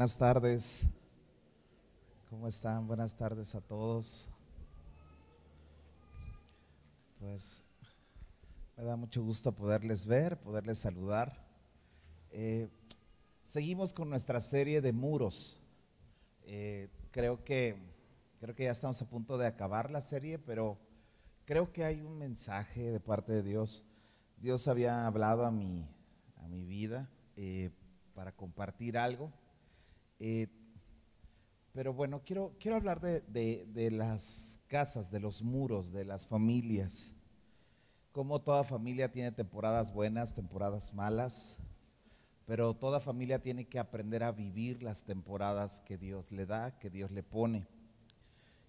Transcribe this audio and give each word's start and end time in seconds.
Buenas 0.00 0.16
tardes. 0.16 0.86
¿Cómo 2.30 2.48
están? 2.48 2.86
Buenas 2.86 3.14
tardes 3.14 3.54
a 3.54 3.60
todos. 3.60 4.30
Pues 7.18 7.62
me 8.78 8.84
da 8.84 8.96
mucho 8.96 9.22
gusto 9.22 9.52
poderles 9.52 10.06
ver, 10.06 10.40
poderles 10.40 10.78
saludar. 10.78 11.46
Eh, 12.30 12.70
seguimos 13.44 13.92
con 13.92 14.08
nuestra 14.08 14.40
serie 14.40 14.80
de 14.80 14.90
muros. 14.94 15.60
Eh, 16.44 16.88
creo 17.10 17.44
que 17.44 17.76
creo 18.40 18.54
que 18.54 18.64
ya 18.64 18.70
estamos 18.70 19.02
a 19.02 19.06
punto 19.06 19.36
de 19.36 19.48
acabar 19.48 19.90
la 19.90 20.00
serie, 20.00 20.38
pero 20.38 20.78
creo 21.44 21.74
que 21.74 21.84
hay 21.84 22.00
un 22.00 22.16
mensaje 22.16 22.90
de 22.90 23.00
parte 23.00 23.34
de 23.34 23.42
Dios. 23.42 23.84
Dios 24.38 24.66
había 24.66 25.06
hablado 25.06 25.44
a 25.44 25.50
mi, 25.50 25.86
a 26.38 26.48
mi 26.48 26.64
vida 26.64 27.10
eh, 27.36 27.70
para 28.14 28.32
compartir 28.32 28.96
algo. 28.96 29.30
Eh, 30.22 30.48
pero 31.72 31.94
bueno, 31.94 32.22
quiero, 32.22 32.54
quiero 32.60 32.76
hablar 32.76 33.00
de, 33.00 33.22
de, 33.22 33.90
las 33.90 34.60
casas, 34.68 35.10
de 35.10 35.18
los 35.18 35.42
muros, 35.42 35.92
de 35.92 36.04
las 36.04 36.26
familias. 36.26 37.14
Como 38.12 38.42
toda 38.42 38.62
familia 38.64 39.10
tiene 39.10 39.32
temporadas 39.32 39.94
buenas, 39.94 40.34
temporadas 40.34 40.92
malas, 40.92 41.56
pero 42.44 42.74
toda 42.74 43.00
familia 43.00 43.40
tiene 43.40 43.64
que 43.64 43.78
aprender 43.78 44.22
a 44.22 44.32
vivir 44.32 44.82
las 44.82 45.04
temporadas 45.04 45.80
que 45.80 45.96
Dios 45.96 46.32
le 46.32 46.44
da, 46.44 46.78
que 46.78 46.90
Dios 46.90 47.10
le 47.12 47.22
pone. 47.22 47.66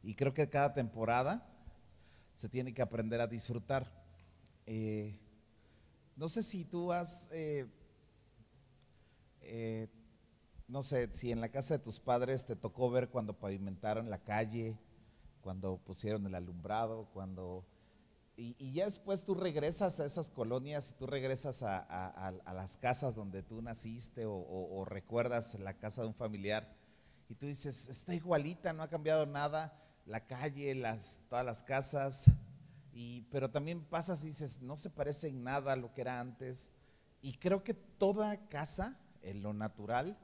Y 0.04 0.16
creo 0.16 0.34
que 0.34 0.48
cada 0.48 0.74
temporada 0.74 1.46
se 2.34 2.48
tiene 2.48 2.74
que 2.74 2.82
aprender 2.82 3.20
a 3.20 3.28
disfrutar. 3.28 3.92
Eh, 4.66 5.20
no 6.16 6.30
sé 6.30 6.44
si 6.44 6.64
tú 6.64 6.94
has 6.94 7.28
eh, 7.34 7.68
no 10.72 10.84
sé, 10.84 11.12
si 11.12 11.32
en 11.32 11.42
la 11.42 11.50
casa 11.50 11.78
de 11.78 11.84
tus 11.84 12.00
padres 12.00 12.46
te 12.46 12.56
tocó 12.56 12.90
ver 12.90 13.10
cuando 13.10 13.38
pavimentaron 13.38 14.10
la 14.10 14.20
calle, 14.20 14.78
cuando 15.42 15.78
pusieron 15.78 16.26
el 16.26 16.36
alumbrado, 16.36 17.10
cuando... 17.14 17.66
Y, 18.38 18.72
ya 18.72 18.86
después 18.86 19.24
tú 19.24 19.36
regresas 19.36 20.00
a 20.00 20.06
esas 20.06 20.30
colonias 20.30 20.90
y 20.90 20.94
tú 20.94 21.06
regresas 21.06 21.62
a, 21.62 22.34
las 22.54 22.78
casas 22.78 23.14
donde 23.14 23.44
tú 23.44 23.62
naciste 23.62 24.24
o, 24.26 24.84
recuerdas 24.86 25.60
la 25.60 25.74
casa 25.78 26.02
de 26.02 26.08
un 26.08 26.16
familiar 26.16 26.74
y 27.30 27.36
tú 27.36 27.46
dices, 27.46 27.88
está 27.88 28.16
igualita, 28.16 28.74
no 28.74 28.82
ha 28.82 28.90
cambiado 28.90 29.26
nada, 29.26 29.78
la 30.06 30.26
calle, 30.26 30.74
las, 30.74 31.22
todas 31.30 31.46
las 31.46 31.62
casas, 31.62 32.26
y, 32.94 33.24
pero 33.24 33.52
también 33.52 33.84
pasas 33.84 34.24
y 34.24 34.28
dices, 34.28 34.62
no 34.62 34.78
se 34.78 34.90
parece 34.90 35.28
en 35.28 35.44
nada 35.44 35.74
a 35.74 35.76
lo 35.76 35.94
que 35.94 36.02
era 36.02 36.20
antes. 36.20 36.72
Y 37.22 37.34
creo 37.34 37.64
que 37.64 37.74
toda 37.74 38.48
casa, 38.48 38.98
en 39.22 39.44
lo 39.44 39.54
natural, 39.54 40.18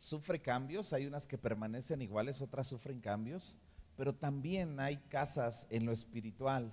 sufre 0.00 0.40
cambios, 0.40 0.94
hay 0.94 1.04
unas 1.04 1.26
que 1.26 1.36
permanecen 1.36 2.00
iguales, 2.00 2.40
otras 2.40 2.66
sufren 2.66 3.00
cambios, 3.00 3.58
pero 3.98 4.14
también 4.14 4.80
hay 4.80 4.96
casas 4.96 5.66
en 5.68 5.84
lo 5.84 5.92
espiritual 5.92 6.72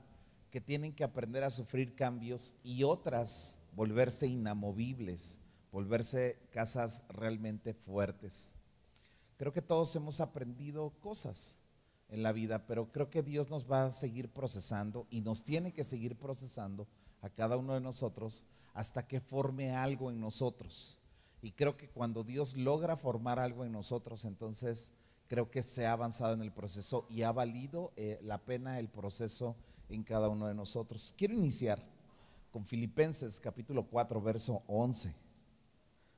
que 0.50 0.62
tienen 0.62 0.94
que 0.94 1.04
aprender 1.04 1.44
a 1.44 1.50
sufrir 1.50 1.94
cambios 1.94 2.56
y 2.64 2.84
otras 2.84 3.60
volverse 3.74 4.28
inamovibles, 4.28 5.42
volverse 5.74 6.40
casas 6.52 7.04
realmente 7.10 7.74
fuertes. 7.74 8.56
Creo 9.36 9.52
que 9.52 9.62
todos 9.62 9.94
hemos 9.98 10.22
aprendido 10.22 10.94
cosas 11.02 11.60
en 12.08 12.24
la 12.24 12.32
vida, 12.32 12.66
pero 12.66 12.94
creo 12.94 13.10
que 13.10 13.24
Dios 13.24 13.50
nos 13.50 13.70
va 13.70 13.88
a 13.88 13.92
seguir 13.92 14.30
procesando 14.30 15.06
y 15.10 15.20
nos 15.20 15.44
tiene 15.44 15.74
que 15.74 15.84
seguir 15.84 16.16
procesando 16.16 16.88
a 17.22 17.30
cada 17.30 17.58
uno 17.58 17.74
de 17.74 17.82
nosotros 17.82 18.46
hasta 18.74 19.06
que 19.06 19.20
forme 19.20 19.76
algo 19.76 20.10
en 20.10 20.22
nosotros. 20.22 21.02
Y 21.42 21.52
creo 21.52 21.78
que 21.78 21.90
cuando 21.90 22.24
Dios 22.24 22.58
logra 22.58 22.98
formar 22.98 23.40
algo 23.40 23.64
en 23.64 23.72
nosotros, 23.72 24.26
entonces 24.26 24.92
creo 25.28 25.52
que 25.52 25.62
se 25.62 25.86
ha 25.86 25.92
avanzado 25.92 26.34
en 26.34 26.42
el 26.42 26.52
proceso 26.52 27.06
y 27.10 27.24
ha 27.24 27.32
valido 27.32 27.92
eh, 27.96 28.20
la 28.24 28.40
pena 28.40 28.80
el 28.80 28.90
proceso 28.90 29.56
en 29.90 30.04
cada 30.04 30.30
uno 30.30 30.48
de 30.48 30.56
nosotros. 30.56 31.14
Quiero 31.18 31.34
iniciar 31.34 31.84
con 32.52 32.66
Filipenses 32.66 33.40
capítulo 33.40 33.84
4, 33.84 34.22
verso 34.22 34.64
11. 34.68 35.14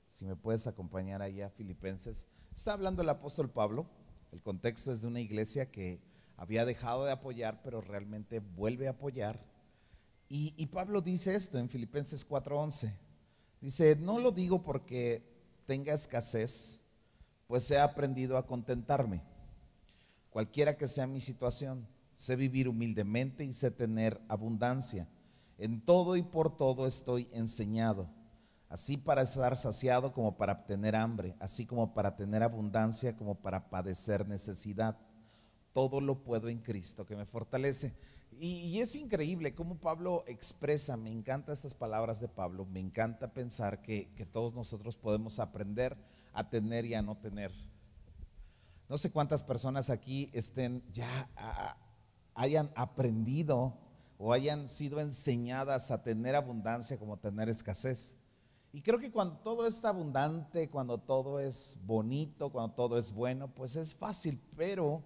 Si 0.07 0.25
me 0.25 0.35
puedes 0.35 0.67
acompañar 0.67 1.21
ahí 1.21 1.41
a 1.41 1.49
Filipenses. 1.49 2.25
Está 2.55 2.73
hablando 2.73 3.01
el 3.01 3.09
apóstol 3.09 3.49
Pablo. 3.49 3.85
El 4.31 4.41
contexto 4.41 4.91
es 4.91 5.01
de 5.01 5.07
una 5.07 5.19
iglesia 5.19 5.71
que 5.71 5.99
había 6.37 6.65
dejado 6.65 7.05
de 7.05 7.11
apoyar, 7.11 7.61
pero 7.63 7.81
realmente 7.81 8.39
vuelve 8.39 8.87
a 8.87 8.91
apoyar. 8.91 9.43
Y, 10.29 10.53
y 10.57 10.67
Pablo 10.67 11.01
dice 11.01 11.35
esto 11.35 11.57
en 11.57 11.69
Filipenses 11.69 12.27
4:11. 12.27 12.93
Dice, 13.61 13.95
no 13.97 14.19
lo 14.19 14.31
digo 14.31 14.63
porque 14.63 15.21
tenga 15.65 15.93
escasez, 15.93 16.79
pues 17.47 17.69
he 17.71 17.79
aprendido 17.79 18.37
a 18.37 18.45
contentarme. 18.45 19.21
Cualquiera 20.29 20.77
que 20.77 20.87
sea 20.87 21.07
mi 21.07 21.19
situación, 21.19 21.85
sé 22.15 22.35
vivir 22.35 22.67
humildemente 22.67 23.43
y 23.43 23.53
sé 23.53 23.71
tener 23.71 24.21
abundancia. 24.27 25.07
En 25.57 25.81
todo 25.81 26.15
y 26.15 26.21
por 26.21 26.55
todo 26.55 26.87
estoy 26.87 27.27
enseñado, 27.33 28.07
así 28.69 28.95
para 28.95 29.23
estar 29.23 29.57
saciado 29.57 30.13
como 30.13 30.37
para 30.37 30.65
tener 30.65 30.95
hambre, 30.95 31.35
así 31.39 31.65
como 31.65 31.93
para 31.93 32.15
tener 32.15 32.43
abundancia 32.43 33.17
como 33.17 33.35
para 33.35 33.69
padecer 33.69 34.27
necesidad. 34.27 34.97
Todo 35.73 35.99
lo 35.99 36.23
puedo 36.23 36.47
en 36.47 36.59
Cristo 36.59 37.05
que 37.05 37.15
me 37.15 37.25
fortalece. 37.25 37.93
Y, 38.41 38.79
es 38.79 38.95
increíble 38.95 39.53
cómo 39.53 39.75
Pablo 39.75 40.23
expresa, 40.25 40.95
me 40.95 41.11
encantan 41.11 41.53
estas 41.53 41.73
palabras 41.73 42.21
de 42.21 42.29
Pablo, 42.29 42.65
me 42.65 42.79
encanta 42.79 43.33
pensar 43.33 43.81
que, 43.81 44.07
todos 44.31 44.53
nosotros 44.53 44.95
podemos 44.95 45.39
aprender 45.39 45.97
a 46.31 46.49
tener 46.49 46.85
y 46.85 46.93
a 46.93 47.01
no 47.01 47.17
tener. 47.17 47.51
No 48.87 48.97
sé 48.97 49.11
cuántas 49.11 49.43
personas 49.43 49.89
aquí 49.89 50.29
estén 50.31 50.81
ya 50.93 51.29
hayan 52.33 52.71
aprendido 52.75 53.73
o 54.17 54.31
hayan 54.31 54.69
sido 54.69 55.01
enseñadas 55.01 55.91
a 55.91 56.01
tener 56.01 56.33
abundancia 56.33 56.97
como 56.97 57.17
tener 57.17 57.49
escasez. 57.49 58.15
Y 58.71 58.81
creo 58.81 58.99
que 58.99 59.11
cuando 59.11 59.35
todo 59.39 59.67
está 59.67 59.89
abundante, 59.89 60.69
cuando 60.69 60.97
todo 60.97 61.41
es 61.41 61.77
bonito, 61.85 62.49
cuando 62.51 62.73
todo 62.73 62.97
es 62.97 63.11
bueno, 63.11 63.53
pues 63.53 63.75
es 63.75 63.93
fácil, 63.93 64.39
pero 64.55 65.03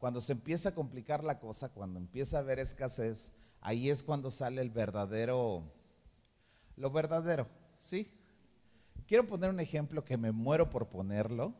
cuando 0.00 0.22
se 0.22 0.32
empieza 0.32 0.70
a 0.70 0.74
complicar 0.74 1.22
la 1.22 1.38
cosa, 1.38 1.68
cuando 1.68 1.98
empieza 1.98 2.38
a 2.38 2.40
haber 2.40 2.58
escasez, 2.58 3.32
ahí 3.60 3.90
es 3.90 4.02
cuando 4.02 4.30
sale 4.30 4.62
el 4.62 4.70
verdadero, 4.70 5.62
lo 6.76 6.90
verdadero, 6.90 7.46
¿sí? 7.78 8.10
Quiero 9.06 9.26
poner 9.26 9.50
un 9.50 9.60
ejemplo 9.60 10.02
que 10.02 10.16
me 10.16 10.32
muero 10.32 10.70
por 10.70 10.88
ponerlo, 10.88 11.52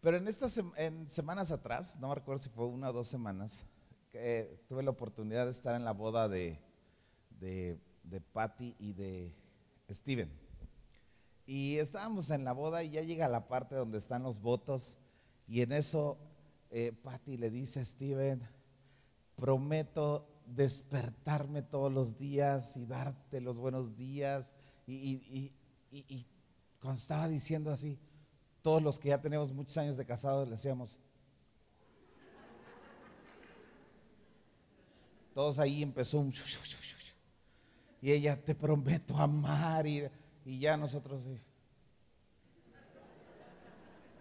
pero 0.00 0.16
en 0.16 0.26
estas 0.26 0.60
en 0.76 1.08
semanas 1.08 1.52
atrás, 1.52 1.96
no 2.00 2.08
me 2.08 2.16
recuerdo 2.16 2.42
si 2.42 2.48
fue 2.48 2.66
una 2.66 2.90
o 2.90 2.92
dos 2.92 3.06
semanas, 3.06 3.64
que 4.10 4.60
tuve 4.68 4.82
la 4.82 4.90
oportunidad 4.90 5.44
de 5.44 5.52
estar 5.52 5.76
en 5.76 5.84
la 5.84 5.92
boda 5.92 6.28
de, 6.28 6.58
de, 7.38 7.78
de 8.02 8.20
Patty 8.20 8.74
y 8.80 8.92
de 8.92 9.32
Steven. 9.88 10.32
Y 11.46 11.76
estábamos 11.76 12.28
en 12.30 12.44
la 12.44 12.52
boda 12.52 12.82
y 12.82 12.90
ya 12.90 13.02
llega 13.02 13.28
la 13.28 13.46
parte 13.46 13.76
donde 13.76 13.98
están 13.98 14.24
los 14.24 14.40
votos 14.40 14.98
y 15.46 15.62
en 15.62 15.72
eso 15.72 16.18
eh, 16.70 16.92
Patty 16.92 17.36
le 17.36 17.50
dice 17.50 17.80
a 17.80 17.84
Steven, 17.84 18.46
prometo 19.36 20.28
despertarme 20.46 21.62
todos 21.62 21.92
los 21.92 22.16
días 22.16 22.76
y 22.76 22.86
darte 22.86 23.40
los 23.40 23.58
buenos 23.58 23.96
días. 23.96 24.54
Y, 24.86 25.52
cuando 26.80 26.98
estaba 26.98 27.28
diciendo 27.28 27.70
así, 27.70 27.98
todos 28.62 28.82
los 28.82 28.98
que 28.98 29.08
ya 29.08 29.20
tenemos 29.20 29.52
muchos 29.52 29.76
años 29.76 29.96
de 29.96 30.04
casados 30.04 30.46
le 30.46 30.54
decíamos, 30.54 30.98
todos 35.34 35.58
ahí 35.58 35.82
empezó 35.82 36.20
un... 36.20 36.32
Y 38.00 38.12
ella, 38.12 38.40
te 38.40 38.54
prometo 38.54 39.16
amar. 39.16 39.86
Y, 39.86 40.08
y 40.44 40.58
ya 40.58 40.76
nosotros... 40.76 41.28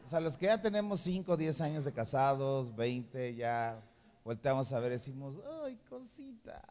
O 0.08 0.10
sea, 0.10 0.22
los 0.22 0.38
que 0.38 0.46
ya 0.46 0.62
tenemos 0.62 1.02
5, 1.02 1.36
10 1.36 1.60
años 1.60 1.84
de 1.84 1.92
casados, 1.92 2.74
20, 2.74 3.36
ya 3.36 3.84
volteamos 4.24 4.72
a 4.72 4.80
ver 4.80 4.92
decimos, 4.92 5.38
ay, 5.66 5.78
cosita. 5.90 6.64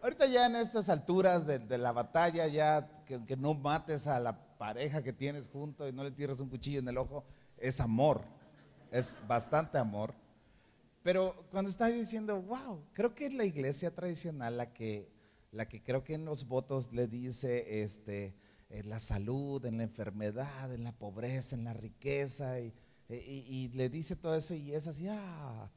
Ahorita 0.00 0.24
ya 0.24 0.46
en 0.46 0.56
estas 0.56 0.88
alturas 0.88 1.46
de, 1.46 1.76
la 1.76 1.92
batalla, 1.92 2.46
ya 2.46 2.88
que, 3.04 3.36
no 3.36 3.52
mates 3.52 4.06
a 4.06 4.18
la 4.18 4.34
pareja 4.56 5.02
que 5.02 5.12
tienes 5.12 5.46
junto 5.46 5.86
y 5.86 5.92
no 5.92 6.02
le 6.02 6.10
tires 6.10 6.40
un 6.40 6.48
cuchillo 6.48 6.78
en 6.78 6.88
el 6.88 6.96
ojo, 6.96 7.22
es 7.58 7.78
amor, 7.82 8.22
es 8.90 9.22
bastante 9.28 9.76
amor. 9.76 10.14
Pero 11.02 11.44
cuando 11.50 11.68
está 11.68 11.88
diciendo, 11.88 12.40
wow, 12.40 12.82
creo 12.94 13.14
que 13.14 13.26
es 13.26 13.34
la 13.34 13.44
iglesia 13.44 13.94
tradicional 13.94 14.56
la 14.56 14.72
que, 14.72 15.10
la 15.52 15.68
que 15.68 15.82
creo 15.82 16.02
que 16.02 16.14
en 16.14 16.24
los 16.24 16.48
votos 16.48 16.94
le 16.94 17.08
dice, 17.08 17.82
este, 17.82 18.34
en 18.74 18.90
la 18.90 18.98
salud, 18.98 19.64
en 19.64 19.78
la 19.78 19.84
enfermedad, 19.84 20.72
en 20.72 20.82
la 20.82 20.92
pobreza, 20.92 21.54
en 21.54 21.64
la 21.64 21.72
riqueza, 21.72 22.58
y, 22.60 22.72
le 23.74 23.88
dice 23.88 24.16
todo 24.16 24.34
eso 24.34 24.54
y 24.54 24.72
es 24.72 24.86
así, 24.86 25.06
ah. 25.08 25.70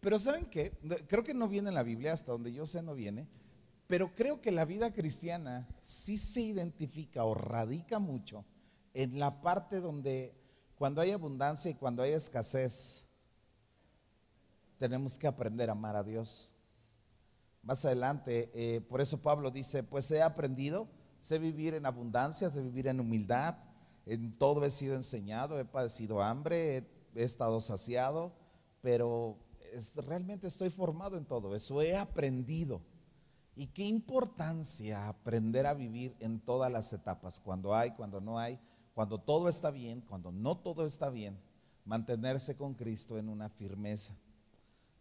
Pero 0.00 0.18
¿saben 0.18 0.46
qué? 0.46 0.72
Creo 1.06 1.22
que 1.22 1.34
no 1.34 1.48
viene 1.48 1.68
en 1.68 1.74
la 1.74 1.82
Biblia, 1.82 2.12
hasta 2.12 2.32
donde 2.32 2.52
yo 2.52 2.66
sé 2.66 2.82
no 2.82 2.94
viene, 2.94 3.28
pero 3.86 4.14
creo 4.14 4.40
que 4.40 4.50
la 4.50 4.64
vida 4.64 4.92
cristiana 4.92 5.68
sí 5.82 6.16
se 6.16 6.40
identifica 6.40 7.24
o 7.24 7.34
radica 7.34 7.98
mucho 7.98 8.44
en 8.92 9.18
la 9.18 9.40
parte 9.40 9.80
donde 9.80 10.34
cuando 10.76 11.00
hay 11.00 11.12
abundancia 11.12 11.70
y 11.70 11.74
cuando 11.74 12.02
hay 12.02 12.12
escasez, 12.12 13.04
tenemos 14.78 15.16
que 15.16 15.26
aprender 15.26 15.68
a 15.68 15.72
amar 15.72 15.96
a 15.96 16.02
Dios. 16.02 16.52
Más 17.62 17.84
adelante, 17.84 18.50
eh, 18.54 18.80
por 18.80 19.00
eso 19.00 19.22
Pablo 19.22 19.50
dice, 19.50 19.82
pues 19.82 20.10
he 20.10 20.22
aprendido, 20.22 20.88
sé 21.24 21.38
vivir 21.38 21.72
en 21.72 21.86
abundancia, 21.86 22.50
sé 22.50 22.60
vivir 22.60 22.86
en 22.86 23.00
humildad, 23.00 23.56
en 24.04 24.36
todo 24.36 24.62
he 24.62 24.70
sido 24.70 24.94
enseñado, 24.94 25.58
he 25.58 25.64
padecido 25.64 26.22
hambre, 26.22 26.86
he, 27.14 27.22
estado 27.22 27.62
saciado, 27.62 28.34
pero 28.82 29.38
realmente 30.06 30.46
estoy 30.46 30.68
formado 30.68 31.16
en 31.16 31.24
todo 31.24 31.54
eso, 31.54 31.80
he 31.80 31.96
aprendido. 31.96 32.82
Y 33.56 33.68
qué 33.68 33.84
importancia 33.84 35.08
aprender 35.08 35.64
a 35.64 35.72
vivir 35.72 36.14
en 36.20 36.40
todas 36.40 36.70
las 36.70 36.92
etapas, 36.92 37.40
cuando 37.40 37.74
hay, 37.74 37.92
cuando 37.92 38.20
no 38.20 38.38
hay, 38.38 38.58
cuando 38.92 39.16
todo 39.16 39.48
está 39.48 39.70
bien, 39.70 40.02
cuando 40.02 40.30
no 40.30 40.58
todo 40.58 40.84
está 40.84 41.08
bien, 41.08 41.38
mantenerse 41.86 42.54
con 42.54 42.74
Cristo 42.74 43.16
en 43.16 43.30
una 43.30 43.48
firmeza. 43.48 44.14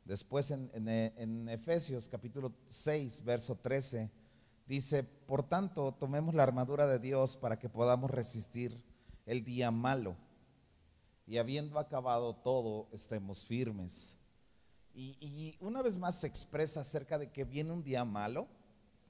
Después 0.06 0.52
en, 0.52 0.72
en, 0.74 1.50
Efesios 1.50 2.08
capítulo 2.08 2.54
6, 2.70 3.26
verso 3.26 3.58
13, 3.58 4.23
dice, 4.66 5.04
por 5.04 5.44
tanto, 5.44 5.94
tomemos 5.94 6.34
la 6.34 6.44
armadura 6.44 6.88
de 6.88 7.00
Dios 7.00 7.36
para 7.38 7.60
que 7.60 7.70
podamos 7.70 8.12
resistir 8.12 8.82
el 9.26 9.44
día 9.44 9.72
malo 9.72 10.16
y 11.26 11.38
habiendo 11.38 11.80
acabado 11.80 12.36
todo, 12.36 12.88
estemos 12.92 13.46
firmes. 13.46 14.18
Y, 14.96 15.58
una 15.60 15.82
vez 15.82 15.98
más 15.98 16.16
se 16.16 16.28
expresa 16.28 16.82
acerca 16.82 17.18
de 17.18 17.32
que 17.32 17.46
viene 17.46 17.72
un 17.72 17.84
día 17.84 18.06
malo, 18.06 18.48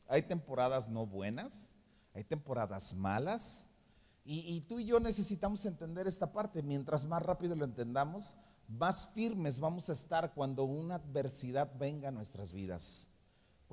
hay 0.07 0.21
temporadas 0.21 0.87
no 0.87 1.05
buenas, 1.05 1.75
hay 2.13 2.23
temporadas 2.23 2.93
malas, 2.93 3.67
y, 4.23 4.39
y, 4.55 4.61
tú 4.61 4.79
y 4.79 4.85
yo 4.85 5.01
necesitamos 5.01 5.65
entender 5.65 6.07
esta 6.07 6.31
parte. 6.31 6.63
Mientras 6.63 7.03
más 7.03 7.21
rápido 7.21 7.55
lo 7.55 7.65
entendamos, 7.65 8.37
más 8.69 9.09
firmes 9.09 9.59
vamos 9.59 9.89
a 9.89 9.93
estar 9.93 10.33
cuando 10.33 10.63
una 10.63 10.95
adversidad 10.95 11.69
venga 11.77 12.07
a 12.07 12.11
nuestras 12.11 12.53
vidas. 12.53 13.09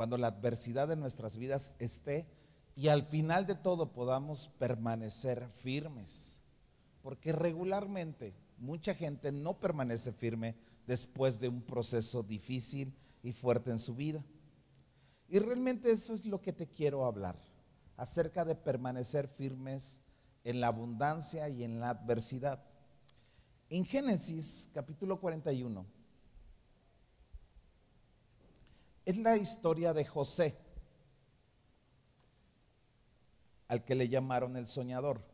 Cuando 0.00 0.16
la 0.16 0.28
adversidad 0.28 0.88
de 0.88 0.96
nuestras 0.96 1.36
vidas 1.36 1.76
esté 1.78 2.26
y 2.74 2.88
al 2.88 3.02
final 3.02 3.46
de 3.46 3.54
todo 3.54 3.92
podamos 3.92 4.48
permanecer 4.58 5.46
firmes. 5.56 6.38
Porque 7.02 7.32
regularmente 7.32 8.32
mucha 8.56 8.94
gente 8.94 9.30
no 9.30 9.60
permanece 9.60 10.14
firme 10.14 10.56
después 10.86 11.38
de 11.38 11.48
un 11.48 11.60
proceso 11.60 12.22
difícil 12.22 12.94
y 13.22 13.32
fuerte 13.32 13.72
en 13.72 13.78
su 13.78 13.94
vida. 13.94 14.24
Y 15.28 15.38
realmente 15.38 15.90
eso 15.90 16.14
es 16.14 16.24
lo 16.24 16.40
que 16.40 16.54
te 16.54 16.66
quiero 16.66 17.04
hablar, 17.04 17.36
acerca 17.98 18.46
de 18.46 18.54
permanecer 18.54 19.28
firmes 19.28 20.00
en 20.44 20.62
la 20.62 20.68
abundancia 20.68 21.46
y 21.50 21.62
en 21.62 21.78
la 21.78 21.90
adversidad. 21.90 22.64
En 23.68 23.84
Génesis 23.84 24.70
capítulo 24.72 25.20
41 25.20 25.99
es 29.04 29.18
la 29.18 29.36
historia 29.36 29.92
de 29.92 30.04
José, 30.04 30.56
al 33.68 33.84
que 33.84 33.94
le 33.94 34.08
llamaron 34.08 34.56
el 34.56 34.66
soñador. 34.66 35.24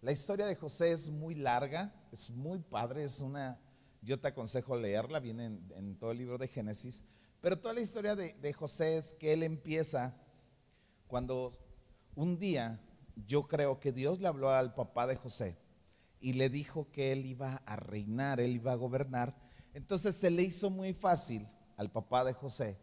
La 0.00 0.12
historia 0.12 0.46
de 0.46 0.56
José 0.56 0.92
es 0.92 1.08
muy 1.08 1.34
larga, 1.34 1.94
es 2.10 2.30
muy 2.30 2.60
padre, 2.60 3.04
es 3.04 3.20
una, 3.20 3.60
yo 4.00 4.18
te 4.18 4.28
aconsejo 4.28 4.76
leerla, 4.76 5.20
viene 5.20 5.46
en, 5.46 5.96
todo 5.96 6.10
el 6.10 6.18
libro 6.18 6.38
de 6.38 6.48
Génesis, 6.48 7.04
pero 7.40 7.58
toda 7.58 7.74
la 7.74 7.80
historia 7.80 8.14
de, 8.14 8.34
de 8.34 8.52
José 8.52 8.96
es 8.96 9.14
que 9.14 9.32
él 9.32 9.42
empieza 9.42 10.16
cuando 11.06 11.52
un 12.14 12.38
día 12.38 12.80
yo 13.26 13.42
creo 13.42 13.78
que 13.78 13.92
Dios 13.92 14.20
le 14.20 14.28
habló 14.28 14.50
al 14.50 14.74
papá 14.74 15.06
de 15.06 15.16
José 15.16 15.56
y 16.20 16.34
le 16.34 16.48
dijo 16.48 16.90
que 16.90 17.12
él 17.12 17.26
iba 17.26 17.56
a 17.66 17.76
reinar, 17.76 18.40
él 18.40 18.56
iba 18.56 18.72
a 18.72 18.76
gobernar. 18.76 19.36
Entonces 19.74 20.14
se 20.14 20.30
le 20.30 20.42
hizo 20.42 20.70
muy 20.70 20.94
fácil 20.94 21.46
al 21.76 21.90
papá 21.90 22.24
de 22.24 22.32
José 22.32 22.78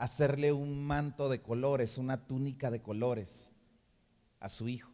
hacerle 0.00 0.50
un 0.50 0.82
manto 0.82 1.28
de 1.28 1.42
colores, 1.42 1.98
una 1.98 2.26
túnica 2.26 2.70
de 2.70 2.80
colores 2.80 3.52
a 4.40 4.48
su 4.48 4.68
hijo. 4.68 4.90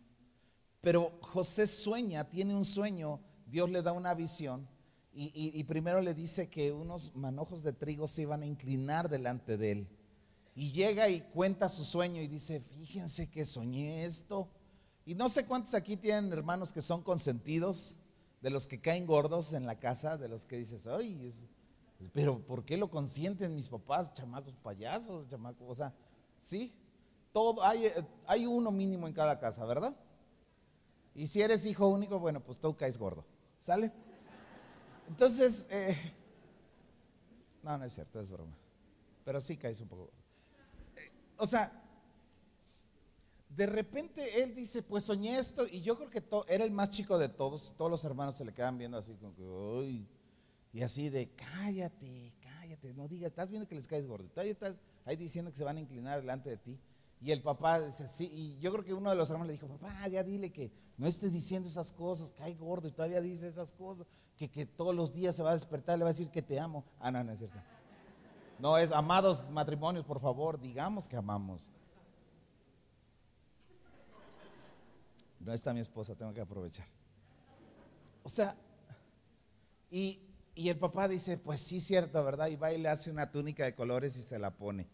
Pero 0.81 1.19
José 1.21 1.69
sueña, 1.69 2.29
tiene 2.29 2.57
un 2.57 2.65
sueño, 2.65 3.21
Dios 3.47 3.71
le 3.71 3.83
da 3.83 3.93
una 3.93 4.15
visión 4.15 4.69
y, 5.19 5.65
primero 5.65 6.03
le 6.03 6.13
dice 6.13 6.51
que 6.51 6.73
unos 6.73 7.15
manojos 7.15 7.63
de 7.63 7.73
trigo 7.73 8.07
se 8.07 8.23
iban 8.23 8.43
a 8.43 8.47
inclinar 8.47 9.09
delante 9.09 9.57
de 9.57 9.73
él. 9.73 9.89
Y 10.55 10.73
llega 10.73 11.09
y 11.09 11.23
cuenta 11.23 11.71
su 11.71 11.85
sueño 11.85 12.21
y 12.21 12.27
dice, 12.27 12.61
fíjense 12.61 13.31
que 13.31 13.47
soñé 13.47 14.05
esto. 14.05 14.49
Y 15.07 15.15
no 15.15 15.31
sé 15.31 15.47
cuántos 15.47 15.73
aquí 15.73 15.97
tienen 15.97 16.31
hermanos 16.33 16.71
que 16.71 16.83
son 16.83 17.03
consentidos, 17.03 17.97
de 18.43 18.51
los 18.51 18.67
que 18.67 18.81
caen 18.81 19.07
gordos 19.07 19.55
en 19.55 19.65
la 19.65 19.79
casa, 19.79 20.19
de 20.19 20.29
los 20.29 20.45
que 20.45 20.59
dices, 20.59 20.87
ay, 20.87 21.33
pero 22.13 22.39
¿por 22.41 22.65
qué 22.65 22.77
lo 22.77 22.91
consienten 22.91 23.55
mis 23.55 23.69
papás, 23.69 24.13
chamacos 24.13 24.57
payasos, 24.57 25.29
chamacos? 25.29 25.67
O 25.69 25.75
sea, 25.75 25.93
sí, 26.41 26.73
todo, 27.33 27.63
hay, 27.63 27.93
hay 28.27 28.47
uno 28.47 28.71
mínimo 28.71 29.07
en 29.07 29.15
cada 29.15 29.39
casa, 29.39 29.65
¿verdad? 29.65 29.95
Y 31.15 31.27
si 31.27 31.41
eres 31.41 31.65
hijo 31.65 31.89
único, 31.89 32.19
bueno, 32.19 32.41
pues 32.41 32.59
tú 32.59 32.77
caes 32.77 32.99
gordo. 32.99 33.25
¿Sale? 33.59 33.91
Entonces, 35.09 35.67
eh, 35.71 35.97
no, 37.63 37.79
no 37.79 37.85
es 37.85 37.95
cierto, 37.95 38.21
es 38.21 38.31
broma. 38.31 38.57
Pero 39.25 39.41
sí 39.41 39.57
caes 39.57 39.81
un 39.81 39.89
poco. 39.89 40.11
Eh, 40.97 41.11
o 41.39 41.47
sea, 41.47 41.73
de 43.49 43.67
repente 43.67 44.43
él 44.43 44.55
dice, 44.55 44.83
pues 44.83 45.05
soñé 45.05 45.39
esto, 45.39 45.67
y 45.67 45.81
yo 45.81 45.97
creo 45.97 46.11
que 46.11 46.23
era 46.49 46.65
el 46.65 46.71
más 46.71 46.91
chico 46.91 47.17
de 47.17 47.29
todos, 47.31 47.73
todos 47.77 47.91
los 47.91 48.05
hermanos 48.05 48.37
se 48.37 48.45
le 48.45 48.53
quedan 48.53 48.77
viendo 48.77 48.99
así 48.99 49.15
como 49.15 49.35
que, 49.35 49.43
y 50.77 50.83
así 50.83 51.09
de, 51.09 51.31
cállate, 51.31 52.35
cállate, 52.43 52.93
no 52.93 53.09
digas, 53.09 53.31
estás 53.31 53.49
viendo 53.49 53.67
que 53.67 53.75
les 53.75 53.87
caes 53.87 54.07
gordo, 54.07 54.29
todavía 54.29 54.53
estás 54.53 54.79
ahí 55.07 55.17
diciendo 55.17 55.51
que 55.51 55.57
se 55.57 55.65
van 55.65 55.79
a 55.79 55.81
inclinar 55.81 56.21
delante 56.21 56.51
de 56.51 56.59
ti. 56.59 56.79
Y 57.23 57.31
el 57.31 57.41
papá 57.41 57.81
dice, 57.81 58.07
sí, 58.07 58.31
y 58.31 58.59
yo 58.59 58.71
creo 58.73 58.85
que 58.85 58.93
uno 58.93 59.09
de 59.09 59.17
los 59.17 59.31
hermanos 59.31 59.47
le 59.47 59.55
dijo, 59.55 59.69
papá, 59.69 60.07
ya 60.09 60.23
dile 60.23 60.53
que 60.53 60.71
no 60.99 61.07
esté 61.07 61.31
diciendo 61.31 61.67
esas 61.67 61.93
cosas, 61.93 62.31
cae 62.31 62.53
gordo 62.57 62.89
y 62.89 62.93
todavía 62.93 63.23
dice 63.23 63.49
esas 63.49 63.73
cosas, 63.73 64.07
que, 64.37 64.51
que 64.51 64.67
todos 64.67 64.95
los 64.95 65.15
días 65.15 65.35
se 65.35 65.43
va 65.43 65.53
a 65.53 65.55
despertar 65.55 65.97
le 65.97 66.05
va 66.05 66.11
a 66.11 66.13
decir 66.13 66.29
que 66.29 66.43
te 66.43 66.61
amo. 66.61 66.85
Ah, 67.01 67.11
no, 67.11 67.25
no 67.25 67.33
es 67.33 67.39
cierto. 67.39 67.59
No, 68.59 68.77
es 68.77 68.93
amados 68.93 69.49
matrimonios, 69.49 70.05
por 70.05 70.21
favor, 70.21 70.61
digamos 70.61 71.09
que 71.09 71.17
amamos. 71.17 71.63
No 75.41 75.55
está 75.55 75.73
mi 75.73 75.81
esposa, 75.81 76.15
tengo 76.15 76.35
que 76.35 76.43
aprovechar. 76.43 76.87
O 78.23 78.29
sea, 78.29 78.55
y, 79.91 80.21
y 80.57 80.71
el 80.71 80.79
papá 80.79 81.07
dice, 81.07 81.37
pues 81.37 81.61
sí, 81.61 81.81
cierto, 81.81 82.25
¿verdad? 82.25 82.49
Y 82.49 82.57
va 82.57 82.73
y 82.73 82.79
le 82.79 82.89
hace 82.89 83.11
una 83.11 83.31
túnica 83.31 83.65
de 83.65 83.75
colores 83.75 84.17
y 84.17 84.23
se 84.23 84.39
la 84.39 84.57
pone. 84.57 84.89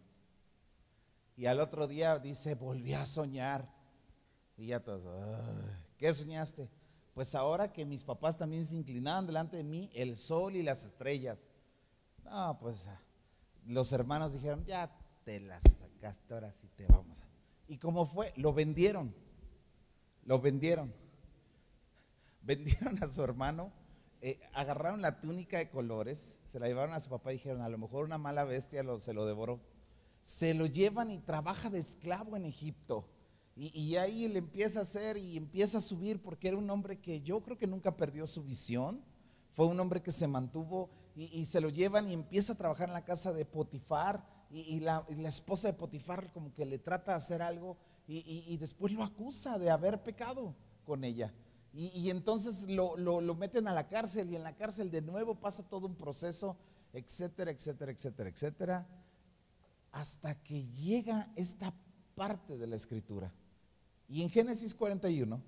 Y 1.37 1.47
al 1.47 1.61
otro 1.61 1.87
día 1.87 2.19
dice, 2.19 2.57
volví 2.57 2.95
a 2.95 3.07
soñar. 3.07 3.73
Y 4.57 4.67
ya 4.67 4.81
todos, 4.81 5.23
¿qué 5.99 6.13
soñaste? 6.13 6.69
Pues 7.15 7.37
ahora 7.37 7.73
que 7.73 7.85
mis 7.85 8.03
papás 8.03 8.37
también 8.37 8.65
se 8.65 8.75
inclinaban 8.75 9.25
delante 9.25 9.57
de 9.57 9.63
mí, 9.63 9.89
el 9.95 10.17
sol 10.17 10.57
y 10.57 10.65
las 10.65 10.85
estrellas. 10.85 11.49
No, 12.25 12.59
pues 12.59 12.89
los 13.65 13.93
hermanos 13.93 14.33
dijeron, 14.33 14.65
ya 14.65 14.91
te 15.25 15.39
las 15.39 15.63
sacaste, 15.63 16.35
ahora 16.35 16.53
sí 16.61 16.69
te 16.75 16.87
vamos. 16.87 17.19
¿Y 17.69 17.79
cómo 17.79 18.05
fue? 18.05 18.33
Lo 18.35 18.53
vendieron. 18.53 19.15
Lo 20.25 20.41
vendieron. 20.41 20.93
Vendieron 22.43 23.01
a 23.01 23.07
su 23.07 23.23
hermano, 23.23 23.73
eh, 24.23 24.41
agarraron 24.55 25.03
la 25.03 25.21
túnica 25.21 25.59
de 25.59 25.69
colores, 25.69 26.39
se 26.51 26.59
la 26.59 26.69
llevaron 26.69 26.95
a 26.95 27.01
su 27.01 27.11
papá 27.11 27.33
y 27.33 27.37
dijeron, 27.37 27.61
a 27.61 27.69
lo 27.69 27.77
mejor 27.77 28.05
una 28.05 28.19
mala 28.19 28.45
bestia 28.45 28.83
se 28.99 29.13
lo 29.13 29.27
devoró 29.27 29.61
se 30.23 30.55
lo 30.55 30.67
llevan 30.67 31.11
y 31.11 31.19
trabaja 31.19 31.69
de 31.71 31.81
esclavo 31.81 32.37
en 32.37 32.45
Egipto. 32.45 33.09
Y, 33.55 33.97
ahí 33.97 34.25
él 34.25 34.39
empieza 34.39 34.79
a 34.79 34.83
hacer 34.83 35.19
y 35.19 35.37
empieza 35.37 35.77
a 35.77 35.83
subir 35.83 36.23
porque 36.23 36.49
era 36.49 36.57
un 36.57 36.71
hombre 36.71 36.99
que 36.99 37.21
yo 37.21 37.43
creo 37.43 37.59
que 37.59 37.67
nunca 37.67 37.95
perdió 37.95 38.27
su 38.27 38.43
visión. 38.43 39.05
Fue 39.53 39.67
un 39.67 39.79
hombre 39.79 40.01
que 40.01 40.11
se 40.11 40.27
mantuvo 40.27 40.89
y, 41.15 41.45
se 41.45 41.61
lo 41.61 41.69
llevan 41.69 42.09
y 42.09 42.15
empieza 42.15 42.55
a 42.55 42.57
trabajar 42.57 42.89
en 42.89 42.95
la 42.95 43.05
casa 43.05 43.31
de 43.35 43.45
Potifar. 43.45 44.25
Y, 44.51 44.81
la, 44.81 45.05
esposa 45.27 45.69
de 45.69 45.75
Potifar 45.75 46.33
como 46.33 46.55
que 46.55 46.65
le 46.65 46.79
trata 46.79 47.13
de 47.13 47.19
hacer 47.19 47.43
algo 47.43 47.77
y, 48.07 48.57
después 48.57 48.95
lo 48.95 49.03
acusa 49.03 49.59
de 49.59 49.71
haber 49.71 50.03
pecado 50.03 50.55
con 50.87 51.05
ella. 51.05 51.35
Y, 51.75 52.11
entonces 52.11 52.69
lo, 52.71 52.97
lo 52.97 53.35
meten 53.35 53.67
a 53.67 53.73
la 53.73 53.89
cárcel 53.89 54.31
y 54.31 54.37
en 54.37 54.43
la 54.43 54.55
cárcel 54.55 54.91
de 54.91 55.01
nuevo 55.01 55.35
pasa 55.35 55.63
todo 55.63 55.87
un 55.87 55.95
proceso, 55.95 56.57
etcétera, 56.93 57.51
etcétera, 57.51 57.93
etcétera, 57.93 58.29
etcétera 58.29 58.87
hasta 59.93 60.35
que 60.43 60.65
llega 60.69 61.31
esta 61.37 61.73
parte 62.15 62.57
de 62.57 62.67
la 62.67 62.77
escritura. 62.77 63.33
Y 64.09 64.23
en 64.23 64.31
Génesis 64.31 64.75
41, 64.75 65.41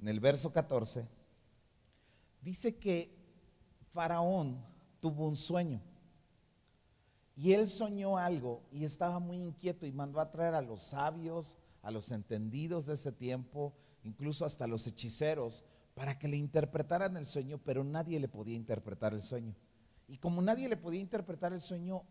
en 0.00 0.08
el 0.08 0.18
verso 0.18 0.50
14, 0.50 1.06
dice 2.40 2.76
que 2.76 3.14
Faraón 3.92 4.64
tuvo 5.00 5.28
un 5.28 5.36
sueño. 5.36 5.80
Y 7.36 7.52
él 7.52 7.68
soñó 7.68 8.18
algo 8.18 8.62
y 8.72 8.84
estaba 8.84 9.20
muy 9.20 9.36
inquieto 9.36 9.86
y 9.86 9.92
mandó 9.92 10.20
a 10.20 10.30
traer 10.30 10.54
a 10.54 10.62
los 10.62 10.82
sabios, 10.82 11.56
a 11.82 11.90
los 11.90 12.10
entendidos 12.10 12.86
de 12.86 12.94
ese 12.94 13.12
tiempo, 13.12 13.74
incluso 14.02 14.44
hasta 14.44 14.66
los 14.66 14.86
hechiceros, 14.86 15.64
para 15.94 16.18
que 16.18 16.28
le 16.28 16.36
interpretaran 16.36 17.16
el 17.16 17.26
sueño, 17.26 17.58
pero 17.64 17.82
nadie 17.82 18.20
le 18.20 18.28
podía 18.28 18.54
interpretar 18.54 19.14
el 19.14 19.22
sueño. 19.22 19.54
Y 20.06 20.18
como 20.18 20.40
nadie 20.40 20.68
le 20.68 20.76
podía 20.76 21.00
interpretar 21.00 21.52
el 21.52 21.60
sueño, 21.60 22.04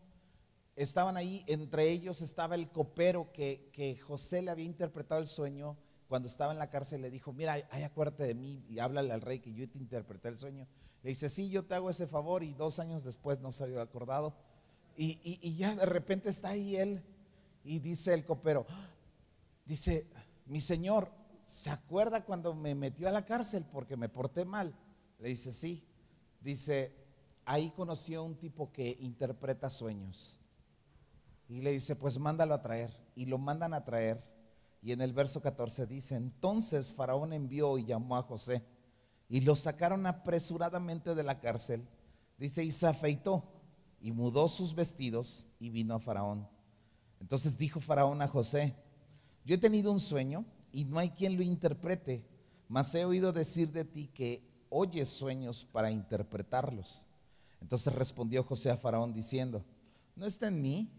estaban 0.75 1.17
ahí, 1.17 1.43
entre 1.47 1.89
ellos 1.89 2.21
estaba 2.21 2.55
el 2.55 2.69
copero 2.69 3.31
que, 3.31 3.69
que 3.73 3.97
José 3.97 4.41
le 4.41 4.51
había 4.51 4.65
interpretado 4.65 5.21
el 5.21 5.27
sueño 5.27 5.77
cuando 6.07 6.27
estaba 6.27 6.53
en 6.53 6.59
la 6.59 6.69
cárcel, 6.69 7.01
le 7.01 7.09
dijo, 7.09 7.33
mira, 7.33 7.67
ay, 7.69 7.83
acuérdate 7.83 8.23
de 8.23 8.35
mí 8.35 8.63
y 8.69 8.79
háblale 8.79 9.11
al 9.11 9.21
rey 9.21 9.39
que 9.39 9.53
yo 9.53 9.67
te 9.69 9.77
interpreté 9.77 10.29
el 10.29 10.37
sueño. 10.37 10.67
Le 11.03 11.09
dice, 11.09 11.29
sí, 11.29 11.49
yo 11.49 11.65
te 11.65 11.75
hago 11.75 11.89
ese 11.89 12.07
favor 12.07 12.43
y 12.43 12.53
dos 12.53 12.79
años 12.79 13.03
después 13.03 13.39
no 13.39 13.51
se 13.51 13.63
había 13.63 13.81
acordado. 13.81 14.33
Y, 14.95 15.19
y 15.41 15.55
ya 15.55 15.75
de 15.75 15.85
repente 15.85 16.29
está 16.29 16.49
ahí 16.49 16.75
él 16.75 17.03
y 17.63 17.79
dice 17.79 18.13
el 18.13 18.25
copero, 18.25 18.65
dice, 19.65 20.07
mi 20.45 20.61
señor, 20.61 21.11
¿se 21.47 21.69
acuerda 21.69 22.25
cuando 22.25 22.53
me 22.53 22.75
metió 22.75 23.07
a 23.07 23.11
la 23.11 23.25
cárcel 23.25 23.65
porque 23.71 23.95
me 23.95 24.09
porté 24.09 24.43
mal? 24.43 24.75
Le 25.17 25.29
dice, 25.29 25.53
sí. 25.53 25.87
Dice, 26.41 26.93
ahí 27.45 27.71
conoció 27.71 28.19
a 28.19 28.23
un 28.23 28.35
tipo 28.35 28.71
que 28.73 28.97
interpreta 28.99 29.69
sueños. 29.69 30.37
Y 31.47 31.61
le 31.61 31.71
dice, 31.71 31.95
pues 31.95 32.19
mándalo 32.19 32.53
a 32.53 32.61
traer. 32.61 32.91
Y 33.15 33.27
lo 33.27 33.37
mandan 33.37 33.73
a 33.73 33.85
traer. 33.85 34.21
Y 34.81 34.91
en 34.91 34.99
el 34.99 35.13
verso 35.13 35.41
14 35.41 35.87
dice, 35.87 36.15
entonces 36.15 36.93
Faraón 36.93 37.31
envió 37.31 37.77
y 37.77 37.85
llamó 37.85 38.17
a 38.17 38.23
José. 38.23 38.61
Y 39.29 39.39
lo 39.41 39.55
sacaron 39.55 40.05
apresuradamente 40.05 41.15
de 41.15 41.23
la 41.23 41.39
cárcel. 41.39 41.87
Dice, 42.37 42.61
y 42.65 42.71
se 42.71 42.87
afeitó 42.87 43.41
y 44.01 44.11
mudó 44.11 44.49
sus 44.49 44.75
vestidos 44.75 45.47
y 45.59 45.69
vino 45.69 45.95
a 45.95 45.99
Faraón. 45.99 46.45
Entonces 47.21 47.57
dijo 47.57 47.79
Faraón 47.79 48.21
a 48.21 48.27
José, 48.27 48.75
yo 49.45 49.55
he 49.55 49.57
tenido 49.57 49.93
un 49.93 50.01
sueño 50.01 50.45
y 50.77 50.85
no 50.85 50.99
hay 50.99 51.09
quien 51.09 51.35
lo 51.35 51.41
interprete, 51.41 52.23
mas 52.69 52.93
he 52.93 53.03
oído 53.03 53.33
decir 53.33 53.71
de 53.71 53.83
ti 53.83 54.11
que 54.13 54.43
oyes 54.69 55.09
sueños 55.09 55.65
para 55.65 55.89
interpretarlos. 55.89 57.07
Entonces 57.59 57.91
respondió 57.95 58.43
José 58.43 58.69
a 58.69 58.77
Faraón 58.77 59.11
diciendo, 59.11 59.65
no 60.15 60.27
está 60.27 60.49
en 60.49 60.61
mí, 60.61 60.91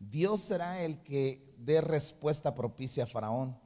Dios 0.00 0.40
será 0.40 0.82
el 0.82 1.04
que 1.04 1.54
dé 1.56 1.80
respuesta 1.80 2.52
propicia 2.56 3.04
a 3.04 3.06
Faraón. 3.06 3.56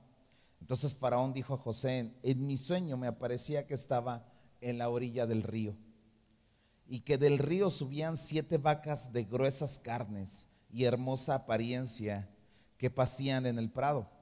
Entonces 0.60 0.94
Faraón 0.94 1.32
dijo 1.32 1.54
a 1.54 1.56
José, 1.56 2.12
en 2.22 2.46
mi 2.46 2.58
sueño 2.58 2.98
me 2.98 3.06
aparecía 3.06 3.66
que 3.66 3.72
estaba 3.72 4.30
en 4.60 4.76
la 4.76 4.90
orilla 4.90 5.26
del 5.26 5.42
río 5.42 5.74
y 6.86 7.00
que 7.00 7.16
del 7.16 7.38
río 7.38 7.70
subían 7.70 8.18
siete 8.18 8.58
vacas 8.58 9.10
de 9.10 9.24
gruesas 9.24 9.78
carnes 9.78 10.48
y 10.70 10.84
hermosa 10.84 11.34
apariencia 11.34 12.28
que 12.76 12.90
pasían 12.90 13.46
en 13.46 13.58
el 13.58 13.70
prado. 13.70 14.19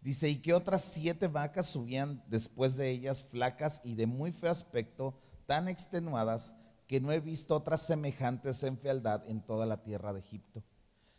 Dice, 0.00 0.28
y 0.28 0.36
que 0.36 0.54
otras 0.54 0.82
siete 0.82 1.26
vacas 1.26 1.66
subían 1.66 2.22
después 2.28 2.76
de 2.76 2.90
ellas 2.90 3.24
flacas 3.24 3.80
y 3.84 3.94
de 3.94 4.06
muy 4.06 4.32
feo 4.32 4.50
aspecto, 4.50 5.18
tan 5.46 5.68
extenuadas 5.68 6.54
que 6.86 7.00
no 7.00 7.10
he 7.12 7.20
visto 7.20 7.56
otras 7.56 7.82
semejantes 7.82 8.62
en 8.62 8.78
fealdad 8.78 9.28
en 9.28 9.40
toda 9.40 9.66
la 9.66 9.82
tierra 9.82 10.12
de 10.12 10.20
Egipto. 10.20 10.62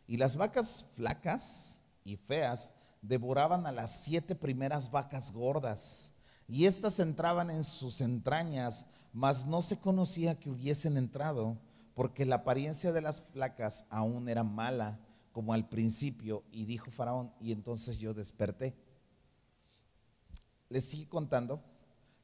Y 0.07 0.17
las 0.17 0.37
vacas 0.37 0.85
flacas 0.95 1.79
y 2.03 2.15
feas 2.15 2.73
devoraban 3.01 3.65
a 3.65 3.71
las 3.71 3.91
siete 3.91 4.35
primeras 4.35 4.89
vacas 4.89 5.31
gordas, 5.31 6.13
y 6.47 6.65
éstas 6.65 6.99
entraban 6.99 7.49
en 7.49 7.65
sus 7.65 7.99
entrañas, 7.99 8.85
mas 9.11 9.45
no 9.45 9.61
se 9.61 9.77
conocía 9.77 10.39
que 10.39 10.49
hubiesen 10.49 10.95
entrado, 10.95 11.57
porque 11.93 12.25
la 12.25 12.37
apariencia 12.37 12.93
de 12.93 13.01
las 13.01 13.21
flacas 13.21 13.85
aún 13.89 14.29
era 14.29 14.43
mala, 14.43 14.99
como 15.37 15.53
al 15.53 15.69
principio, 15.69 16.43
y 16.51 16.65
dijo 16.65 16.89
Faraón, 16.89 17.31
y 17.39 17.51
entonces 17.51 17.99
yo 17.99 18.15
desperté. 18.15 18.73
Les 20.67 20.83
sigue 20.83 21.07
contando. 21.07 21.61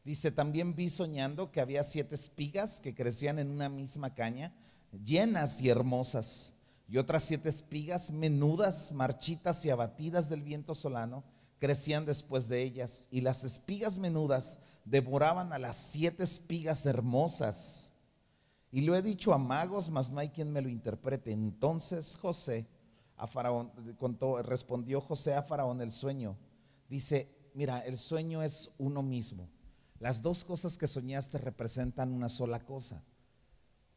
Dice, 0.03 0.31
también 0.31 0.73
vi 0.73 0.89
soñando 0.89 1.51
que 1.51 1.61
había 1.61 1.83
siete 1.83 2.15
espigas 2.15 2.79
que 2.79 2.95
crecían 2.95 3.37
en 3.37 3.51
una 3.51 3.69
misma 3.69 4.15
caña, 4.15 4.51
llenas 5.05 5.61
y 5.61 5.69
hermosas, 5.69 6.55
y 6.87 6.97
otras 6.97 7.21
siete 7.21 7.49
espigas 7.49 8.09
menudas, 8.09 8.91
marchitas 8.91 9.63
y 9.63 9.69
abatidas 9.69 10.27
del 10.27 10.41
viento 10.41 10.73
solano, 10.73 11.23
crecían 11.59 12.07
después 12.07 12.47
de 12.47 12.63
ellas, 12.63 13.07
y 13.11 13.21
las 13.21 13.43
espigas 13.43 13.99
menudas 13.99 14.57
devoraban 14.85 15.53
a 15.53 15.59
las 15.59 15.75
siete 15.75 16.23
espigas 16.23 16.87
hermosas 16.87 17.93
y 18.71 18.81
lo 18.81 18.95
he 18.95 19.03
dicho 19.03 19.35
a 19.35 19.37
magos, 19.37 19.91
mas 19.91 20.09
no 20.09 20.19
hay 20.19 20.29
quien 20.29 20.51
me 20.51 20.59
lo 20.59 20.67
interprete. 20.67 21.31
Entonces 21.31 22.17
José 22.19 22.65
a 23.23 23.27
Faraón, 23.27 23.71
respondió 24.43 24.99
José 24.99 25.33
a 25.33 25.43
Faraón 25.43 25.79
el 25.79 25.93
sueño. 25.93 26.35
Dice, 26.89 27.33
mira, 27.53 27.79
el 27.79 27.97
sueño 27.97 28.43
es 28.43 28.69
uno 28.77 29.01
mismo. 29.01 29.47
Las 29.97 30.21
dos 30.21 30.43
cosas 30.43 30.77
que 30.77 30.87
soñaste 30.87 31.37
representan 31.37 32.11
una 32.11 32.27
sola 32.27 32.65
cosa. 32.65 33.01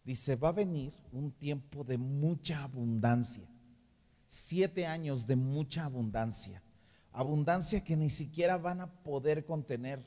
Dice, 0.04 0.36
va 0.36 0.50
a 0.50 0.52
venir 0.52 0.94
un 1.10 1.32
tiempo 1.32 1.82
de 1.82 1.98
mucha 1.98 2.62
abundancia. 2.62 3.50
Siete 4.28 4.86
años 4.86 5.26
de 5.26 5.34
mucha 5.34 5.86
abundancia. 5.86 6.62
Abundancia 7.10 7.82
que 7.82 7.96
ni 7.96 8.10
siquiera 8.10 8.56
van 8.56 8.80
a 8.80 9.02
poder 9.02 9.44
contener. 9.44 10.06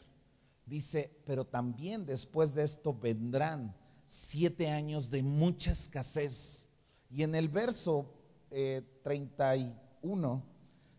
Dice, 0.66 1.14
pero 1.26 1.46
también 1.46 2.06
después 2.06 2.56
de 2.56 2.64
esto 2.64 2.94
vendrán 2.94 3.76
siete 4.08 4.70
años 4.70 5.10
de 5.10 5.24
mucha 5.24 5.72
escasez. 5.72 6.70
Y 7.10 7.24
en 7.24 7.36
el 7.36 7.50
verso 7.50 8.16
31 8.50 10.44
eh, 10.44 10.50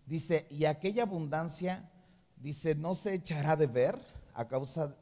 dice, 0.07 0.47
y 0.51 0.65
aquella 0.65 1.05
abundancia, 1.05 1.91
dice, 2.37 2.75
no 2.75 2.95
se 2.95 3.15
echará 3.15 3.57
de 3.57 3.67
ver 3.67 3.99
a 4.35 4.47
causa, 4.49 4.97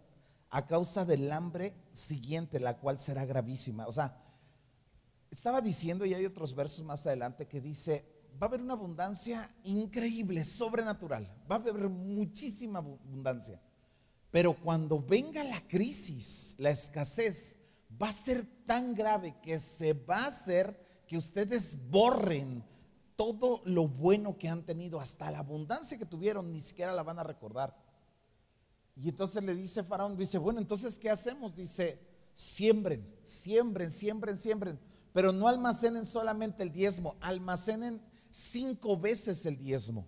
a 0.51 0.67
causa 0.67 1.05
del 1.05 1.31
hambre 1.33 1.75
siguiente, 1.93 2.61
la 2.61 2.79
cual 2.79 2.99
será 2.99 3.25
gravísima. 3.25 3.87
O 3.87 3.93
sea, 3.93 4.17
estaba 5.31 5.61
diciendo, 5.61 6.05
y 6.05 6.15
hay 6.15 6.27
otros 6.27 6.55
versos 6.55 6.85
más 6.85 7.07
adelante 7.07 7.47
que 7.47 7.61
dice, 7.61 8.05
va 8.41 8.47
a 8.47 8.49
haber 8.49 8.61
una 8.61 8.75
abundancia 8.75 9.55
increíble, 9.65 10.45
sobrenatural, 10.45 11.27
va 11.51 11.57
a 11.57 11.59
haber 11.59 11.89
muchísima 11.89 12.79
abundancia. 12.79 13.61
Pero 14.31 14.55
cuando 14.55 15.01
venga 15.01 15.43
la 15.43 15.67
crisis, 15.67 16.55
la 16.59 16.71
escasez, 16.71 17.59
va 18.01 18.11
a 18.11 18.13
ser 18.13 18.45
tan 18.67 18.95
grave 18.95 19.35
que 19.43 19.59
se 19.59 19.95
va 19.95 20.25
a 20.25 20.27
hacer 20.27 20.88
que 21.09 21.17
ustedes 21.17 21.77
borren 21.91 22.63
todo 23.17 23.63
lo 23.65 23.89
bueno 23.89 24.39
que 24.39 24.49
han 24.49 24.65
tenido, 24.65 25.01
hasta 25.01 25.31
la 25.31 25.41
abundancia 25.41 25.99
que 25.99 26.07
tuvieron, 26.07 26.53
ni 26.53 26.61
siquiera 26.61 26.93
la 26.93 27.03
van 27.03 27.19
a 27.19 27.25
recordar. 27.25 27.77
Y 28.95 29.09
entonces 29.09 29.43
le 29.43 29.55
dice 29.55 29.83
Faraón, 29.83 30.17
dice, 30.17 30.39
bueno, 30.39 30.61
entonces, 30.61 30.99
¿qué 30.99 31.11
hacemos? 31.11 31.57
Dice, 31.57 31.99
siembren, 32.35 33.05
siembren, 33.25 33.91
siembren, 33.91 34.37
siembren, 34.37 34.79
pero 35.13 35.33
no 35.33 35.49
almacenen 35.49 36.05
solamente 36.05 36.63
el 36.63 36.71
diezmo, 36.71 37.17
almacenen 37.21 38.01
cinco 38.31 38.97
veces 38.97 39.45
el 39.47 39.57
diezmo. 39.57 40.07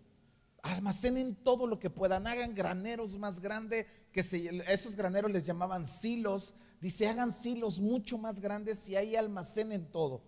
Almacenen 0.63 1.35
todo 1.35 1.67
lo 1.67 1.79
que 1.79 1.89
puedan, 1.89 2.27
hagan 2.27 2.55
graneros 2.55 3.17
más 3.17 3.41
grandes, 3.41 3.87
que 4.13 4.21
esos 4.69 4.95
graneros 4.95 5.31
les 5.33 5.45
llamaban 5.45 5.87
silos, 5.87 6.55
Dice, 6.81 7.07
hagan 7.07 7.31
silos 7.31 7.79
mucho 7.79 8.17
más 8.17 8.41
grandes 8.41 8.89
y 8.89 8.97
ahí 8.97 9.15
almacenen 9.15 9.85
todo. 9.93 10.23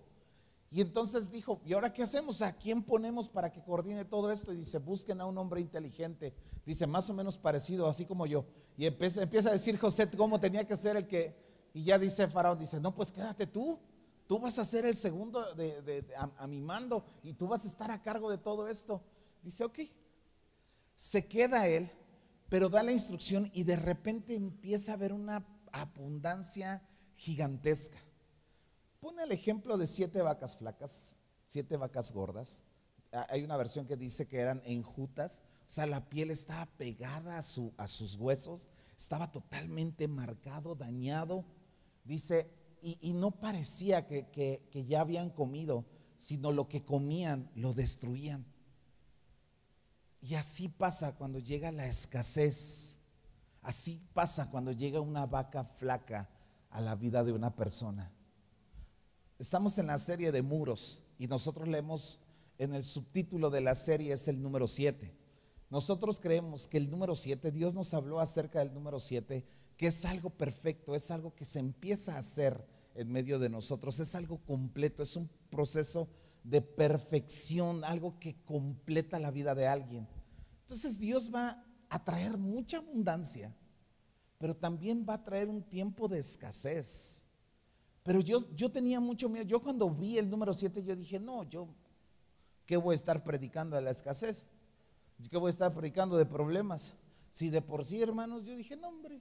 Y 0.73 0.81
entonces 0.81 1.31
dijo, 1.31 1.61
¿y 1.67 1.75
ahora 1.75 1.93
qué 1.93 2.03
hacemos? 2.03 2.41
¿A 2.41 2.57
quién 2.57 2.83
ponemos 2.83 3.29
para 3.29 3.53
que 3.53 3.63
coordine 3.63 4.07
todo 4.07 4.33
esto? 4.33 4.55
Y 4.55 4.57
dice, 4.57 4.79
busquen 4.79 5.21
a 5.21 5.27
un 5.27 5.37
hombre 5.37 5.61
inteligente. 5.61 6.35
Dice, 6.65 6.87
más 6.87 7.11
o 7.11 7.13
menos 7.13 7.37
parecido, 7.37 7.87
así 7.87 8.07
como 8.07 8.25
yo. 8.25 8.47
Y 8.79 8.87
empieza, 8.87 9.21
a 9.21 9.53
decir 9.53 9.79
José 9.79 10.09
cómo 10.17 10.41
tenía 10.41 10.67
que 10.67 10.75
ser 10.75 10.97
el 10.97 11.07
que... 11.07 11.37
Y 11.75 11.85
ya 11.85 11.99
dice 11.99 12.27
Faraón, 12.27 12.59
dice, 12.59 12.81
no, 12.81 12.95
pues 12.95 13.13
quédate 13.13 13.47
tú. 13.47 13.79
Tú 14.27 14.39
vas 14.39 14.59
a 14.59 14.65
ser 14.65 14.87
el 14.87 14.97
segundo 14.97 15.55
de, 15.55 16.07
a, 16.17 16.47
mi 16.47 16.63
mando 16.63 17.05
y 17.23 17.35
tú 17.35 17.49
vas 17.49 17.67
a 17.67 17.69
estar 17.69 17.91
a 17.91 18.01
cargo 18.01 18.31
de 18.31 18.39
todo 18.39 18.67
esto. 18.67 19.03
Dice, 19.43 19.65
ok. 19.65 19.79
Se 20.97 21.27
queda 21.27 21.69
él, 21.69 21.91
pero 22.49 22.71
da 22.71 22.83
la 22.83 22.93
instrucción 22.93 23.51
y 23.53 23.65
de 23.65 23.77
repente 23.77 24.35
empieza 24.35 24.95
a 24.95 24.97
ver 24.97 25.13
una 25.13 25.47
abundancia 25.71 26.83
gigantesca. 27.17 27.99
Pone 29.03 29.25
el 29.25 29.33
ejemplo 29.33 29.77
de 29.77 29.89
siete 29.89 30.23
vacas 30.23 30.57
flacas, 30.57 31.17
siete 31.49 31.77
vacas 31.77 32.13
gordas. 32.13 32.63
Hay 33.29 33.43
una 33.43 33.57
versión 33.57 33.85
que 33.85 33.97
dice 33.97 34.29
que 34.29 34.39
eran 34.39 34.63
enjutas, 34.65 35.43
o 35.69 35.71
sea, 35.71 35.87
la 35.87 36.09
piel 36.09 36.31
estaba 36.31 36.67
pegada 36.79 37.37
a 37.37 37.43
sus 37.89 38.15
huesos, 38.15 38.71
estaba 38.97 39.33
totalmente 39.33 40.07
marcado, 40.07 40.77
dañado. 40.77 41.45
Dice, 42.05 42.49
y, 42.81 43.13
no 43.15 43.33
parecía 43.33 44.07
que, 44.07 44.29
que 44.31 44.85
ya 44.87 45.01
habían 45.01 45.31
comido, 45.31 45.85
sino 46.17 46.53
lo 46.53 46.69
que 46.69 46.85
comían 46.85 47.51
lo 47.57 47.75
destruían. 47.75 48.47
Y 50.21 50.37
así 50.37 50.69
pasa 50.69 51.17
cuando 51.17 51.41
llega 51.41 51.73
la 51.73 51.89
escasez 51.89 53.03
Así 53.63 54.01
pasa 54.13 54.51
cuando 54.51 54.73
llega 54.73 55.01
una 55.01 55.27
vaca 55.27 55.65
flaca 55.65 56.29
a 56.71 56.81
la 56.81 56.97
vida 56.97 57.23
de 57.23 57.33
una 57.33 57.55
persona. 57.55 58.11
Estamos 59.43 59.77
en 59.79 59.89
la 59.89 59.99
serie 59.99 60.31
de 60.31 60.41
muros 60.41 61.03
y 61.19 61.27
nosotros 61.27 61.67
leemos 61.67 62.21
en 62.59 62.75
el 62.75 62.85
subtítulo 62.85 63.51
de 63.51 63.61
la 63.61 63.75
serie 63.75 64.13
es 64.13 64.29
el 64.29 64.41
número 64.41 64.69
7. 64.69 65.13
Nosotros 65.69 66.21
creemos 66.21 66.69
que 66.69 66.77
el 66.77 66.89
número 66.89 67.17
7, 67.17 67.51
Dios 67.51 67.75
nos 67.75 67.93
habló 67.93 68.21
acerca 68.21 68.61
del 68.61 68.73
número 68.73 69.01
7, 69.01 69.45
que 69.77 69.87
es 69.89 70.05
algo 70.05 70.31
perfecto, 70.31 70.95
es 70.95 71.11
algo 71.11 71.35
que 71.35 71.45
se 71.45 71.59
empieza 71.59 72.15
a 72.15 72.19
hacer 72.21 72.65
en 72.95 73.11
medio 73.11 73.41
de 73.41 73.49
nosotros, 73.49 73.99
es 73.99 74.15
algo 74.15 74.39
completo, 74.45 75.03
es 75.03 75.17
un 75.17 75.29
proceso 75.51 76.09
de 76.45 76.63
perfección, 76.63 77.83
algo 77.83 78.21
que 78.21 78.37
completa 78.45 79.19
la 79.19 79.33
vida 79.33 79.57
de 79.57 79.67
alguien. 79.67 80.07
Entonces 80.61 81.01
Dios 81.01 81.35
va 81.35 81.67
a 81.89 82.05
traer 82.05 82.39
mucha 82.39 82.77
abundancia, 82.77 83.53
pero 84.39 84.55
también 84.55 85.05
va 85.05 85.15
a 85.15 85.25
traer 85.25 85.49
un 85.49 85.65
tiempo 85.65 86.07
de 86.07 86.21
escasez. 86.21 87.22
Pero 88.03 88.21
yo, 88.21 88.39
yo 88.55 88.71
tenía 88.71 89.01
mucho 89.01 89.29
miedo. 89.29 89.45
Yo 89.45 89.61
cuando 89.61 89.89
vi 89.91 90.19
el 90.19 90.29
número 90.29 90.53
7, 90.53 90.83
yo 90.83 90.97
dije, 90.97 91.21
no, 91.21 91.45
yo, 91.45 91.69
¿qué 92.67 92.77
voy 92.77 92.95
a 92.95 92.97
estar 92.97 93.23
predicando 93.23 93.77
de 93.77 93.83
la 93.83 93.91
escasez? 93.91 94.47
¿Qué 95.31 95.37
voy 95.37 95.49
a 95.49 95.51
estar 95.51 95.73
predicando 95.73 96.17
de 96.17 96.27
problemas? 96.27 96.95
Si 97.31 97.49
de 97.49 97.63
por 97.63 97.85
sí, 97.85 98.03
hermanos, 98.03 98.45
yo 98.45 98.57
dije, 98.57 98.77
no, 98.77 98.89
hombre. 98.89 99.21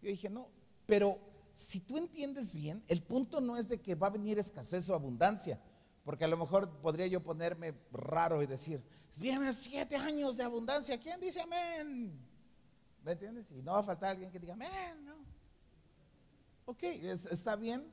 Yo 0.00 0.08
dije, 0.08 0.30
no. 0.30 0.48
Pero 0.86 1.18
si 1.54 1.80
tú 1.80 1.98
entiendes 1.98 2.54
bien, 2.54 2.84
el 2.88 3.02
punto 3.02 3.40
no 3.40 3.56
es 3.56 3.68
de 3.68 3.80
que 3.80 3.94
va 3.94 4.06
a 4.06 4.10
venir 4.10 4.38
escasez 4.38 4.88
o 4.90 4.94
abundancia. 4.94 5.60
Porque 6.04 6.24
a 6.24 6.28
lo 6.28 6.36
mejor 6.36 6.70
podría 6.78 7.06
yo 7.06 7.22
ponerme 7.22 7.74
raro 7.90 8.42
y 8.42 8.46
decir, 8.46 8.82
vienen 9.18 9.54
siete 9.54 9.96
años 9.96 10.36
de 10.36 10.44
abundancia. 10.44 11.00
¿Quién 11.00 11.20
dice 11.20 11.40
amén? 11.40 12.16
¿Me 13.02 13.12
entiendes? 13.12 13.50
Y 13.50 13.62
no 13.62 13.72
va 13.72 13.80
a 13.80 13.82
faltar 13.82 14.10
alguien 14.10 14.30
que 14.30 14.38
diga 14.38 14.54
amén, 14.54 15.04
¿no? 15.04 15.14
Ok, 16.66 16.82
está 16.82 17.56
bien. 17.56 17.84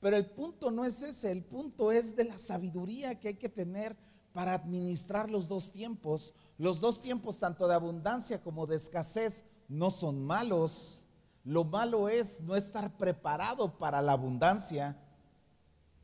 Pero 0.00 0.16
el 0.16 0.26
punto 0.26 0.70
no 0.70 0.84
es 0.84 1.02
ese, 1.02 1.30
el 1.30 1.42
punto 1.44 1.90
es 1.90 2.14
de 2.14 2.24
la 2.24 2.38
sabiduría 2.38 3.18
que 3.18 3.28
hay 3.28 3.34
que 3.34 3.48
tener 3.48 3.96
para 4.34 4.54
administrar 4.54 5.30
los 5.30 5.48
dos 5.48 5.70
tiempos. 5.70 6.34
Los 6.58 6.80
dos 6.80 7.00
tiempos, 7.00 7.38
tanto 7.38 7.66
de 7.68 7.74
abundancia 7.74 8.42
como 8.42 8.66
de 8.66 8.76
escasez, 8.76 9.44
no 9.68 9.90
son 9.90 10.22
malos. 10.22 11.02
Lo 11.44 11.64
malo 11.64 12.08
es 12.08 12.40
no 12.40 12.56
estar 12.56 12.96
preparado 12.96 13.78
para 13.78 14.02
la 14.02 14.12
abundancia. 14.12 14.98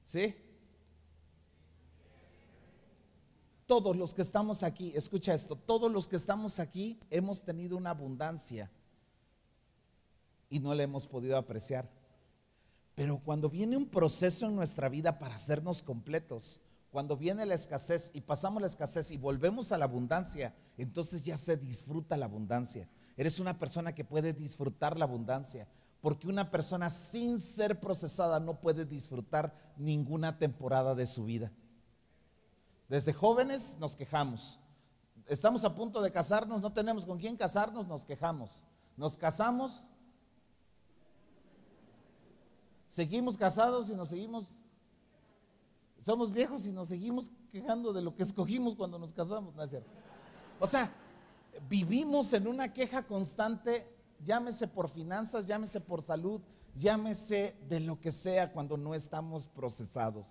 ¿Sí? 0.05 0.35
Todos 3.67 3.97
los 3.97 4.15
que 4.15 4.23
estamos 4.23 4.63
aquí, 4.63 4.93
escucha 4.95 5.35
esto, 5.35 5.57
todos 5.57 5.91
los 5.91 6.09
que 6.09 6.17
estamos 6.17 6.59
aquí 6.59 6.99
hemos 7.11 7.43
tenido 7.43 7.77
una 7.77 7.91
abundancia 7.91 8.71
y 10.49 10.59
no 10.59 10.75
la 10.75 10.83
hemos 10.83 11.07
podido 11.07 11.37
apreciar. 11.37 11.89
Pero 12.95 13.19
cuando 13.19 13.49
viene 13.49 13.77
un 13.77 13.87
proceso 13.87 14.47
en 14.47 14.57
nuestra 14.57 14.89
vida 14.89 15.19
para 15.19 15.37
hacernos 15.37 15.83
completos, 15.83 16.61
cuando 16.91 17.17
viene 17.17 17.47
la 17.47 17.55
escasez 17.55 18.11
y 18.15 18.21
pasamos 18.21 18.61
la 18.61 18.67
escasez 18.67 19.11
y 19.13 19.17
volvemos 19.17 19.71
a 19.71 19.79
la 19.79 19.85
abundancia, 19.85 20.55
entonces 20.77 21.23
ya 21.23 21.39
se 21.39 21.57
disfruta 21.57 22.17
la 22.17 22.27
abundancia. 22.27 22.89
Eres 23.17 23.39
una 23.39 23.59
persona 23.59 23.95
que 23.95 24.05
puede 24.05 24.33
disfrutar 24.33 24.99
la 24.99 25.05
abundancia, 25.05 25.69
porque 26.01 26.27
una 26.27 26.51
persona 26.51 26.91
sin 26.91 27.41
ser 27.41 27.79
procesada 27.79 28.41
no 28.41 28.61
puede 28.61 28.85
disfrutar 28.85 29.55
ninguna 29.77 30.39
temporada 30.39 30.95
de 30.95 31.07
su 31.07 31.25
vida. 31.25 31.53
Desde 32.89 33.13
jóvenes 33.13 33.77
nos 33.79 33.95
quejamos. 33.95 34.59
Estamos 35.29 35.63
a 35.63 35.75
punto 35.77 36.03
de 36.03 36.11
casarnos, 36.11 36.61
no 36.61 36.73
tenemos 36.73 37.07
con 37.07 37.19
quién 37.19 37.37
casarnos, 37.37 37.87
nos 37.87 38.05
quejamos. 38.05 38.65
Nos 38.97 39.17
casamos, 39.17 39.85
seguimos 42.91 43.37
casados 43.39 43.89
y 43.89 43.95
nos 43.95 44.09
seguimos, 44.09 44.53
somos 46.03 46.33
viejos 46.33 46.67
y 46.67 46.73
nos 46.73 46.89
seguimos 46.89 47.31
quejando 47.53 47.93
de 47.93 48.03
lo 48.03 48.15
que 48.15 48.23
escogimos 48.25 48.75
cuando 48.75 48.99
nos 48.99 49.13
casamos, 49.13 49.55
¿no 49.55 49.63
es 49.63 49.71
cierto? 49.71 49.89
O 50.59 50.67
sea, 50.67 50.93
vivimos 51.69 52.33
en 52.33 52.49
una 52.49 52.73
queja 52.73 53.07
constante, 53.07 53.87
llámese 54.23 54.67
por 54.67 54.91
finanzas, 54.91 55.47
llámese 55.47 55.81
por 55.81 56.03
salud, 56.03 56.41
llámese 56.75 57.57
de 57.69 57.79
lo 57.79 58.01
que 58.01 58.11
sea 58.11 58.53
cuando 58.53 58.77
no 58.77 58.95
estamos 58.95 59.47
procesados. 59.47 60.27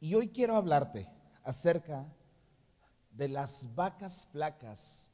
Y 0.00 0.14
hoy 0.14 0.30
quiero 0.30 0.56
hablarte 0.56 1.06
acerca 1.44 2.06
de 3.12 3.28
las 3.28 3.72
vacas 3.74 4.26
flacas 4.32 5.11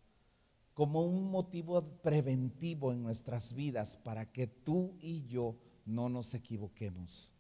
como 0.79 1.03
un 1.03 1.29
motivo 1.29 1.83
preventivo 2.03 2.93
en 2.93 3.03
nuestras 3.03 3.53
vidas 3.53 3.97
para 3.97 4.31
que 4.31 4.47
tú 4.47 4.95
y 5.01 5.27
yo 5.27 5.57
no 5.85 6.09
nos 6.09 6.35
equivoquemos. 6.35 7.33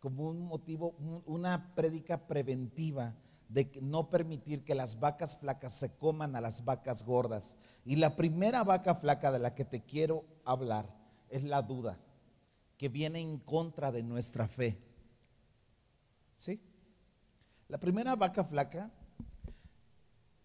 Como 0.00 0.28
un 0.28 0.40
motivo, 0.40 0.96
una 1.24 1.72
prédica 1.76 2.26
preventiva 2.26 3.14
de 3.48 3.70
no 3.80 4.10
permitir 4.10 4.64
que 4.64 4.74
las 4.74 4.98
vacas 4.98 5.38
flacas 5.38 5.72
se 5.72 5.94
coman 5.98 6.34
a 6.34 6.40
las 6.40 6.64
vacas 6.64 7.04
gordas. 7.04 7.56
Y 7.84 7.94
la 7.94 8.16
primera 8.16 8.64
vaca 8.64 8.96
flaca 8.96 9.30
de 9.30 9.38
la 9.38 9.54
que 9.54 9.64
te 9.64 9.84
quiero 9.84 10.24
hablar 10.44 10.92
es 11.28 11.44
la 11.44 11.62
duda, 11.62 11.96
que 12.76 12.88
viene 12.88 13.20
en 13.20 13.38
contra 13.38 13.92
de 13.92 14.02
nuestra 14.02 14.48
fe. 14.48 14.82
¿Sí? 16.34 16.60
La 17.68 17.78
primera 17.78 18.16
vaca 18.16 18.42
flaca, 18.42 18.90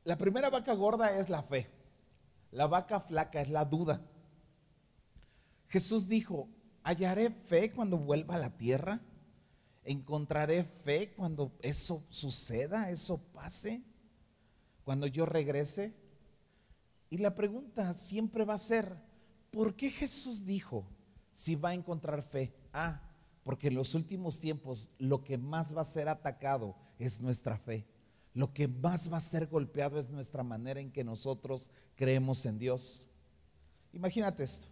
la 0.04 0.16
primera 0.16 0.52
vaca 0.52 0.76
gorda 0.76 1.18
es 1.18 1.28
la 1.28 1.42
fe. 1.42 1.82
La 2.54 2.68
vaca 2.68 3.00
flaca 3.00 3.42
es 3.42 3.50
la 3.50 3.66
duda. 3.66 4.00
Jesús 5.70 6.08
dijo, 6.08 6.48
¿hallaré 6.84 7.32
fe 7.32 7.72
cuando 7.72 7.98
vuelva 7.98 8.36
a 8.36 8.38
la 8.38 8.56
tierra? 8.56 9.02
¿Encontraré 9.84 10.64
fe 10.64 11.14
cuando 11.16 11.52
eso 11.64 12.06
suceda, 12.10 12.92
eso 12.92 13.18
pase? 13.34 13.82
Cuando 14.84 15.08
yo 15.08 15.26
regrese. 15.26 15.96
Y 17.10 17.18
la 17.18 17.34
pregunta 17.34 17.96
siempre 17.96 18.46
va 18.46 18.54
a 18.54 18.60
ser, 18.60 18.98
¿por 19.50 19.76
qué 19.76 19.90
Jesús 19.90 20.46
dijo 20.46 20.86
si 21.32 21.56
va 21.56 21.70
a 21.70 21.74
encontrar 21.74 22.22
fe? 22.22 22.54
Ah, 22.72 23.02
porque 23.44 23.70
en 23.70 23.76
los 23.76 23.96
últimos 23.96 24.40
tiempos 24.40 24.90
lo 25.00 25.24
que 25.24 25.40
más 25.40 25.76
va 25.76 25.82
a 25.82 25.86
ser 25.86 26.08
atacado 26.08 26.76
es 27.00 27.20
nuestra 27.20 27.58
fe 27.58 27.88
lo 28.34 28.54
que 28.54 28.68
más 28.68 29.12
va 29.12 29.18
a 29.18 29.22
ser 29.22 29.48
golpeado 29.48 30.00
es 30.00 30.10
nuestra 30.10 30.44
manera 30.44 30.80
en 30.80 30.92
que 30.92 31.04
nosotros 31.04 31.70
creemos 31.96 32.46
en 32.46 32.58
Dios. 32.58 33.08
Imagínate 33.92 34.44
esto. 34.44 34.68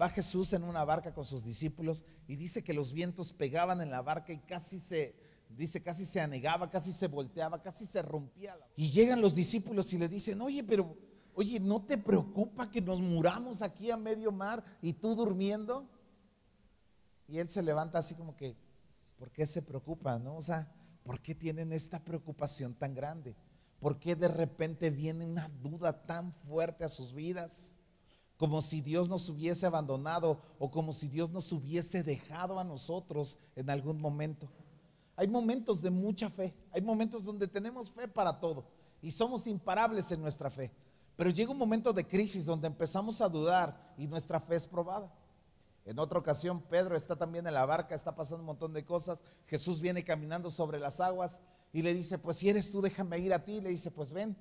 Va 0.00 0.08
Jesús 0.08 0.52
en 0.52 0.62
una 0.62 0.84
barca 0.84 1.12
con 1.12 1.24
sus 1.24 1.44
discípulos 1.44 2.04
y 2.28 2.36
dice 2.36 2.62
que 2.62 2.74
los 2.74 2.92
vientos 2.92 3.32
pegaban 3.32 3.80
en 3.80 3.90
la 3.90 4.02
barca 4.02 4.32
y 4.32 4.38
casi 4.38 4.78
se, 4.78 5.16
dice, 5.48 5.82
casi 5.82 6.04
se 6.04 6.20
anegaba, 6.20 6.70
casi 6.70 6.92
se 6.92 7.08
volteaba, 7.08 7.62
casi 7.62 7.86
se 7.86 8.02
rompía. 8.02 8.56
Y 8.76 8.90
llegan 8.90 9.20
los 9.20 9.34
discípulos 9.34 9.92
y 9.92 9.98
le 9.98 10.08
dicen, 10.08 10.40
oye, 10.40 10.62
pero, 10.62 10.94
oye, 11.34 11.58
¿no 11.58 11.82
te 11.82 11.98
preocupa 11.98 12.70
que 12.70 12.80
nos 12.80 13.00
muramos 13.00 13.62
aquí 13.62 13.90
a 13.90 13.96
medio 13.96 14.30
mar 14.30 14.62
y 14.82 14.92
tú 14.92 15.16
durmiendo? 15.16 15.88
Y 17.26 17.38
él 17.38 17.48
se 17.48 17.62
levanta 17.62 17.98
así 17.98 18.14
como 18.14 18.36
que, 18.36 18.54
¿por 19.18 19.30
qué 19.30 19.46
se 19.46 19.62
preocupa? 19.62 20.18
¿No? 20.18 20.36
O 20.36 20.42
sea, 20.42 20.72
¿Por 21.08 21.22
qué 21.22 21.34
tienen 21.34 21.72
esta 21.72 22.04
preocupación 22.04 22.74
tan 22.74 22.94
grande? 22.94 23.34
¿Por 23.80 23.98
qué 23.98 24.14
de 24.14 24.28
repente 24.28 24.90
viene 24.90 25.24
una 25.24 25.48
duda 25.62 26.04
tan 26.04 26.34
fuerte 26.34 26.84
a 26.84 26.90
sus 26.90 27.14
vidas? 27.14 27.74
Como 28.36 28.60
si 28.60 28.82
Dios 28.82 29.08
nos 29.08 29.26
hubiese 29.30 29.64
abandonado 29.64 30.38
o 30.58 30.70
como 30.70 30.92
si 30.92 31.08
Dios 31.08 31.30
nos 31.30 31.50
hubiese 31.50 32.02
dejado 32.02 32.60
a 32.60 32.64
nosotros 32.64 33.38
en 33.56 33.70
algún 33.70 33.98
momento. 33.98 34.50
Hay 35.16 35.28
momentos 35.28 35.80
de 35.80 35.88
mucha 35.88 36.28
fe, 36.28 36.52
hay 36.72 36.82
momentos 36.82 37.24
donde 37.24 37.48
tenemos 37.48 37.90
fe 37.90 38.06
para 38.06 38.38
todo 38.38 38.66
y 39.00 39.10
somos 39.10 39.46
imparables 39.46 40.12
en 40.12 40.20
nuestra 40.20 40.50
fe. 40.50 40.70
Pero 41.16 41.30
llega 41.30 41.52
un 41.52 41.56
momento 41.56 41.90
de 41.94 42.06
crisis 42.06 42.44
donde 42.44 42.66
empezamos 42.66 43.22
a 43.22 43.30
dudar 43.30 43.94
y 43.96 44.06
nuestra 44.06 44.40
fe 44.40 44.56
es 44.56 44.66
probada. 44.66 45.10
En 45.88 45.98
otra 45.98 46.18
ocasión, 46.18 46.60
Pedro 46.60 46.96
está 46.96 47.16
también 47.16 47.46
en 47.46 47.54
la 47.54 47.64
barca, 47.64 47.94
está 47.94 48.14
pasando 48.14 48.42
un 48.42 48.46
montón 48.48 48.74
de 48.74 48.84
cosas. 48.84 49.24
Jesús 49.46 49.80
viene 49.80 50.04
caminando 50.04 50.50
sobre 50.50 50.78
las 50.78 51.00
aguas 51.00 51.40
y 51.72 51.80
le 51.80 51.94
dice, 51.94 52.18
pues 52.18 52.36
si 52.36 52.50
eres 52.50 52.70
tú, 52.70 52.82
déjame 52.82 53.18
ir 53.20 53.32
a 53.32 53.42
ti. 53.42 53.62
Le 53.62 53.70
dice, 53.70 53.90
pues 53.90 54.10
ven. 54.10 54.36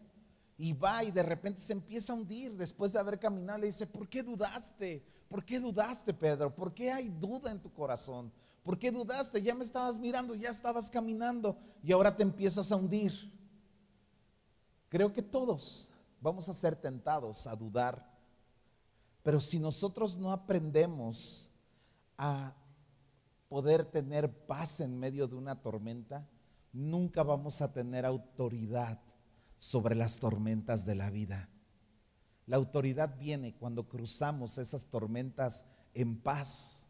Y 0.58 0.74
va 0.74 1.06
y 1.06 1.12
de 1.12 1.24
repente 1.24 1.62
se 1.62 1.72
empieza 1.72 2.12
a 2.12 2.18
hundir 2.18 2.58
después 2.58 2.92
de 2.92 3.00
haber 3.00 3.18
caminado. 3.18 3.60
Le 3.60 3.68
dice, 3.68 3.88
¿por 3.88 4.10
qué 4.10 4.24
dudaste? 4.24 5.06
¿Por 5.30 5.46
qué 5.46 5.62
dudaste, 5.62 6.14
Pedro? 6.14 6.54
¿Por 6.54 6.74
qué 6.74 6.92
hay 6.92 7.08
duda 7.08 7.50
en 7.50 7.62
tu 7.62 7.72
corazón? 7.72 8.30
¿Por 8.62 8.78
qué 8.78 8.92
dudaste? 8.92 9.42
Ya 9.42 9.56
me 9.56 9.64
estabas 9.64 9.98
mirando, 9.98 10.36
ya 10.36 10.50
estabas 10.50 10.90
caminando 10.90 11.58
y 11.82 11.94
ahora 11.94 12.14
te 12.14 12.24
empiezas 12.24 12.74
a 12.74 12.76
hundir. 12.76 13.14
Creo 14.90 15.14
que 15.14 15.22
todos 15.22 15.92
vamos 16.20 16.50
a 16.50 16.54
ser 16.54 16.76
tentados 16.76 17.48
a 17.48 17.56
dudar 17.56 18.17
pero 19.28 19.42
si 19.42 19.60
nosotros 19.60 20.18
no 20.18 20.32
aprendemos 20.32 21.50
a 22.18 22.56
poder 23.50 23.84
tener 23.84 24.32
paz 24.32 24.80
en 24.80 24.98
medio 24.98 25.28
de 25.28 25.36
una 25.36 25.62
tormenta, 25.62 26.26
nunca 26.72 27.24
vamos 27.24 27.62
a 27.62 27.74
tener 27.74 28.06
autoridad 28.06 29.02
sobre 29.58 29.96
las 29.96 30.20
tormentas 30.20 30.86
de 30.86 30.96
la 30.96 31.10
vida. 31.10 31.50
La 32.46 32.56
autoridad 32.56 33.18
viene 33.20 33.54
cuando 33.54 33.90
cruzamos 33.90 34.58
esas 34.60 34.86
tormentas 34.86 35.66
en 35.94 36.22
paz. 36.22 36.88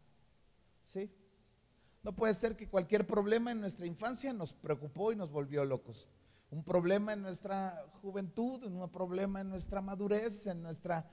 ¿Sí? 0.84 1.10
No 2.04 2.14
puede 2.14 2.34
ser 2.34 2.56
que 2.56 2.68
cualquier 2.68 3.04
problema 3.04 3.50
en 3.50 3.58
nuestra 3.58 3.84
infancia 3.84 4.32
nos 4.32 4.52
preocupó 4.52 5.10
y 5.10 5.16
nos 5.16 5.32
volvió 5.32 5.64
locos. 5.64 6.08
un 6.50 6.62
problema 6.62 7.14
en 7.14 7.22
nuestra 7.22 7.84
juventud, 8.00 8.62
un 8.62 8.88
problema 8.90 9.40
en 9.40 9.48
nuestra 9.48 9.80
madurez, 9.82 10.46
en 10.46 10.62
nuestra 10.62 11.04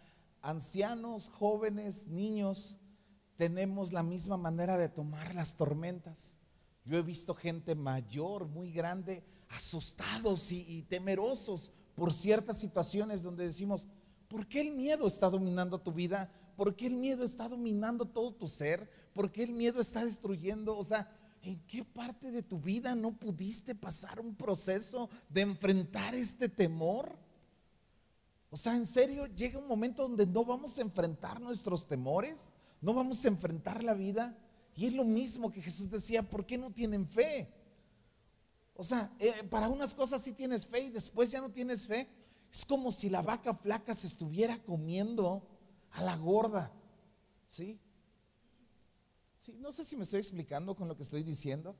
ancianos, 0.46 1.30
jóvenes, 1.30 2.08
niños, 2.08 2.78
tenemos 3.36 3.92
la 3.92 4.04
misma 4.04 4.38
manera 4.38 4.78
de 4.78 4.90
tomar 4.90 5.34
las 5.34 5.58
tormentas. 5.58 6.40
Yo 6.86 6.98
he 6.98 7.02
visto 7.02 7.34
gente 7.34 7.74
mayor, 7.74 8.46
muy 8.46 8.72
grande, 8.72 9.24
asustados 9.50 10.52
y, 10.52 10.84
temerosos 10.84 11.72
por 11.96 12.14
ciertas 12.14 12.60
situaciones 12.60 13.24
donde 13.24 13.46
decimos, 13.46 13.88
¿por 14.28 14.48
qué 14.48 14.62
el 14.62 14.72
miedo 14.72 15.08
está 15.08 15.30
dominando 15.30 15.80
tu 15.80 15.92
vida? 15.92 16.32
¿Por 16.56 16.76
qué 16.76 16.88
el 16.88 16.96
miedo 16.96 17.24
está 17.24 17.50
dominando 17.50 18.06
todo 18.06 18.32
tu 18.32 18.48
ser? 18.48 18.90
¿Por 19.14 19.32
qué 19.32 19.44
el 19.44 19.52
miedo 19.52 19.82
está 19.82 20.06
destruyendo? 20.06 20.78
O 20.78 20.84
sea, 20.84 21.10
¿en 21.42 21.60
qué 21.62 21.84
parte 21.84 22.30
de 22.30 22.44
tu 22.44 22.60
vida 22.60 22.94
no 22.94 23.14
pudiste 23.14 23.74
pasar 23.74 24.20
un 24.20 24.36
proceso 24.36 25.10
de 25.28 25.42
enfrentar 25.42 26.14
este 26.14 26.50
temor? 26.50 27.18
O 28.56 28.58
sea, 28.58 28.74
en 28.74 28.86
serio, 28.86 29.26
llega 29.26 29.60
un 29.60 29.68
momento 29.68 30.04
donde 30.04 30.26
no 30.26 30.46
vamos 30.46 30.78
a 30.78 30.82
enfrentar 30.82 31.42
nuestros 31.42 31.86
temores, 31.86 32.54
no 32.80 32.94
vamos 32.94 33.26
a 33.26 33.28
enfrentar 33.28 33.84
la 33.84 33.94
vida. 33.94 34.34
Y 34.78 34.86
es 34.86 34.94
lo 34.94 35.04
mismo 35.04 35.52
que 35.52 35.62
Jesús 35.62 35.90
decía, 35.90 36.24
¿por 36.24 36.46
qué 36.46 36.58
no 36.58 36.72
tienen 36.72 37.06
fe? 37.06 37.54
O 38.74 38.82
sea, 38.82 39.12
eh, 39.20 39.44
para 39.50 39.68
unas 39.68 39.94
cosas 39.94 40.22
sí 40.22 40.32
tienes 40.32 40.66
fe 40.66 40.84
y 40.84 40.90
después 40.90 41.30
ya 41.32 41.42
no 41.42 41.52
tienes 41.52 41.86
fe. 41.86 42.08
Es 42.50 42.64
como 42.64 42.94
si 42.94 43.10
la 43.10 43.22
vaca 43.22 43.54
flaca 43.56 43.94
se 43.94 44.08
estuviera 44.08 44.58
comiendo 44.64 45.46
a 45.92 46.02
la 46.02 46.16
gorda. 46.16 46.72
¿Sí? 47.50 47.78
no 49.60 49.74
sé 49.74 49.84
si 49.84 49.98
me 49.98 50.04
estoy 50.04 50.20
explicando 50.20 50.78
con 50.78 50.88
lo 50.88 50.96
que 50.96 51.04
estoy 51.04 51.24
diciendo, 51.24 51.76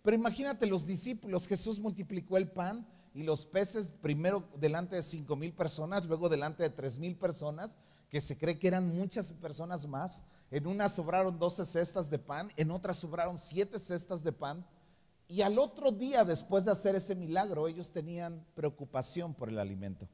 pero 0.00 0.14
imagínate 0.14 0.64
los 0.66 0.86
discípulos, 0.86 1.48
Jesús 1.48 1.80
multiplicó 1.80 2.36
el 2.36 2.48
pan 2.48 2.86
y 3.14 3.22
los 3.22 3.46
peces 3.46 3.90
primero 4.00 4.48
delante 4.56 4.96
de 4.96 5.02
cinco 5.02 5.36
mil 5.36 5.52
personas, 5.52 6.04
luego 6.04 6.28
delante 6.28 6.62
de 6.62 6.70
tres 6.70 6.98
mil 6.98 7.16
personas, 7.16 7.76
que 8.08 8.20
se 8.20 8.36
cree 8.36 8.58
que 8.58 8.68
eran 8.68 8.88
muchas 8.88 9.32
personas 9.32 9.86
más. 9.86 10.22
En 10.50 10.66
una 10.66 10.88
sobraron 10.88 11.38
12 11.38 11.64
cestas 11.64 12.10
de 12.10 12.18
pan, 12.18 12.50
en 12.56 12.70
otra 12.70 12.92
sobraron 12.92 13.38
siete 13.38 13.78
cestas 13.78 14.22
de 14.22 14.32
pan. 14.32 14.66
Y 15.28 15.42
al 15.42 15.58
otro 15.60 15.92
día, 15.92 16.24
después 16.24 16.64
de 16.64 16.72
hacer 16.72 16.96
ese 16.96 17.14
milagro, 17.14 17.68
ellos 17.68 17.92
tenían 17.92 18.44
preocupación 18.54 19.32
por 19.32 19.48
el 19.48 19.60
alimento, 19.60 20.08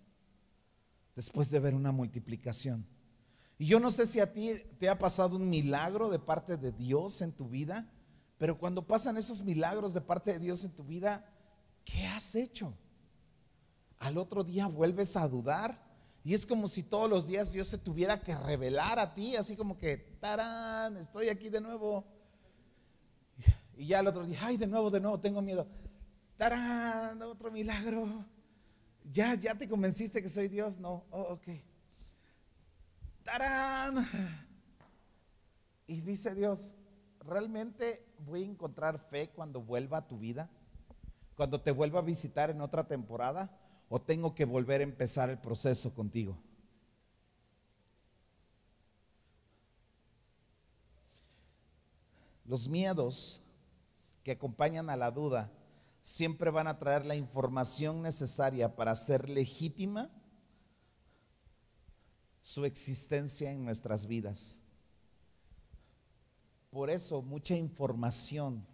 después 1.15 1.51
de 1.51 1.59
ver 1.59 1.75
una 1.75 1.91
multiplicación. 1.91 2.87
Y 3.59 3.67
yo 3.67 3.81
no 3.81 3.91
sé 3.91 4.05
si 4.05 4.21
a 4.21 4.31
ti 4.31 4.63
te 4.79 4.91
ha 4.91 4.99
pasado 4.99 5.37
un 5.37 5.49
milagro 5.49 6.11
de 6.11 6.19
parte 6.19 6.59
de 6.59 6.73
Dios 6.73 7.23
en 7.23 7.33
tu 7.33 7.49
vida, 7.49 7.91
pero 8.37 8.59
cuando 8.59 8.87
pasan 8.87 9.17
esos 9.17 9.41
milagros 9.43 9.95
de 9.95 10.03
parte 10.03 10.35
de 10.35 10.39
Dios 10.39 10.63
en 10.65 10.73
tu 10.73 10.85
vida, 10.85 11.25
¿qué 11.85 12.07
has 12.07 12.35
hecho? 12.35 12.75
Al 13.99 14.19
otro 14.19 14.45
día 14.45 14.67
vuelves 14.67 15.17
a 15.17 15.29
dudar 15.29 15.87
y 16.27 16.35
es 16.35 16.45
como 16.45 16.67
si 16.67 16.83
todos 16.83 17.09
los 17.09 17.29
días 17.29 17.53
Dios 17.53 17.69
se 17.69 17.79
tuviera 17.79 18.21
que 18.21 18.35
revelar 18.35 18.99
a 18.99 19.15
ti, 19.15 19.37
así 19.37 19.55
como 19.55 19.79
que, 19.79 19.97
tarán, 19.97 20.97
estoy 20.97 21.29
aquí 21.29 21.49
de 21.49 21.61
nuevo. 21.61 22.05
Y 23.77 23.87
ya 23.87 24.01
el 24.01 24.09
otro 24.09 24.25
día, 24.25 24.37
ay, 24.43 24.57
de 24.57 24.67
nuevo, 24.67 24.91
de 24.91 25.01
nuevo, 25.01 25.21
tengo 25.21 25.41
miedo. 25.41 25.69
Tarán, 26.37 27.23
otro 27.23 27.53
milagro. 27.53 28.25
Ya, 29.13 29.37
ya 29.37 29.55
te 29.55 29.69
convenciste 29.69 30.21
que 30.21 30.29
soy 30.29 30.49
Dios. 30.49 30.81
No, 30.81 31.05
oh, 31.11 31.35
ok. 31.35 31.47
¡Tarán! 33.23 34.05
Y 35.87 36.01
dice 36.01 36.35
Dios, 36.35 36.77
¿realmente 37.21 38.05
voy 38.19 38.43
a 38.43 38.47
encontrar 38.47 38.99
fe 38.99 39.31
cuando 39.31 39.63
vuelva 39.63 39.99
a 39.99 40.09
tu 40.09 40.19
vida? 40.19 40.51
Cuando 41.37 41.61
te 41.61 41.71
vuelva 41.71 42.01
a 42.01 42.03
visitar 42.03 42.51
en 42.51 42.61
otra 42.61 42.89
temporada? 42.89 43.57
¿O 43.89 44.01
tengo 44.01 44.35
que 44.35 44.45
volver 44.45 44.81
a 44.81 44.85
empezar 44.85 45.31
el 45.31 45.39
proceso 45.39 45.95
contigo? 45.95 46.37
Los 52.45 52.69
miedos 52.69 53.43
que 54.23 54.33
acompañan 54.33 54.89
a 54.91 54.97
la 54.97 55.11
duda 55.11 55.51
siempre 56.03 56.51
van 56.51 56.69
a 56.69 56.79
traer 56.79 57.05
la 57.05 57.17
información 57.17 58.03
necesaria 58.03 58.75
para 58.77 58.95
ser 58.95 59.29
legítima 59.29 60.11
su 62.43 62.65
existencia 62.65 63.51
en 63.51 63.65
nuestras 63.65 64.07
vidas. 64.07 64.61
Por 66.71 66.91
eso 66.91 67.23
mucha 67.23 67.57
información 67.57 68.65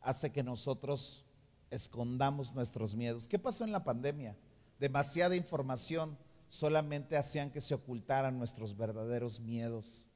hace 0.00 0.32
que 0.32 0.42
nosotros 0.42 1.26
escondamos 1.72 2.54
nuestros 2.54 2.94
miedos. 2.94 3.26
¿Qué 3.26 3.38
pasó 3.38 3.64
en 3.64 3.72
la 3.72 3.82
pandemia? 3.82 4.36
Demasiada 4.78 5.36
información 5.36 6.18
solamente 6.48 7.16
hacían 7.16 7.50
que 7.50 7.60
se 7.60 7.74
ocultaran 7.74 8.38
nuestros 8.38 8.76
verdaderos 8.76 9.40
miedos. 9.40 10.10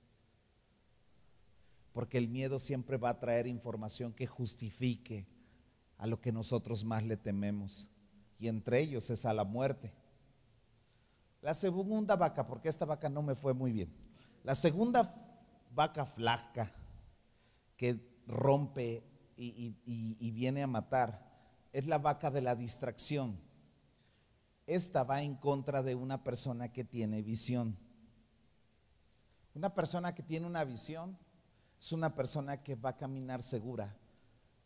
Porque 1.93 2.19
el 2.19 2.29
miedo 2.29 2.59
siempre 2.59 2.99
va 2.99 3.11
a 3.11 3.19
traer 3.19 3.47
información 3.47 4.13
que 4.13 4.27
justifique 4.27 5.27
a 5.97 6.07
lo 6.07 6.21
que 6.21 6.31
nosotros 6.31 6.85
más 6.85 7.03
le 7.05 7.17
tememos. 7.17 7.91
Y 8.39 8.49
entre 8.49 8.81
ellos 8.81 9.09
es 9.09 9.25
a 9.25 9.33
la 9.33 9.45
muerte. 9.45 9.95
La 11.41 11.55
segunda 11.55 12.17
vaca, 12.17 12.47
porque 12.47 12.69
esta 12.69 12.85
vaca 12.85 13.09
no 13.09 13.23
me 13.23 13.35
fue 13.35 13.55
muy 13.55 13.73
bien. 13.73 13.91
La 14.45 14.55
segunda 14.55 15.15
vaca 15.75 16.05
flaca 16.05 16.73
que 17.77 17.99
rompe 18.27 19.03
y, 19.37 20.31
viene 20.33 20.63
a 20.63 20.67
matar 20.67 21.26
es 21.77 21.87
la 21.87 21.99
vaca 21.99 22.31
de 22.31 22.41
la 22.41 22.55
distracción. 22.55 23.39
Esta 24.67 25.05
va 25.05 25.21
en 25.21 25.35
contra 25.35 25.83
de 25.83 25.95
una 25.95 26.25
persona 26.25 26.73
que 26.73 26.85
tiene 26.85 27.21
visión. 27.21 27.77
Una 29.53 29.75
persona 29.75 30.15
que 30.15 30.23
tiene 30.23 30.47
una 30.47 30.65
visión 30.65 31.19
es 31.79 31.93
una 31.93 32.15
persona 32.15 32.63
que 32.63 32.77
va 32.77 32.91
a 32.91 32.97
caminar 32.97 33.43
segura. 33.43 33.95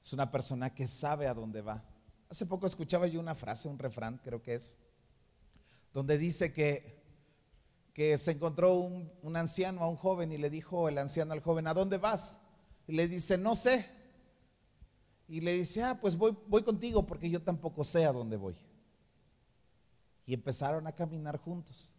Es 0.00 0.12
una 0.12 0.30
persona 0.30 0.72
que 0.72 0.86
sabe 0.86 1.26
a 1.26 1.34
dónde 1.34 1.62
va. 1.62 1.82
Hace 2.28 2.46
poco 2.46 2.68
escuchaba 2.68 3.08
yo 3.08 3.18
una 3.18 3.34
frase, 3.34 3.68
un 3.68 3.80
refrán, 3.80 4.18
creo 4.22 4.40
que 4.40 4.54
es, 4.54 4.76
donde 5.92 6.16
dice 6.16 6.52
que, 6.52 7.02
que 7.92 8.18
se 8.18 8.30
encontró 8.30 8.74
un, 8.74 9.36
anciano 9.36 9.82
a 9.82 9.88
un 9.88 9.96
joven 9.96 10.30
y 10.30 10.38
le 10.38 10.48
dijo 10.48 10.88
el 10.88 10.96
anciano 10.96 11.32
al 11.32 11.40
joven, 11.40 11.66
¿a 11.66 11.74
dónde 11.74 11.98
vas? 11.98 12.38
Y 12.86 12.92
le 12.92 13.08
dice, 13.08 13.36
no 13.36 13.56
sé. 13.56 13.99
Y 15.30 15.40
le 15.40 15.52
dice, 15.52 15.80
ah, 15.84 15.96
pues 16.00 16.16
voy, 16.16 16.36
voy 16.48 16.64
contigo 16.64 17.06
porque 17.06 17.30
yo 17.30 17.40
tampoco 17.40 17.84
sé 17.84 18.04
a 18.04 18.12
dónde 18.12 18.36
voy. 18.36 18.56
Y 20.26 20.34
empezaron 20.34 20.88
a 20.88 20.92
caminar 20.92 21.38
juntos. 21.38 21.94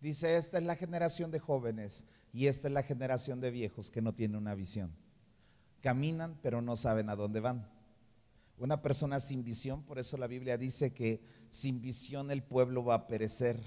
Dice, 0.00 0.36
esta 0.36 0.58
es 0.58 0.64
la 0.64 0.76
generación 0.76 1.32
de 1.32 1.40
jóvenes 1.40 2.04
y 2.32 2.46
esta 2.46 2.68
es 2.68 2.74
la 2.74 2.84
generación 2.84 3.40
de 3.40 3.50
viejos 3.50 3.90
que 3.90 4.00
no 4.00 4.14
tienen 4.14 4.36
una 4.36 4.54
visión. 4.54 4.94
Caminan 5.80 6.38
pero 6.40 6.62
no 6.62 6.76
saben 6.76 7.10
a 7.10 7.16
dónde 7.16 7.40
van. 7.40 7.68
Una 8.58 8.80
persona 8.80 9.18
sin 9.18 9.42
visión, 9.42 9.82
por 9.82 9.98
eso 9.98 10.16
la 10.18 10.28
Biblia 10.28 10.56
dice 10.56 10.94
que 10.94 11.20
sin 11.50 11.80
visión 11.80 12.30
el 12.30 12.44
pueblo 12.44 12.84
va 12.84 12.94
a 12.94 13.06
perecer. 13.08 13.60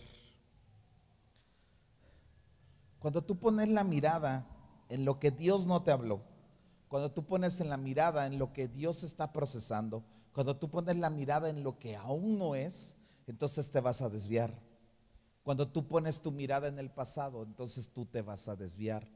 Cuando 3.00 3.26
tú 3.26 3.38
pones 3.38 3.68
la 3.68 3.84
mirada 3.84 4.48
en 4.88 5.04
lo 5.04 5.20
que 5.20 5.32
Dios 5.32 5.68
no 5.68 5.84
te 5.84 5.92
habló, 5.92 6.31
cuando 6.92 7.10
tú 7.10 7.26
pones 7.26 7.60
en 7.60 7.70
la 7.70 7.78
mirada 7.78 8.28
en 8.28 8.38
lo 8.38 8.54
que 8.54 8.68
Dios 8.68 9.02
está 9.02 9.32
procesando, 9.32 10.04
cuando 10.32 10.56
tú 10.58 10.70
pones 10.70 10.98
la 10.98 11.10
mirada 11.10 11.50
en 11.50 11.64
lo 11.64 11.80
que 11.80 11.96
aún 11.96 12.38
no 12.38 12.54
es, 12.54 12.98
entonces 13.26 13.72
te 13.72 13.80
vas 13.80 14.04
a 14.04 14.10
desviar. 14.10 14.54
Cuando 15.42 15.68
tú 15.68 15.88
pones 15.88 16.22
tu 16.22 16.32
mirada 16.32 16.68
en 16.68 16.78
el 16.78 16.92
pasado, 16.92 17.42
entonces 17.42 17.90
tú 17.90 18.06
te 18.06 18.22
vas 18.22 18.48
a 18.48 18.56
desviar. 18.56 19.08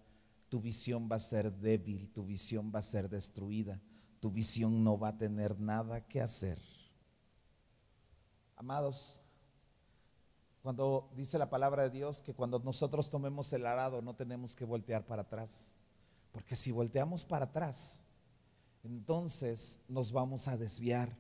Tu 0.50 0.60
visión 0.60 1.08
va 1.12 1.18
a 1.18 1.20
ser 1.20 1.52
débil, 1.52 2.10
tu 2.10 2.26
visión 2.26 2.72
va 2.74 2.80
a 2.80 2.82
ser 2.82 3.10
destruida 3.10 3.80
tu 4.26 4.32
visión 4.32 4.84
no 4.84 4.98
va 4.98 5.10
a 5.10 5.18
tener 5.20 5.60
nada 5.60 6.02
que 6.02 6.20
hacer. 6.20 6.60
Amados, 8.56 9.22
cuando 10.64 11.12
dice 11.16 11.38
la 11.38 11.52
palabra 11.52 11.84
de 11.84 11.92
Dios 11.92 12.24
que 12.24 12.34
cuando 12.34 12.58
nosotros 12.58 13.12
tomemos 13.12 13.54
el 13.54 13.68
arado 13.68 14.02
no 14.02 14.16
tenemos 14.16 14.56
que 14.56 14.66
voltear 14.66 15.06
para 15.06 15.22
atrás, 15.22 15.76
porque 16.36 16.58
si 16.58 16.70
volteamos 16.70 17.24
para 17.24 17.46
atrás, 17.46 18.02
entonces 18.84 19.80
nos 19.88 20.12
vamos 20.12 20.50
a 20.50 20.58
desviar. 20.58 21.16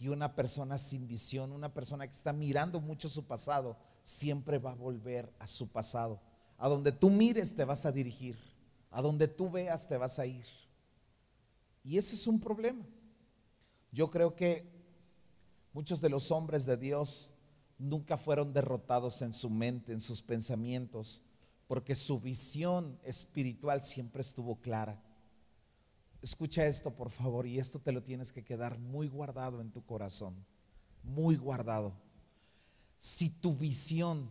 Y 0.00 0.08
una 0.08 0.34
persona 0.34 0.76
sin 0.76 1.06
visión, 1.06 1.52
una 1.52 1.72
persona 1.72 2.04
que 2.04 2.12
está 2.12 2.32
mirando 2.32 2.80
mucho 2.80 3.08
su 3.08 3.24
pasado, 3.24 3.76
siempre 4.02 4.58
va 4.58 4.72
a 4.72 4.74
volver 4.74 5.32
a 5.38 5.46
su 5.46 5.68
pasado. 5.68 6.20
A 6.58 6.68
donde 6.68 6.90
tú 6.90 7.10
mires 7.10 7.54
te 7.54 7.64
vas 7.64 7.86
a 7.86 7.92
dirigir, 7.92 8.36
a 8.90 9.00
donde 9.00 9.28
tú 9.28 9.48
veas 9.48 9.86
te 9.86 9.96
vas 9.98 10.18
a 10.18 10.26
ir. 10.26 10.46
Y 11.84 11.96
ese 11.96 12.16
es 12.16 12.26
un 12.26 12.40
problema. 12.40 12.84
Yo 13.92 14.10
creo 14.10 14.34
que 14.34 14.68
muchos 15.72 16.00
de 16.00 16.08
los 16.08 16.32
hombres 16.32 16.66
de 16.66 16.76
Dios 16.76 17.32
nunca 17.78 18.18
fueron 18.18 18.52
derrotados 18.52 19.22
en 19.22 19.32
su 19.32 19.48
mente, 19.48 19.92
en 19.92 20.00
sus 20.00 20.22
pensamientos, 20.22 21.22
porque 21.66 21.96
su 21.96 22.20
visión 22.20 22.98
espiritual 23.04 23.82
siempre 23.82 24.22
estuvo 24.22 24.56
clara. 24.60 25.02
Escucha 26.22 26.66
esto, 26.66 26.94
por 26.94 27.10
favor, 27.10 27.46
y 27.46 27.58
esto 27.58 27.78
te 27.78 27.92
lo 27.92 28.02
tienes 28.02 28.32
que 28.32 28.44
quedar 28.44 28.78
muy 28.78 29.08
guardado 29.08 29.60
en 29.60 29.70
tu 29.70 29.84
corazón. 29.84 30.34
muy 31.02 31.36
guardado. 31.36 31.94
Si 32.98 33.30
tu 33.30 33.54
visión 33.54 34.28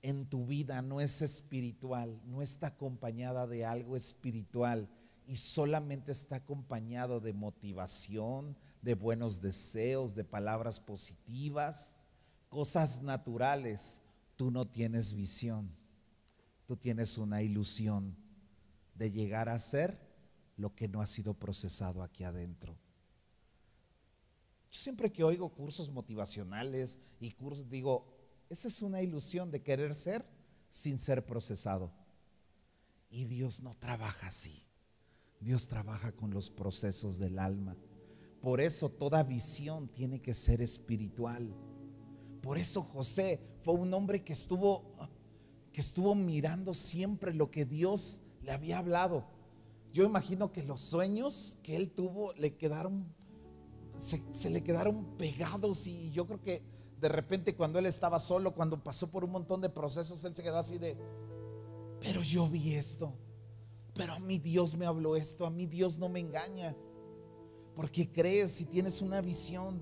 en 0.00 0.26
tu 0.26 0.46
vida 0.46 0.80
no 0.80 1.02
es 1.02 1.20
espiritual, 1.20 2.18
no 2.24 2.40
está 2.40 2.68
acompañada 2.68 3.46
de 3.46 3.66
algo 3.66 3.94
espiritual 3.94 4.88
y 5.26 5.36
solamente 5.36 6.12
está 6.12 6.36
acompañado 6.36 7.20
de 7.20 7.34
motivación, 7.34 8.56
de 8.80 8.94
buenos 8.94 9.40
deseos, 9.40 10.14
de 10.14 10.24
palabras 10.24 10.80
positivas, 10.80 12.06
cosas 12.48 13.02
naturales, 13.02 14.00
tú 14.36 14.50
no 14.50 14.66
tienes 14.66 15.14
visión, 15.14 15.70
tú 16.66 16.76
tienes 16.76 17.18
una 17.18 17.42
ilusión 17.42 18.16
de 18.94 19.10
llegar 19.10 19.48
a 19.48 19.58
ser 19.58 19.98
lo 20.56 20.74
que 20.74 20.88
no 20.88 21.00
ha 21.00 21.06
sido 21.06 21.34
procesado 21.34 22.02
aquí 22.02 22.24
adentro. 22.24 22.78
Yo 24.70 24.80
siempre 24.80 25.12
que 25.12 25.24
oigo 25.24 25.52
cursos 25.52 25.90
motivacionales 25.90 26.98
y 27.20 27.32
cursos, 27.32 27.68
digo, 27.68 28.14
esa 28.48 28.68
es 28.68 28.82
una 28.82 29.02
ilusión 29.02 29.50
de 29.50 29.62
querer 29.62 29.94
ser 29.94 30.24
sin 30.70 30.98
ser 30.98 31.24
procesado. 31.24 31.92
Y 33.10 33.24
Dios 33.26 33.60
no 33.60 33.74
trabaja 33.74 34.28
así. 34.28 34.64
Dios 35.40 35.68
trabaja 35.68 36.12
con 36.12 36.30
los 36.30 36.50
procesos 36.50 37.18
del 37.18 37.38
alma. 37.38 37.76
Por 38.40 38.60
eso 38.60 38.88
toda 38.90 39.22
visión 39.22 39.88
tiene 39.88 40.20
que 40.20 40.34
ser 40.34 40.60
espiritual. 40.60 41.54
Por 42.42 42.58
eso 42.58 42.82
José 42.82 43.40
fue 43.62 43.74
un 43.74 43.94
hombre 43.94 44.24
que 44.24 44.32
estuvo 44.32 44.96
que 45.74 45.80
estuvo 45.80 46.14
mirando 46.14 46.72
siempre 46.72 47.34
lo 47.34 47.50
que 47.50 47.64
Dios 47.66 48.22
le 48.42 48.52
había 48.52 48.78
hablado. 48.78 49.24
Yo 49.92 50.04
imagino 50.04 50.52
que 50.52 50.62
los 50.62 50.80
sueños 50.80 51.58
que 51.64 51.74
él 51.74 51.90
tuvo 51.90 52.32
le 52.34 52.56
quedaron 52.56 53.12
se, 53.98 54.50
le 54.50 54.62
quedaron 54.62 55.04
pegados 55.16 55.86
y 55.88 56.10
yo 56.12 56.26
creo 56.26 56.40
que 56.40 56.62
de 57.00 57.08
repente 57.08 57.56
cuando 57.56 57.80
él 57.80 57.86
estaba 57.86 58.20
solo, 58.20 58.54
cuando 58.54 58.82
pasó 58.82 59.10
por 59.10 59.24
un 59.24 59.32
montón 59.32 59.60
de 59.60 59.68
procesos, 59.68 60.24
él 60.24 60.34
se 60.34 60.42
quedó 60.44 60.58
así 60.58 60.78
de, 60.78 60.96
pero 62.00 62.22
yo 62.22 62.48
vi 62.48 62.74
esto, 62.74 63.12
pero 63.94 64.14
a 64.14 64.20
mí 64.20 64.38
Dios 64.38 64.76
me 64.76 64.86
habló 64.86 65.16
esto, 65.16 65.44
a 65.44 65.50
mí 65.50 65.66
Dios 65.66 65.98
no 65.98 66.08
me 66.08 66.20
engaña, 66.20 66.76
porque 67.74 68.10
crees 68.10 68.52
si 68.52 68.64
tienes 68.64 69.02
una 69.02 69.20
visión. 69.20 69.80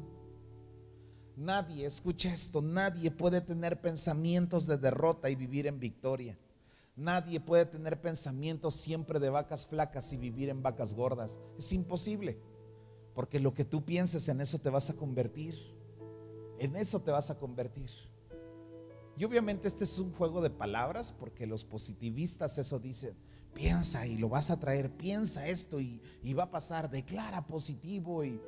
Nadie, 1.37 1.87
escucha 1.87 2.33
esto, 2.33 2.61
nadie 2.61 3.11
puede 3.11 3.41
tener 3.41 3.81
pensamientos 3.81 4.67
de 4.67 4.77
derrota 4.77 5.31
y 5.31 5.35
vivir 5.35 5.67
en 5.67 5.81
victoria. 5.81 6.39
Nadie 6.95 7.41
puede 7.41 7.65
tener 7.65 8.01
pensamientos 8.01 8.75
siempre 8.75 9.19
de 9.19 9.31
vacas 9.31 9.67
flacas 9.67 10.13
y 10.13 10.19
vivir 10.19 10.51
en 10.51 10.63
vacas 10.63 10.95
gordas. 10.95 11.41
Es 11.59 11.73
imposible. 11.73 12.39
Porque 13.15 13.41
lo 13.41 13.55
que 13.55 13.65
tú 13.65 13.85
pienses 13.85 14.29
en 14.29 14.41
eso 14.41 14.59
te 14.59 14.71
vas 14.71 14.91
a 14.91 14.95
convertir. 14.95 15.55
En 16.59 16.77
eso 16.77 17.01
te 17.01 17.11
vas 17.11 17.31
a 17.31 17.39
convertir. 17.39 17.91
Y 19.17 19.25
obviamente 19.25 19.69
este 19.69 19.85
es 19.85 19.99
un 19.99 20.13
juego 20.13 20.41
de 20.41 20.51
palabras 20.51 21.13
porque 21.13 21.47
los 21.47 21.65
positivistas 21.65 22.59
eso 22.59 22.79
dicen. 22.79 23.15
Piensa 23.55 24.07
y 24.07 24.17
lo 24.17 24.31
vas 24.31 24.51
a 24.51 24.59
traer, 24.59 24.91
piensa 24.91 25.47
esto 25.47 25.79
y, 25.79 26.01
va 26.33 26.45
a 26.45 26.51
pasar, 26.51 26.91
declara 26.91 27.47
positivo 27.47 28.25
y... 28.25 28.41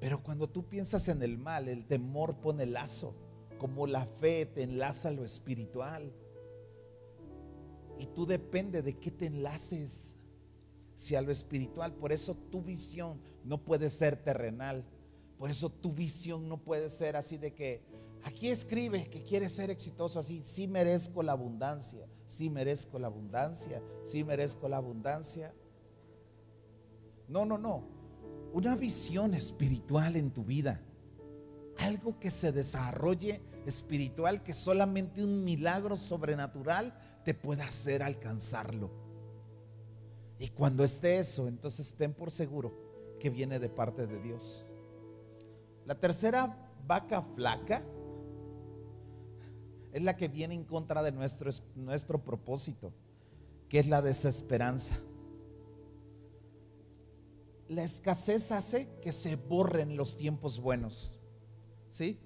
Pero 0.00 0.22
cuando 0.22 0.48
tú 0.48 0.64
piensas 0.64 1.08
en 1.08 1.22
el 1.22 1.36
mal, 1.36 1.68
el 1.68 1.86
temor 1.86 2.36
pone 2.40 2.64
lazo, 2.64 3.14
como 3.58 3.86
la 3.86 4.06
fe 4.06 4.46
te 4.46 4.62
enlaza 4.62 5.10
a 5.10 5.12
lo 5.12 5.24
espiritual. 5.24 6.10
Y 7.98 8.06
tú 8.06 8.24
depende 8.24 8.80
de 8.80 8.98
qué 8.98 9.10
te 9.10 9.26
enlaces 9.26 10.16
si 10.94 11.14
a 11.14 11.20
lo 11.20 11.30
espiritual. 11.30 11.92
Por 11.92 12.12
eso 12.12 12.34
tu 12.34 12.62
visión 12.62 13.20
no 13.44 13.62
puede 13.62 13.90
ser 13.90 14.16
terrenal. 14.16 14.86
Por 15.36 15.50
eso 15.50 15.68
tu 15.68 15.92
visión 15.92 16.48
no 16.48 16.56
puede 16.56 16.88
ser 16.88 17.16
así 17.16 17.36
de 17.36 17.52
que 17.52 17.82
aquí 18.24 18.48
escribe 18.48 19.04
que 19.04 19.22
quieres 19.22 19.52
ser 19.52 19.68
exitoso 19.68 20.18
así. 20.18 20.42
Sí 20.44 20.66
merezco 20.66 21.22
la 21.22 21.32
abundancia, 21.32 22.08
sí 22.24 22.48
merezco 22.48 22.98
la 22.98 23.08
abundancia, 23.08 23.82
sí 24.02 24.24
merezco 24.24 24.66
la 24.66 24.78
abundancia. 24.78 25.54
No, 27.28 27.44
no, 27.44 27.58
no. 27.58 27.99
Una 28.52 28.76
visión 28.76 29.34
espiritual 29.34 30.16
en 30.16 30.30
tu 30.30 30.44
vida. 30.44 30.80
Algo 31.78 32.18
que 32.18 32.30
se 32.30 32.52
desarrolle 32.52 33.40
espiritual 33.66 34.42
que 34.42 34.52
solamente 34.52 35.22
un 35.22 35.44
milagro 35.44 35.96
sobrenatural 35.96 36.94
te 37.24 37.34
pueda 37.34 37.64
hacer 37.64 38.02
alcanzarlo. 38.02 38.90
Y 40.38 40.48
cuando 40.48 40.84
esté 40.84 41.18
eso, 41.18 41.48
entonces 41.48 41.94
ten 41.94 42.14
por 42.14 42.30
seguro 42.30 42.72
que 43.20 43.30
viene 43.30 43.58
de 43.58 43.68
parte 43.68 44.06
de 44.06 44.20
Dios. 44.20 44.74
La 45.84 45.94
tercera 45.98 46.70
vaca 46.86 47.22
flaca 47.22 47.84
es 49.92 50.02
la 50.02 50.16
que 50.16 50.28
viene 50.28 50.54
en 50.54 50.64
contra 50.64 51.02
de 51.02 51.12
nuestro, 51.12 51.50
nuestro 51.74 52.24
propósito, 52.24 52.92
que 53.68 53.80
es 53.80 53.88
la 53.88 54.02
desesperanza. 54.02 54.96
La 57.70 57.84
escasez 57.84 58.50
hace 58.50 58.88
que 59.00 59.12
se 59.12 59.36
borren 59.36 59.96
los 59.96 60.16
tiempos 60.16 60.58
buenos. 60.58 61.20
¿Sí? 61.88 62.18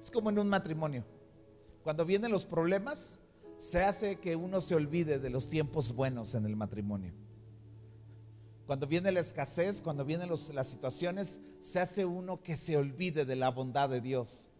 Es 0.00 0.10
como 0.10 0.30
en 0.30 0.40
un 0.40 0.48
matrimonio. 0.48 1.04
Cuando 1.84 2.04
vienen 2.04 2.32
los 2.32 2.44
problemas, 2.44 3.20
se 3.58 3.84
hace 3.84 4.16
que 4.16 4.34
uno 4.34 4.60
se 4.60 4.74
olvide 4.74 5.20
de 5.20 5.30
los 5.30 5.48
tiempos 5.48 5.94
buenos 5.94 6.34
en 6.34 6.46
el 6.46 6.56
matrimonio. 6.56 7.14
Cuando 8.66 8.88
viene 8.88 9.12
la 9.12 9.20
escasez, 9.20 9.80
cuando 9.80 10.04
vienen 10.04 10.28
las 10.28 10.66
situaciones, 10.66 11.40
se 11.60 11.78
hace 11.78 12.04
uno 12.04 12.42
que 12.42 12.56
se 12.56 12.76
olvide 12.76 13.24
de 13.24 13.36
la 13.36 13.50
bondad 13.50 13.88
de 13.88 14.00
Dios. 14.00 14.50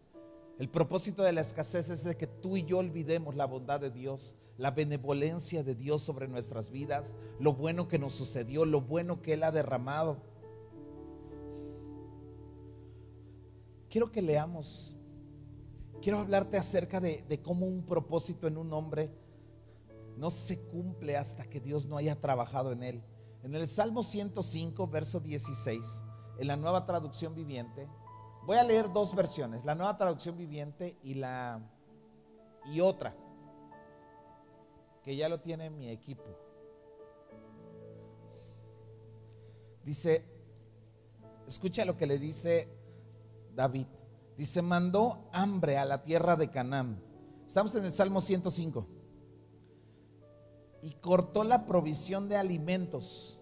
El 0.57 0.69
propósito 0.69 1.21
de 1.23 1.33
la 1.33 1.41
escasez 1.41 1.89
es 1.89 2.05
de 2.05 2.15
que 2.15 2.27
tú 2.27 2.55
y 2.55 2.63
yo 2.63 2.77
olvidemos 2.77 3.35
la 3.35 3.45
bondad 3.45 3.81
de 3.81 3.91
Dios, 3.91 4.37
la 4.57 4.71
benevolencia 4.71 5.63
de 5.63 5.75
Dios 5.75 6.01
sobre 6.01 6.27
nuestras 6.27 6.71
vidas, 6.71 7.15
lo 7.39 7.53
bueno 7.53 7.87
que 7.87 7.99
nos 7.99 8.13
sucedió, 8.13 8.65
lo 8.65 8.81
bueno 8.81 9.21
que 9.21 9.33
Él 9.33 9.43
ha 9.43 9.51
derramado. 9.51 10.17
Quiero 13.89 14.11
que 14.11 14.21
leamos, 14.21 14.97
quiero 16.01 16.19
hablarte 16.19 16.57
acerca 16.57 16.99
de, 16.99 17.41
cómo 17.43 17.65
un 17.65 17.85
propósito 17.85 18.47
en 18.47 18.57
un 18.57 18.73
hombre 18.73 19.11
no 20.17 20.31
se 20.31 20.59
cumple 20.59 21.15
hasta 21.15 21.45
que 21.45 21.59
Dios 21.59 21.85
no 21.85 21.97
haya 21.97 22.19
trabajado 22.19 22.71
en 22.71 22.83
él. 22.83 23.03
En 23.43 23.55
el 23.55 23.67
Salmo 23.67 24.03
105, 24.03 24.87
verso 24.87 25.19
16, 25.19 26.03
en 26.39 26.47
la 26.47 26.57
nueva 26.57 26.85
traducción 26.85 27.35
viviente, 27.35 27.87
voy 28.45 28.57
a 28.57 28.63
leer 28.63 28.91
dos 28.91 29.15
versiones, 29.15 29.63
la 29.63 29.75
nueva 29.75 29.95
traducción 29.97 30.35
viviente 30.35 30.97
y 31.03 31.13
la 31.13 31.61
y 32.65 32.81
otra, 32.81 33.15
que 35.07 35.15
ya 35.15 35.29
lo 35.29 35.39
tiene 35.39 35.69
mi 35.69 35.89
equipo. 35.89 36.25
Dice, 39.85 40.25
escucha 41.47 41.85
lo 41.85 41.95
que 41.95 42.05
le 42.05 42.19
dice 42.19 42.67
David. 43.55 43.87
Dice, 44.35 44.61
mandó 44.61 45.29
hambre 45.31 45.77
a 45.77 45.85
la 45.85 46.03
tierra 46.03 46.35
de 46.35 46.49
Canaán. 46.49 47.01
Estamos 47.47 47.73
en 47.75 47.85
el 47.85 47.93
Salmo 47.93 48.19
105 48.19 48.85
y 50.81 50.91
cortó 50.95 51.45
la 51.45 51.65
provisión 51.65 52.27
de 52.27 52.35
alimentos. 52.35 53.39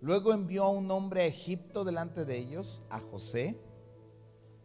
Luego 0.00 0.32
envió 0.32 0.62
a 0.62 0.70
un 0.70 0.88
hombre 0.92 1.22
a 1.22 1.26
Egipto 1.26 1.82
delante 1.82 2.24
de 2.24 2.38
ellos, 2.38 2.84
a 2.88 3.00
José, 3.00 3.58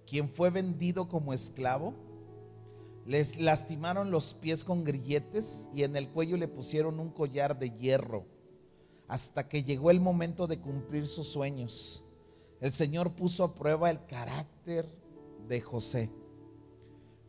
quien 0.06 0.30
fue 0.30 0.52
vendido 0.52 1.10
como 1.10 1.34
esclavo. 1.34 1.96
Les 3.06 3.40
lastimaron 3.40 4.12
los 4.12 4.34
pies 4.34 4.64
con 4.64 4.84
grilletes 4.84 5.70
y 5.74 5.84
en 5.84 5.96
el 5.96 6.10
cuello 6.10 6.38
le 6.38 6.48
pusieron 6.48 7.00
un 7.00 7.10
collar 7.10 7.58
de 7.58 7.72
hierro 7.72 8.26
hasta 9.08 9.50
que 9.50 9.64
llegó 9.64 9.92
el 9.92 10.00
momento 10.00 10.48
de 10.48 10.60
cumplir 10.60 11.08
sus 11.08 11.28
sueños. 11.28 12.06
El 12.60 12.72
Señor 12.72 13.14
puso 13.14 13.44
a 13.44 13.56
prueba 13.56 13.90
el 13.90 14.06
carácter 14.06 14.88
de 15.48 15.62
José. 15.62 16.12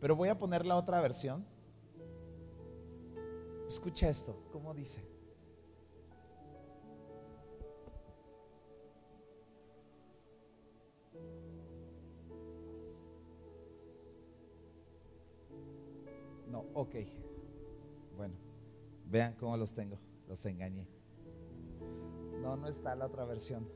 Pero 0.01 0.15
voy 0.15 0.29
a 0.29 0.39
poner 0.39 0.67
la 0.67 0.77
otra 0.77 1.01
versión 1.01 1.45
Escucha 3.73 4.11
esto, 4.11 4.37
¿cómo 4.53 4.75
dice? 4.75 5.03
Ok. 16.83 16.95
Bueno, 18.17 18.35
vean 19.07 19.35
cómo 19.35 19.57
los 19.57 19.73
tengo. 19.73 19.99
Los 20.29 20.45
engañé. 20.47 20.87
No, 22.41 22.57
no 22.57 22.69
está 22.69 22.95
la 22.95 23.07
otra 23.07 23.25
versión. 23.25 23.69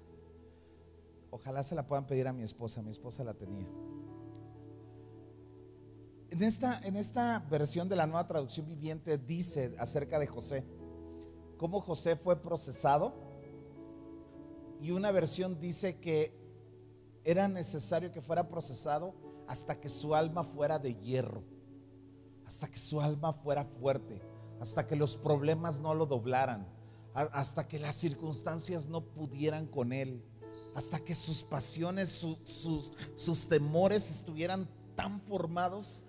Ojalá 1.31 1.62
se 1.62 1.75
la 1.75 1.87
puedan 1.87 2.07
pedir 2.07 2.29
a 2.29 2.33
mi 2.33 2.42
esposa. 2.42 2.83
Mi 2.83 2.90
esposa 2.90 3.25
la 3.25 3.35
tenía. 3.35 3.66
En 6.31 6.42
esta, 6.42 6.81
en 6.81 6.97
esta 6.97 7.38
versión 7.51 7.88
de 7.88 7.97
la 7.97 8.07
nueva 8.07 8.27
traducción 8.27 8.66
viviente 8.66 9.16
dice 9.16 9.75
acerca 9.79 10.19
de 10.19 10.27
José, 10.27 10.64
cómo 11.57 11.81
José 11.81 12.16
fue 12.16 12.40
procesado. 12.40 13.14
Y 14.81 14.90
una 14.90 15.11
versión 15.11 15.59
dice 15.59 15.99
que 15.99 16.35
era 17.25 17.49
necesario 17.49 18.12
que 18.12 18.21
fuera 18.21 18.49
procesado 18.49 19.14
hasta 19.47 19.81
que 19.81 19.88
su 19.88 20.14
alma 20.14 20.45
fuera 20.45 20.79
de 20.79 20.95
hierro, 20.95 21.42
hasta 22.47 22.69
que 22.69 22.79
su 22.79 23.01
alma 23.01 23.33
fuera 23.33 23.65
fuerte, 23.65 24.23
hasta 24.61 24.87
que 24.87 24.97
los 24.97 25.17
problemas 25.17 25.81
no 25.81 25.95
lo 25.95 26.07
doblaran, 26.07 26.67
hasta 27.15 27.67
que 27.67 27.79
las 27.79 27.95
circunstancias 27.97 28.89
no 28.89 29.03
pudieran 29.03 29.67
con 29.67 29.93
él, 29.93 30.23
hasta 30.75 31.01
que 31.01 31.15
sus 31.15 31.43
pasiones, 31.43 32.09
sus, 32.45 32.93
sus 33.17 33.49
temores 33.49 34.11
estuvieran 34.11 34.69
tan 34.95 35.21
formados 35.21 36.05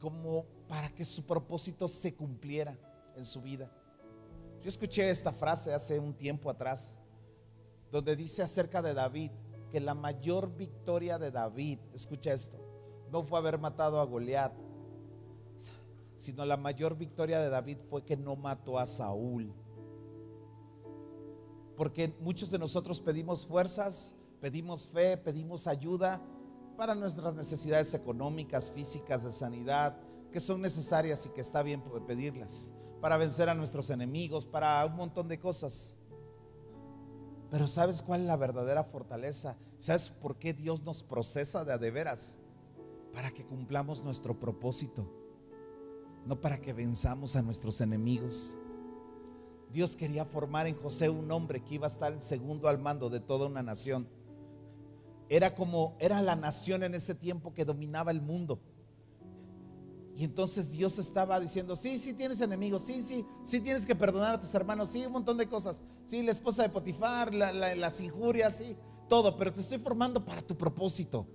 como 0.00 0.46
para 0.68 0.88
que 0.94 1.04
su 1.04 1.24
propósito 1.24 1.88
se 1.88 2.14
cumpliera 2.14 2.78
en 3.16 3.24
su 3.24 3.42
vida. 3.42 3.70
Yo 4.62 4.68
escuché 4.68 5.10
esta 5.10 5.32
frase 5.32 5.74
hace 5.74 5.98
un 5.98 6.14
tiempo 6.14 6.50
atrás, 6.50 6.98
donde 7.90 8.14
dice 8.14 8.42
acerca 8.42 8.80
de 8.82 8.94
David, 8.94 9.30
que 9.70 9.80
la 9.80 9.94
mayor 9.94 10.54
victoria 10.54 11.18
de 11.18 11.30
David, 11.30 11.78
escucha 11.94 12.32
esto, 12.32 12.58
no 13.10 13.22
fue 13.22 13.38
haber 13.38 13.58
matado 13.58 14.00
a 14.00 14.04
Goliat, 14.04 14.52
sino 16.20 16.44
la 16.44 16.58
mayor 16.58 16.98
victoria 16.98 17.40
de 17.40 17.48
David 17.48 17.78
fue 17.88 18.04
que 18.04 18.14
no 18.14 18.36
mató 18.36 18.78
a 18.78 18.84
Saúl. 18.84 19.54
Porque 21.78 22.14
muchos 22.20 22.50
de 22.50 22.58
nosotros 22.58 23.00
pedimos 23.00 23.46
fuerzas, 23.46 24.18
pedimos 24.38 24.86
fe, 24.86 25.16
pedimos 25.16 25.66
ayuda 25.66 26.20
para 26.76 26.94
nuestras 26.94 27.34
necesidades 27.36 27.94
económicas, 27.94 28.70
físicas, 28.70 29.24
de 29.24 29.32
sanidad, 29.32 29.96
que 30.30 30.40
son 30.40 30.60
necesarias 30.60 31.24
y 31.24 31.30
que 31.30 31.40
está 31.40 31.62
bien 31.62 31.82
pedirlas, 32.06 32.74
para 33.00 33.16
vencer 33.16 33.48
a 33.48 33.54
nuestros 33.54 33.88
enemigos, 33.88 34.44
para 34.44 34.84
un 34.84 34.96
montón 34.96 35.26
de 35.26 35.40
cosas. 35.40 35.96
Pero 37.50 37.66
¿sabes 37.66 38.02
cuál 38.02 38.20
es 38.20 38.26
la 38.26 38.36
verdadera 38.36 38.84
fortaleza? 38.84 39.56
¿Sabes 39.78 40.10
por 40.10 40.36
qué 40.36 40.52
Dios 40.52 40.82
nos 40.82 41.02
procesa 41.02 41.64
de 41.64 41.72
a 41.72 41.78
de 41.78 41.90
veras? 41.90 42.40
Para 43.14 43.30
que 43.30 43.46
cumplamos 43.46 44.04
nuestro 44.04 44.38
propósito, 44.38 45.19
no 46.26 46.40
para 46.40 46.60
que 46.60 46.72
venzamos 46.72 47.36
a 47.36 47.42
nuestros 47.42 47.80
enemigos. 47.80 48.58
Dios 49.70 49.96
quería 49.96 50.24
formar 50.24 50.66
en 50.66 50.76
José 50.76 51.08
un 51.08 51.30
hombre 51.30 51.60
que 51.60 51.74
iba 51.74 51.86
a 51.86 51.90
estar 51.90 52.20
segundo 52.20 52.68
al 52.68 52.78
mando 52.78 53.08
de 53.08 53.20
toda 53.20 53.46
una 53.46 53.62
nación. 53.62 54.08
Era 55.28 55.54
como, 55.54 55.96
era 56.00 56.20
la 56.22 56.34
nación 56.34 56.82
en 56.82 56.94
ese 56.94 57.14
tiempo 57.14 57.54
que 57.54 57.64
dominaba 57.64 58.10
el 58.10 58.20
mundo. 58.20 58.60
Y 60.16 60.24
entonces 60.24 60.72
Dios 60.72 60.98
estaba 60.98 61.38
diciendo, 61.38 61.76
sí, 61.76 61.96
sí 61.96 62.12
tienes 62.12 62.40
enemigos, 62.40 62.82
sí, 62.82 63.00
sí, 63.00 63.24
sí 63.44 63.60
tienes 63.60 63.86
que 63.86 63.94
perdonar 63.94 64.34
a 64.34 64.40
tus 64.40 64.54
hermanos, 64.54 64.90
sí, 64.90 65.06
un 65.06 65.12
montón 65.12 65.38
de 65.38 65.48
cosas. 65.48 65.82
Sí, 66.04 66.22
la 66.22 66.32
esposa 66.32 66.62
de 66.62 66.68
Potifar, 66.68 67.32
las 67.32 68.00
injurias, 68.00 68.56
sí, 68.56 68.76
todo, 69.08 69.36
pero 69.36 69.52
te 69.52 69.60
estoy 69.60 69.78
formando 69.78 70.24
para 70.24 70.42
tu 70.42 70.56
propósito. 70.56 71.26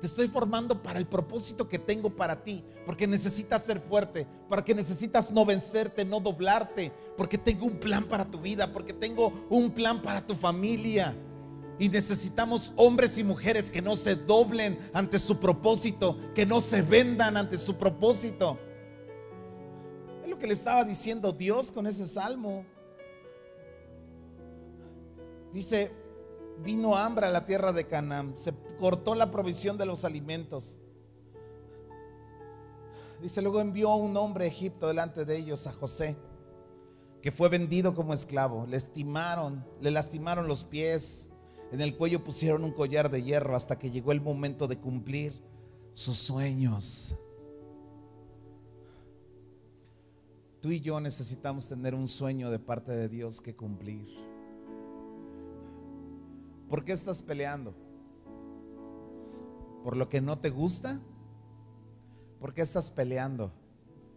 Te 0.00 0.06
estoy 0.06 0.28
formando 0.28 0.82
para 0.82 0.98
el 0.98 1.06
propósito 1.06 1.68
que 1.68 1.78
tengo 1.78 2.10
para 2.10 2.42
ti, 2.42 2.62
porque 2.84 3.06
necesitas 3.06 3.64
ser 3.64 3.80
fuerte, 3.80 4.26
porque 4.48 4.74
necesitas 4.74 5.30
no 5.30 5.46
vencerte, 5.46 6.04
no 6.04 6.20
doblarte, 6.20 6.92
porque 7.16 7.38
tengo 7.38 7.66
un 7.66 7.78
plan 7.78 8.04
para 8.04 8.26
tu 8.26 8.38
vida, 8.38 8.72
porque 8.72 8.92
tengo 8.92 9.32
un 9.48 9.70
plan 9.70 10.02
para 10.02 10.26
tu 10.26 10.34
familia. 10.34 11.14
Y 11.78 11.88
necesitamos 11.88 12.72
hombres 12.76 13.16
y 13.16 13.24
mujeres 13.24 13.70
que 13.70 13.82
no 13.82 13.96
se 13.96 14.16
doblen 14.16 14.78
ante 14.92 15.18
su 15.18 15.38
propósito, 15.38 16.18
que 16.34 16.44
no 16.44 16.60
se 16.60 16.82
vendan 16.82 17.36
ante 17.36 17.56
su 17.56 17.76
propósito. 17.76 18.58
Es 20.22 20.28
lo 20.28 20.38
que 20.38 20.46
le 20.46 20.54
estaba 20.54 20.84
diciendo 20.84 21.32
Dios 21.32 21.72
con 21.72 21.86
ese 21.86 22.06
salmo. 22.06 22.64
Dice, 25.52 25.90
vino 26.62 26.96
hambre 26.96 27.26
a 27.26 27.30
la 27.30 27.44
tierra 27.46 27.72
de 27.72 27.86
Canaán, 27.86 28.34
cortó 28.76 29.14
la 29.14 29.30
provisión 29.30 29.78
de 29.78 29.86
los 29.86 30.04
alimentos. 30.04 30.80
Dice, 33.20 33.40
luego 33.42 33.60
envió 33.60 33.94
un 33.94 34.16
hombre 34.16 34.44
a 34.44 34.48
Egipto 34.48 34.88
delante 34.88 35.24
de 35.24 35.36
ellos, 35.36 35.66
a 35.66 35.72
José, 35.72 36.16
que 37.22 37.32
fue 37.32 37.48
vendido 37.48 37.94
como 37.94 38.12
esclavo. 38.12 38.66
Le 38.66 38.76
estimaron, 38.76 39.64
le 39.80 39.90
lastimaron 39.90 40.48
los 40.48 40.64
pies 40.64 41.30
en 41.72 41.80
el 41.80 41.96
cuello 41.96 42.22
pusieron 42.22 42.64
un 42.64 42.72
collar 42.72 43.10
de 43.10 43.22
hierro 43.22 43.56
hasta 43.56 43.78
que 43.78 43.90
llegó 43.90 44.12
el 44.12 44.20
momento 44.20 44.68
de 44.68 44.78
cumplir 44.78 45.34
sus 45.94 46.16
sueños. 46.16 47.16
Tú 50.60 50.70
y 50.70 50.80
yo 50.80 51.00
necesitamos 51.00 51.68
tener 51.68 51.94
un 51.94 52.08
sueño 52.08 52.50
de 52.50 52.58
parte 52.58 52.92
de 52.92 53.08
Dios 53.08 53.40
que 53.40 53.54
cumplir. 53.54 54.06
¿Por 56.68 56.84
qué 56.84 56.92
estás 56.92 57.22
peleando? 57.22 57.74
¿Por 59.86 59.96
lo 59.96 60.08
que 60.08 60.20
no 60.20 60.40
te 60.40 60.50
gusta? 60.50 61.00
¿Por 62.40 62.52
qué 62.52 62.60
estás 62.60 62.90
peleando? 62.90 63.52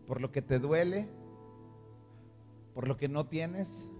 ¿Por 0.07 0.19
lo 0.19 0.31
que 0.31 0.41
te 0.41 0.57
duele? 0.57 1.07
¿Por 2.73 2.87
lo 2.87 2.97
que 2.97 3.07
no 3.07 3.27
tienes? 3.27 3.91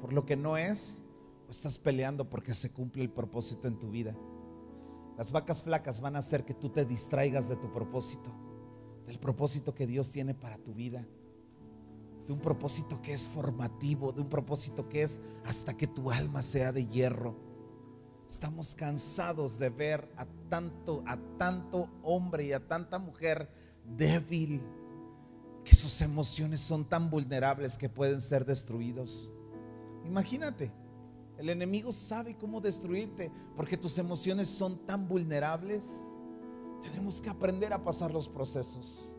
¿Por 0.00 0.12
lo 0.12 0.26
que 0.26 0.34
no 0.34 0.56
es? 0.56 1.04
estás 1.48 1.78
peleando 1.78 2.28
porque 2.28 2.52
se 2.52 2.72
cumple 2.72 3.04
el 3.04 3.10
propósito 3.10 3.68
en 3.68 3.78
tu 3.78 3.92
vida. 3.92 4.16
Las 5.16 5.30
vacas 5.30 5.62
flacas 5.62 6.00
van 6.00 6.16
a 6.16 6.18
hacer 6.18 6.44
que 6.44 6.52
tú 6.52 6.70
te 6.70 6.84
distraigas 6.84 7.48
de 7.48 7.54
tu 7.54 7.72
propósito, 7.72 8.34
del 9.06 9.20
propósito 9.20 9.72
que 9.72 9.86
Dios 9.86 10.10
tiene 10.10 10.34
para 10.34 10.58
tu 10.58 10.74
vida, 10.74 11.06
de 12.26 12.32
un 12.32 12.40
propósito 12.40 13.00
que 13.00 13.12
es 13.12 13.28
formativo, 13.28 14.10
de 14.10 14.20
un 14.20 14.28
propósito 14.28 14.88
que 14.88 15.02
es 15.02 15.20
hasta 15.44 15.76
que 15.76 15.86
tu 15.86 16.10
alma 16.10 16.42
sea 16.42 16.72
de 16.72 16.88
hierro. 16.88 17.36
Estamos 18.28 18.74
cansados 18.74 19.58
de 19.58 19.70
ver 19.70 20.08
a 20.16 20.26
tanto, 20.48 21.02
a 21.06 21.16
tanto 21.38 21.88
hombre 22.02 22.46
y 22.46 22.52
a 22.52 22.66
tanta 22.66 22.98
mujer 22.98 23.48
débil 23.96 24.62
que 25.64 25.74
sus 25.74 26.00
emociones 26.00 26.60
son 26.60 26.84
tan 26.84 27.10
vulnerables 27.10 27.78
que 27.78 27.88
pueden 27.88 28.20
ser 28.20 28.44
destruidos. 28.44 29.32
Imagínate, 30.04 30.72
el 31.38 31.48
enemigo 31.48 31.90
sabe 31.90 32.36
cómo 32.36 32.60
destruirte 32.60 33.30
porque 33.56 33.76
tus 33.76 33.98
emociones 33.98 34.48
son 34.48 34.86
tan 34.86 35.08
vulnerables. 35.08 36.06
Tenemos 36.82 37.20
que 37.20 37.30
aprender 37.30 37.72
a 37.72 37.82
pasar 37.82 38.12
los 38.12 38.28
procesos. 38.28 39.16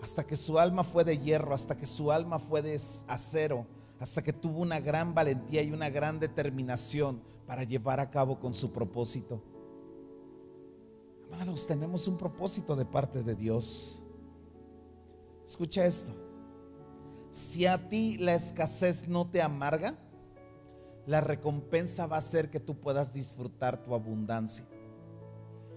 Hasta 0.00 0.24
que 0.24 0.36
su 0.36 0.58
alma 0.58 0.84
fue 0.84 1.02
de 1.02 1.18
hierro, 1.18 1.54
hasta 1.54 1.76
que 1.76 1.86
su 1.86 2.12
alma 2.12 2.38
fue 2.38 2.62
de 2.62 2.80
acero, 3.08 3.66
hasta 3.98 4.22
que 4.22 4.32
tuvo 4.32 4.60
una 4.60 4.78
gran 4.78 5.14
valentía 5.14 5.62
y 5.62 5.72
una 5.72 5.90
gran 5.90 6.20
determinación 6.20 7.20
para 7.46 7.64
llevar 7.64 8.00
a 8.00 8.10
cabo 8.10 8.38
con 8.38 8.54
su 8.54 8.72
propósito. 8.72 9.42
Amados, 11.32 11.66
tenemos 11.66 12.06
un 12.06 12.16
propósito 12.16 12.76
de 12.76 12.84
parte 12.84 13.22
de 13.22 13.34
Dios. 13.34 14.04
Escucha 15.46 15.84
esto. 15.84 16.12
Si 17.30 17.66
a 17.66 17.88
ti 17.88 18.16
la 18.18 18.34
escasez 18.34 19.08
no 19.08 19.28
te 19.28 19.42
amarga, 19.42 19.98
la 21.06 21.20
recompensa 21.20 22.06
va 22.06 22.16
a 22.16 22.22
ser 22.22 22.50
que 22.50 22.60
tú 22.60 22.78
puedas 22.78 23.12
disfrutar 23.12 23.82
tu 23.82 23.94
abundancia. 23.94 24.66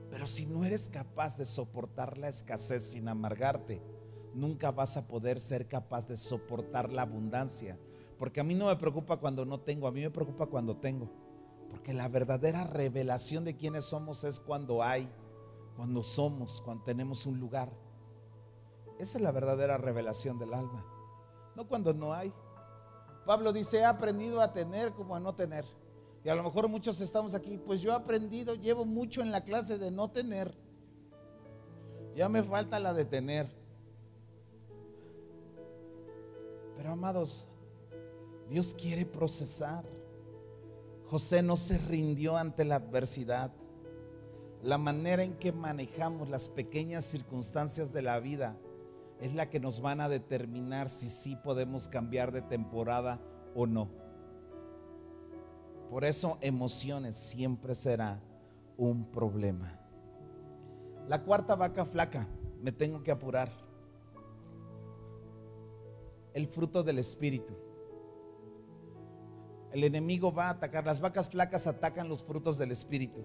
Pero 0.10 0.28
si 0.28 0.46
no 0.46 0.64
eres 0.64 0.88
capaz 0.88 1.38
de 1.38 1.46
soportar 1.46 2.18
la 2.18 2.30
escasez 2.30 2.84
sin 2.84 3.10
amargarte, 3.10 3.82
nunca 4.34 4.72
vas 4.72 4.96
a 4.96 5.08
poder 5.08 5.40
ser 5.40 5.68
capaz 5.68 6.08
de 6.08 6.16
soportar 6.16 6.94
la 6.94 7.02
abundancia. 7.02 7.78
Porque 8.18 8.40
a 8.40 8.44
mí 8.44 8.56
no 8.56 8.68
me 8.68 8.76
preocupa 8.78 9.18
cuando 9.18 9.46
no 9.46 9.60
tengo, 9.60 9.88
a 9.88 9.92
mí 9.92 10.02
me 10.02 10.10
preocupa 10.12 10.46
cuando 10.46 10.78
tengo. 10.78 11.10
Porque 11.70 11.94
la 11.94 12.08
verdadera 12.08 12.64
revelación 12.64 13.44
de 13.44 13.56
quiénes 13.56 13.86
somos 13.86 14.24
es 14.24 14.40
cuando 14.40 14.84
hay, 14.84 15.10
cuando 15.76 16.04
somos, 16.04 16.62
cuando 16.62 16.84
tenemos 16.84 17.26
un 17.26 17.40
lugar. 17.40 17.72
Esa 19.00 19.18
es 19.18 19.24
la 19.24 19.32
verdadera 19.32 19.78
revelación 19.78 20.40
del 20.40 20.54
alma. 20.54 20.86
No 21.56 21.68
cuando 21.68 21.94
no 21.94 22.14
hay. 22.14 22.34
Pablo 23.26 23.52
dice, 23.52 23.80
he 23.80 23.86
aprendido 23.86 24.42
a 24.42 24.54
tener 24.54 24.94
como 24.94 25.16
a 25.16 25.20
no 25.20 25.36
tener. 25.36 25.66
Y 26.24 26.30
a 26.30 26.36
lo 26.36 26.44
mejor 26.44 26.68
muchos 26.68 27.00
estamos 27.02 27.34
aquí, 27.34 27.58
pues 27.58 27.82
yo 27.82 27.92
he 27.92 27.96
aprendido, 27.96 28.56
llevo 28.56 28.86
mucho 28.86 29.22
en 29.22 29.32
la 29.32 29.44
clase 29.44 29.78
de 29.78 29.92
no 29.92 30.10
tener. 30.10 30.54
Ya 32.16 32.28
me 32.28 32.42
falta 32.42 32.80
la 32.80 32.94
de 32.94 33.06
tener. 33.06 33.48
Pero 36.76 36.92
amados, 36.92 37.48
Dios 38.50 38.74
quiere 38.74 39.06
procesar. 39.06 39.86
José 41.10 41.42
no 41.42 41.56
se 41.56 41.78
rindió 41.78 42.36
ante 42.36 42.66
la 42.66 42.76
adversidad. 42.76 43.52
La 44.62 44.78
manera 44.78 45.24
en 45.24 45.38
que 45.38 45.52
manejamos 45.52 46.30
las 46.30 46.50
pequeñas 46.50 47.06
circunstancias 47.06 47.94
de 47.94 48.02
la 48.02 48.20
vida 48.20 48.58
es 49.22 49.34
la 49.34 49.50
que 49.50 49.60
nos 49.60 49.82
van 49.82 50.02
a 50.02 50.10
determinar 50.10 50.90
si 50.90 51.08
sí 51.08 51.38
podemos 51.38 51.88
cambiar 51.88 52.32
de 52.32 52.42
temporada 52.42 53.22
o 53.56 53.66
no. 53.66 53.90
Por 55.90 56.04
eso 56.04 56.38
emociones 56.42 57.16
siempre 57.16 57.74
será 57.74 58.20
un 58.76 59.06
problema. 59.06 59.80
La 61.08 61.24
cuarta 61.24 61.56
vaca 61.56 61.86
flaca, 61.86 62.28
me 62.62 62.74
tengo 62.74 63.02
que 63.02 63.12
apurar. 63.12 63.50
El 66.34 66.48
fruto 66.48 66.84
del 66.84 67.00
Espíritu. 67.00 67.67
El 69.78 69.84
enemigo 69.84 70.34
va 70.34 70.48
a 70.48 70.50
atacar. 70.54 70.88
Las 70.88 71.02
vacas 71.02 71.30
flacas 71.30 71.68
atacan 71.68 72.10
los 72.10 72.24
frutos 72.24 72.58
del 72.58 72.72
Espíritu. 72.72 73.24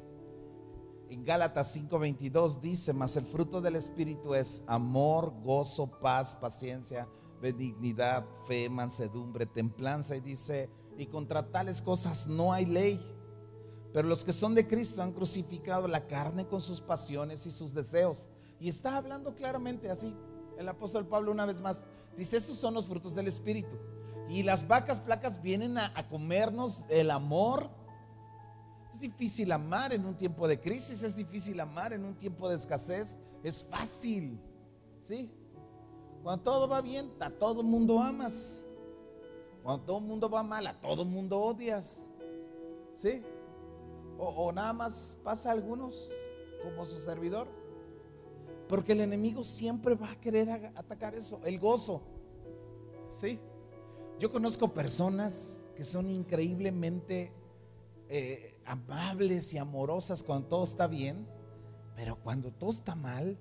En 1.08 1.24
Gálatas 1.24 1.74
5:22 1.74 2.60
dice, 2.60 2.92
mas 2.92 3.16
el 3.16 3.24
fruto 3.24 3.62
del 3.62 3.74
Espíritu 3.74 4.34
es 4.34 4.62
amor, 4.66 5.32
gozo, 5.42 5.86
paz, 6.02 6.36
paciencia, 6.36 7.08
benignidad, 7.40 8.26
fe, 8.46 8.68
mansedumbre, 8.68 9.46
templanza. 9.46 10.14
Y 10.14 10.20
dice, 10.20 10.68
y 10.98 11.06
contra 11.06 11.50
tales 11.50 11.80
cosas 11.80 12.26
no 12.26 12.52
hay 12.52 12.66
ley. 12.66 13.00
Pero 13.94 14.06
los 14.06 14.22
que 14.22 14.34
son 14.34 14.54
de 14.54 14.68
Cristo 14.68 15.02
han 15.02 15.12
crucificado 15.12 15.88
la 15.88 16.06
carne 16.06 16.46
con 16.46 16.60
sus 16.60 16.82
pasiones 16.82 17.46
y 17.46 17.50
sus 17.50 17.72
deseos. 17.72 18.28
Y 18.60 18.68
está 18.68 18.98
hablando 18.98 19.34
claramente 19.34 19.90
así. 19.90 20.14
El 20.58 20.68
apóstol 20.68 21.06
Pablo 21.06 21.32
una 21.32 21.46
vez 21.46 21.62
más 21.62 21.86
dice, 22.14 22.36
estos 22.36 22.58
son 22.58 22.74
los 22.74 22.86
frutos 22.86 23.14
del 23.14 23.28
Espíritu. 23.28 23.78
Y 24.28 24.42
las 24.42 24.66
vacas 24.66 25.00
flacas 25.00 25.42
vienen 25.42 25.78
a, 25.78 26.08
comernos 26.08 26.84
el 26.88 27.10
amor. 27.10 27.70
Es 28.90 29.00
difícil 29.00 29.52
amar 29.52 29.92
en 29.92 30.04
un 30.04 30.16
tiempo 30.16 30.46
de 30.46 30.60
crisis, 30.60 31.02
es 31.02 31.16
difícil 31.16 31.58
amar 31.60 31.92
en 31.92 32.04
un 32.04 32.14
tiempo 32.14 32.48
de 32.48 32.56
escasez. 32.56 33.18
Es 33.42 33.64
fácil, 33.64 34.38
¿sí? 35.00 35.30
Cuando 36.22 36.42
todo 36.42 36.68
va 36.68 36.80
bien, 36.80 37.12
a 37.18 37.30
todo 37.30 37.60
el 37.60 37.66
mundo 37.66 38.00
amas. 38.00 38.64
Cuando 39.62 39.84
todo 39.84 39.98
el 39.98 40.04
mundo 40.04 40.30
va 40.30 40.42
mal, 40.42 40.66
a 40.66 40.80
todo 40.80 41.02
el 41.02 41.08
mundo 41.08 41.40
odias. 41.40 42.08
¿Sí? 42.94 43.22
O, 44.18 44.52
nada 44.52 44.72
más 44.72 45.18
pasa 45.24 45.48
a 45.48 45.52
algunos, 45.52 46.12
como 46.62 46.84
su 46.84 47.00
servidor. 47.00 47.48
Porque 48.68 48.92
el 48.92 49.00
enemigo 49.00 49.42
siempre 49.42 49.94
va 49.94 50.12
a 50.12 50.20
querer 50.20 50.72
atacar 50.76 51.14
eso, 51.14 51.40
el 51.44 51.58
gozo. 51.58 52.02
¿Sí? 53.08 53.40
Yo 54.22 54.30
conozco 54.30 54.72
personas 54.72 55.64
que 55.74 55.82
son 55.82 56.08
increíblemente 56.08 57.32
eh, 58.08 58.54
amables 58.64 59.52
y 59.52 59.58
amorosas 59.58 60.22
cuando 60.22 60.46
todo 60.46 60.62
está 60.62 60.86
bien, 60.86 61.26
pero 61.96 62.14
cuando 62.14 62.52
todo 62.52 62.70
está 62.70 62.94
mal, 62.94 63.36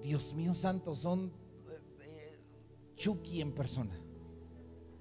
Dios 0.00 0.34
mío 0.34 0.54
santo, 0.54 0.94
son 0.94 1.32
eh, 1.68 1.80
eh, 2.02 2.40
Chucky 2.94 3.40
en 3.40 3.52
persona. 3.56 4.00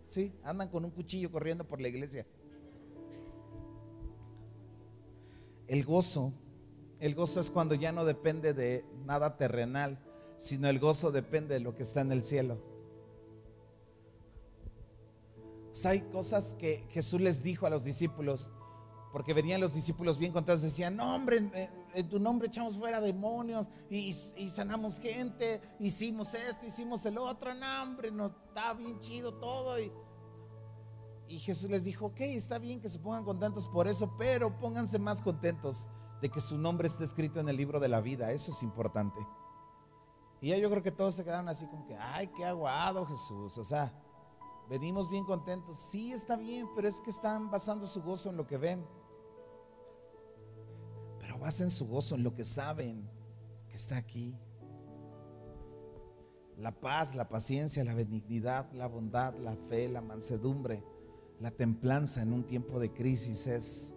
Sí, 0.07 0.33
andan 0.41 0.69
con 0.69 0.83
un 0.83 0.89
cuchillo 0.89 1.31
corriendo 1.31 1.67
por 1.67 1.79
la 1.79 1.87
iglesia. 1.87 2.25
El 5.67 5.85
gozo, 5.85 6.33
el 6.99 7.13
gozo 7.13 7.39
es 7.39 7.51
cuando 7.51 7.75
ya 7.75 7.91
no 7.91 8.03
depende 8.03 8.55
de 8.55 8.83
nada 9.05 9.37
terrenal, 9.37 9.99
sino 10.37 10.69
el 10.69 10.79
gozo 10.79 11.11
depende 11.11 11.53
de 11.53 11.59
lo 11.59 11.75
que 11.75 11.83
está 11.83 12.01
en 12.01 12.11
el 12.11 12.23
cielo. 12.23 12.76
Sea, 15.77 15.91
hay 15.91 16.01
cosas 16.01 16.55
que 16.55 16.87
Jesús 16.89 17.21
les 17.21 17.43
dijo 17.43 17.67
a 17.67 17.69
los 17.69 17.83
discípulos, 17.83 18.51
porque 19.11 19.35
venían 19.35 19.61
los 19.61 19.75
discípulos 19.75 20.17
bien 20.17 20.31
contados, 20.31 20.63
decían, 20.63 20.95
no 20.95 21.13
hombre, 21.13 21.51
en, 21.93 22.09
tu 22.09 22.19
nombre 22.19 22.47
echamos 22.47 22.79
fuera 22.79 22.99
demonios 22.99 23.69
y, 23.87 24.09
y 24.09 24.49
sanamos 24.49 24.99
gente, 24.99 25.61
hicimos 25.79 26.33
esto, 26.33 26.65
hicimos 26.65 27.05
el 27.05 27.19
otro, 27.19 27.53
no 27.53 27.83
hombre, 27.83 28.09
no 28.09 28.25
está 28.25 28.73
bien 28.73 28.99
chido 28.99 29.35
todo. 29.35 29.79
Y, 29.79 29.91
y 31.27 31.37
Jesús 31.37 31.69
les 31.69 31.83
dijo, 31.83 32.07
ok, 32.07 32.21
está 32.21 32.57
bien 32.57 32.81
que 32.81 32.89
se 32.89 32.97
pongan 32.97 33.23
contentos 33.23 33.67
por 33.67 33.87
eso, 33.87 34.11
pero 34.17 34.57
pónganse 34.57 34.97
más 34.97 35.21
contentos 35.21 35.87
de 36.21 36.29
que 36.29 36.41
su 36.41 36.57
nombre 36.57 36.87
esté 36.87 37.03
escrito 37.03 37.39
en 37.39 37.49
el 37.49 37.55
libro 37.55 37.79
de 37.79 37.87
la 37.87 38.01
vida, 38.01 38.31
eso 38.31 38.49
es 38.49 38.63
importante. 38.63 39.19
Y 40.41 40.49
ya 40.49 40.57
yo 40.57 40.71
creo 40.71 40.81
que 40.81 40.91
todos 40.91 41.13
se 41.13 41.23
quedaron 41.23 41.47
así 41.49 41.67
como 41.67 41.85
que, 41.85 41.95
ay, 41.95 42.29
qué 42.35 42.45
aguado 42.45 43.05
Jesús, 43.05 43.59
o 43.59 43.63
sea, 43.63 43.93
venimos 44.69 45.09
bien 45.09 45.23
contentos, 45.23 45.77
sí 45.77 46.11
está 46.11 46.35
bien, 46.35 46.67
pero 46.75 46.87
es 46.87 47.01
que 47.01 47.09
están 47.09 47.49
basando 47.49 47.87
su 47.87 48.01
gozo 48.01 48.29
en 48.29 48.37
lo 48.37 48.47
que 48.47 48.57
ven. 48.57 48.85
Pero 51.19 51.37
basen 51.39 51.69
su 51.69 51.87
gozo 51.87 52.15
en 52.15 52.23
lo 52.23 52.33
que 52.33 52.43
saben 52.43 53.09
que 53.67 53.75
está 53.75 53.97
aquí. 53.97 54.35
La 56.57 56.71
paz, 56.71 57.15
la 57.15 57.29
paciencia, 57.29 57.83
la 57.83 57.93
benignidad, 57.93 58.71
la 58.73 58.87
bondad, 58.87 59.35
la 59.35 59.55
fe, 59.55 59.87
la 59.89 60.01
mansedumbre, 60.01 60.83
la 61.39 61.51
templanza 61.51 62.21
en 62.21 62.33
un 62.33 62.43
tiempo 62.45 62.79
de 62.79 62.91
crisis 62.91 63.45
es 63.45 63.95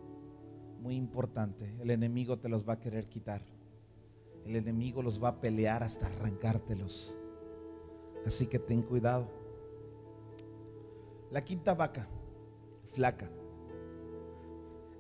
muy 0.81 0.97
importante. 0.97 1.75
El 1.81 1.91
enemigo 1.91 2.39
te 2.39 2.49
los 2.49 2.68
va 2.68 2.75
a 2.75 2.81
querer 2.81 3.09
quitar. 3.09 3.43
El 4.45 4.57
enemigo 4.57 5.03
los 5.03 5.23
va 5.23 5.29
a 5.29 5.41
pelear 5.41 5.83
hasta 5.83 6.07
arrancártelos. 6.07 7.16
Así 8.27 8.47
que 8.47 8.59
ten 8.59 8.83
cuidado. 8.83 9.39
La 11.31 11.45
quinta 11.45 11.74
vaca, 11.74 12.09
flaca, 12.93 13.31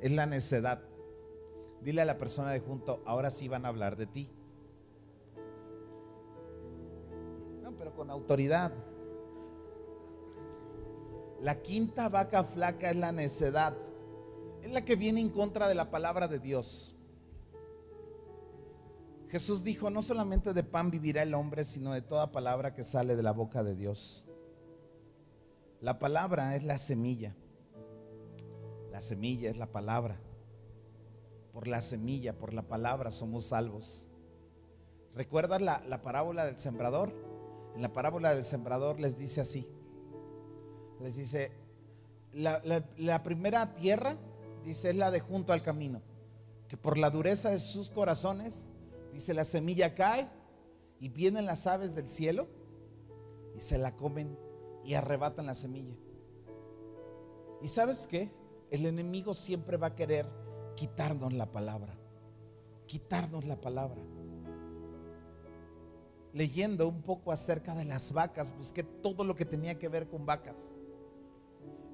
es 0.00 0.12
la 0.12 0.26
necedad. 0.26 0.80
Dile 1.82 2.02
a 2.02 2.04
la 2.04 2.18
persona 2.18 2.50
de 2.50 2.60
junto, 2.60 3.02
ahora 3.04 3.30
sí 3.30 3.48
van 3.48 3.64
a 3.64 3.68
hablar 3.68 3.96
de 3.96 4.06
ti. 4.06 4.30
No, 7.62 7.72
pero 7.76 7.94
con 7.94 8.10
autoridad. 8.10 8.72
La 11.40 11.62
quinta 11.62 12.08
vaca 12.08 12.44
flaca 12.44 12.90
es 12.90 12.96
la 12.96 13.12
necedad. 13.12 13.76
Es 14.62 14.70
la 14.70 14.84
que 14.84 14.94
viene 14.94 15.20
en 15.20 15.30
contra 15.30 15.68
de 15.68 15.74
la 15.74 15.90
palabra 15.90 16.28
de 16.28 16.38
Dios. 16.38 16.96
Jesús 19.30 19.64
dijo, 19.64 19.90
no 19.90 20.02
solamente 20.02 20.52
de 20.52 20.62
pan 20.62 20.90
vivirá 20.90 21.22
el 21.22 21.34
hombre, 21.34 21.64
sino 21.64 21.92
de 21.92 22.02
toda 22.02 22.30
palabra 22.30 22.74
que 22.74 22.84
sale 22.84 23.16
de 23.16 23.22
la 23.22 23.32
boca 23.32 23.62
de 23.62 23.74
Dios. 23.74 24.29
La 25.80 25.98
palabra 25.98 26.56
es 26.56 26.64
la 26.64 26.78
semilla. 26.78 27.34
La 28.90 29.00
semilla 29.00 29.50
es 29.50 29.56
la 29.56 29.66
palabra. 29.66 30.20
Por 31.52 31.66
la 31.68 31.80
semilla, 31.82 32.38
por 32.38 32.52
la 32.52 32.62
palabra 32.62 33.10
somos 33.10 33.46
salvos. 33.46 34.08
¿Recuerdas 35.14 35.60
la, 35.62 35.82
la 35.88 36.02
parábola 36.02 36.44
del 36.44 36.58
sembrador? 36.58 37.12
En 37.74 37.82
la 37.82 37.92
parábola 37.92 38.34
del 38.34 38.44
sembrador 38.44 39.00
les 39.00 39.16
dice 39.18 39.40
así. 39.40 39.66
Les 41.00 41.16
dice, 41.16 41.50
la, 42.32 42.60
la- 42.64 42.84
la 42.98 43.22
primera 43.22 43.74
tierra, 43.74 44.16
dice, 44.64 44.90
es 44.90 44.96
la 44.96 45.10
de 45.10 45.20
junto 45.20 45.52
al 45.52 45.62
camino. 45.62 46.02
Que 46.68 46.76
por 46.76 46.98
la 46.98 47.10
dureza 47.10 47.50
de 47.50 47.58
sus 47.58 47.90
corazones, 47.90 48.70
dice, 49.12 49.34
la 49.34 49.44
semilla 49.44 49.94
cae 49.94 50.28
y 51.00 51.08
vienen 51.08 51.46
las 51.46 51.66
aves 51.66 51.94
del 51.94 52.06
cielo 52.06 52.46
y 53.56 53.60
se 53.60 53.78
la 53.78 53.96
comen 53.96 54.38
y 54.90 54.94
arrebatan 54.94 55.46
la 55.46 55.54
semilla. 55.54 55.94
¿Y 57.62 57.68
sabes 57.68 58.08
qué? 58.08 58.28
El 58.72 58.86
enemigo 58.86 59.34
siempre 59.34 59.76
va 59.76 59.86
a 59.86 59.94
querer 59.94 60.28
quitarnos 60.74 61.32
la 61.32 61.52
palabra. 61.52 61.96
Quitarnos 62.86 63.44
la 63.44 63.60
palabra. 63.60 64.02
Leyendo 66.32 66.88
un 66.88 67.02
poco 67.02 67.30
acerca 67.30 67.76
de 67.76 67.84
las 67.84 68.12
vacas, 68.12 68.52
busqué 68.52 68.82
todo 68.82 69.22
lo 69.22 69.36
que 69.36 69.44
tenía 69.44 69.78
que 69.78 69.88
ver 69.88 70.08
con 70.08 70.26
vacas. 70.26 70.72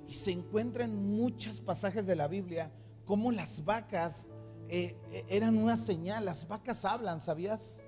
Y 0.08 0.14
se 0.14 0.30
encuentra 0.30 0.86
en 0.86 1.10
muchos 1.10 1.60
pasajes 1.60 2.06
de 2.06 2.16
la 2.16 2.28
Biblia 2.28 2.72
cómo 3.04 3.30
las 3.30 3.62
vacas 3.62 4.30
eh, 4.70 4.96
eh, 5.12 5.26
eran 5.28 5.58
una 5.58 5.76
señal. 5.76 6.24
Las 6.24 6.48
vacas 6.48 6.82
hablan, 6.86 7.20
¿sabías? 7.20 7.82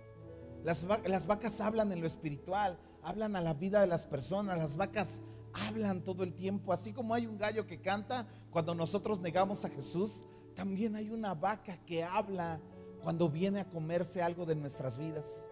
Las 0.64 1.26
vacas 1.26 1.62
hablan 1.62 1.92
en 1.92 2.02
lo 2.02 2.06
espiritual, 2.06 2.78
hablan 3.09 3.36
a 3.36 3.40
la 3.40 3.54
vida 3.54 3.80
de 3.80 3.86
las 3.86 4.04
personas. 4.04 4.59
Las 4.59 4.76
vacas 4.76 5.22
hablan 5.66 6.04
todo 6.04 6.22
el 6.24 6.34
tiempo. 6.34 6.72
Así 6.72 6.92
como 6.92 7.14
hay 7.14 7.26
un 7.26 7.38
gallo 7.38 7.66
que 7.66 7.80
canta 7.80 8.26
cuando 8.50 8.74
nosotros 8.74 9.18
negamos 9.20 9.64
a 9.64 9.70
Jesús, 9.70 10.24
también 10.54 10.94
hay 10.94 11.11
una 11.11 11.34
vaca 11.34 11.78
que 11.86 12.04
habla 12.04 12.61
cuando 13.02 13.30
viene 13.30 13.61
a 13.61 13.70
comerse 13.70 14.22
algo 14.22 14.44
de 14.44 14.56
nuestras 14.56 14.98
vidas. 14.98 15.48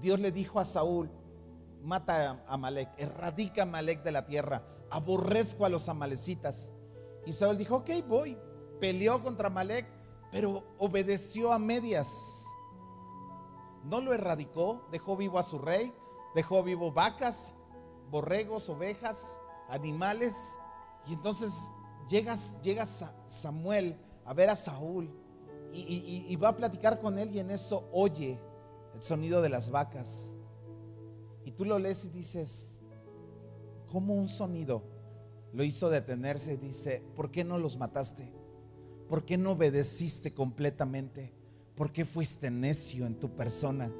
Dios 0.00 0.20
le 0.20 0.30
dijo 0.30 0.60
a 0.60 0.66
Saúl, 0.66 1.10
mata 1.82 2.42
a 2.46 2.54
Amalek, 2.54 2.90
erradica 2.98 3.62
a 3.62 3.64
Amalek 3.64 4.02
de 4.02 4.12
la 4.12 4.26
tierra, 4.26 4.66
aborrezco 4.90 5.64
a 5.64 5.70
los 5.70 5.88
amalecitas. 5.88 6.72
Y 7.24 7.32
Saúl 7.32 7.56
dijo, 7.56 7.76
ok, 7.76 7.90
voy. 8.06 8.36
Peleó 8.80 9.22
contra 9.22 9.46
Amalek, 9.46 9.86
pero 10.30 10.62
obedeció 10.76 11.54
a 11.54 11.58
medias. 11.58 12.44
No 13.84 14.02
lo 14.02 14.12
erradicó, 14.12 14.86
dejó 14.90 15.16
vivo 15.16 15.38
a 15.38 15.42
su 15.42 15.58
rey, 15.58 15.94
dejó 16.36 16.62
vivo 16.62 16.92
vacas, 16.92 17.54
borregos, 18.10 18.68
ovejas, 18.68 19.40
animales. 19.70 20.54
Y 21.08 21.14
entonces 21.14 21.72
llegas, 22.10 22.60
llega 22.62 22.84
Sa- 22.84 23.16
Samuel 23.26 23.96
a 24.26 24.34
ver 24.34 24.50
a 24.50 24.54
Saúl 24.54 25.10
y, 25.72 26.36
va 26.36 26.50
a 26.50 26.56
platicar 26.56 27.00
con 27.00 27.18
él 27.18 27.34
y 27.34 27.40
en 27.40 27.50
eso 27.50 27.88
oye 27.92 28.38
el 28.94 29.02
sonido 29.02 29.40
de 29.40 29.48
las 29.48 29.70
vacas. 29.70 30.32
Y 31.44 31.52
tú 31.52 31.64
lo 31.64 31.78
lees 31.78 32.04
y 32.04 32.10
dices, 32.10 32.80
¿cómo 33.90 34.14
un 34.14 34.28
sonido 34.28 34.82
lo 35.52 35.64
hizo 35.64 35.88
detenerse? 35.88 36.58
Dice, 36.58 37.02
¿por 37.14 37.30
qué 37.30 37.44
no 37.44 37.58
los 37.58 37.78
mataste? 37.78 38.30
¿Por 39.08 39.24
qué 39.24 39.38
no 39.38 39.52
obedeciste 39.52 40.34
completamente? 40.34 41.32
¿Por 41.76 41.92
qué 41.92 42.04
fuiste 42.04 42.50
necio 42.50 43.06
en 43.06 43.18
tu 43.18 43.30
persona? 43.30 43.90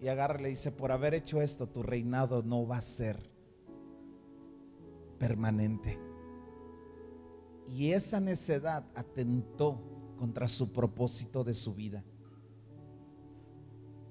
Y 0.00 0.08
agarra 0.08 0.38
y 0.40 0.42
le 0.44 0.48
dice, 0.50 0.72
por 0.72 0.92
haber 0.92 1.14
hecho 1.14 1.40
esto, 1.40 1.68
tu 1.68 1.82
reinado 1.82 2.42
no 2.42 2.66
va 2.66 2.78
a 2.78 2.82
ser 2.82 3.30
permanente. 5.18 5.98
Y 7.66 7.92
esa 7.92 8.20
necedad 8.20 8.84
atentó 8.94 9.80
contra 10.16 10.48
su 10.48 10.72
propósito 10.72 11.44
de 11.44 11.54
su 11.54 11.74
vida. 11.74 12.04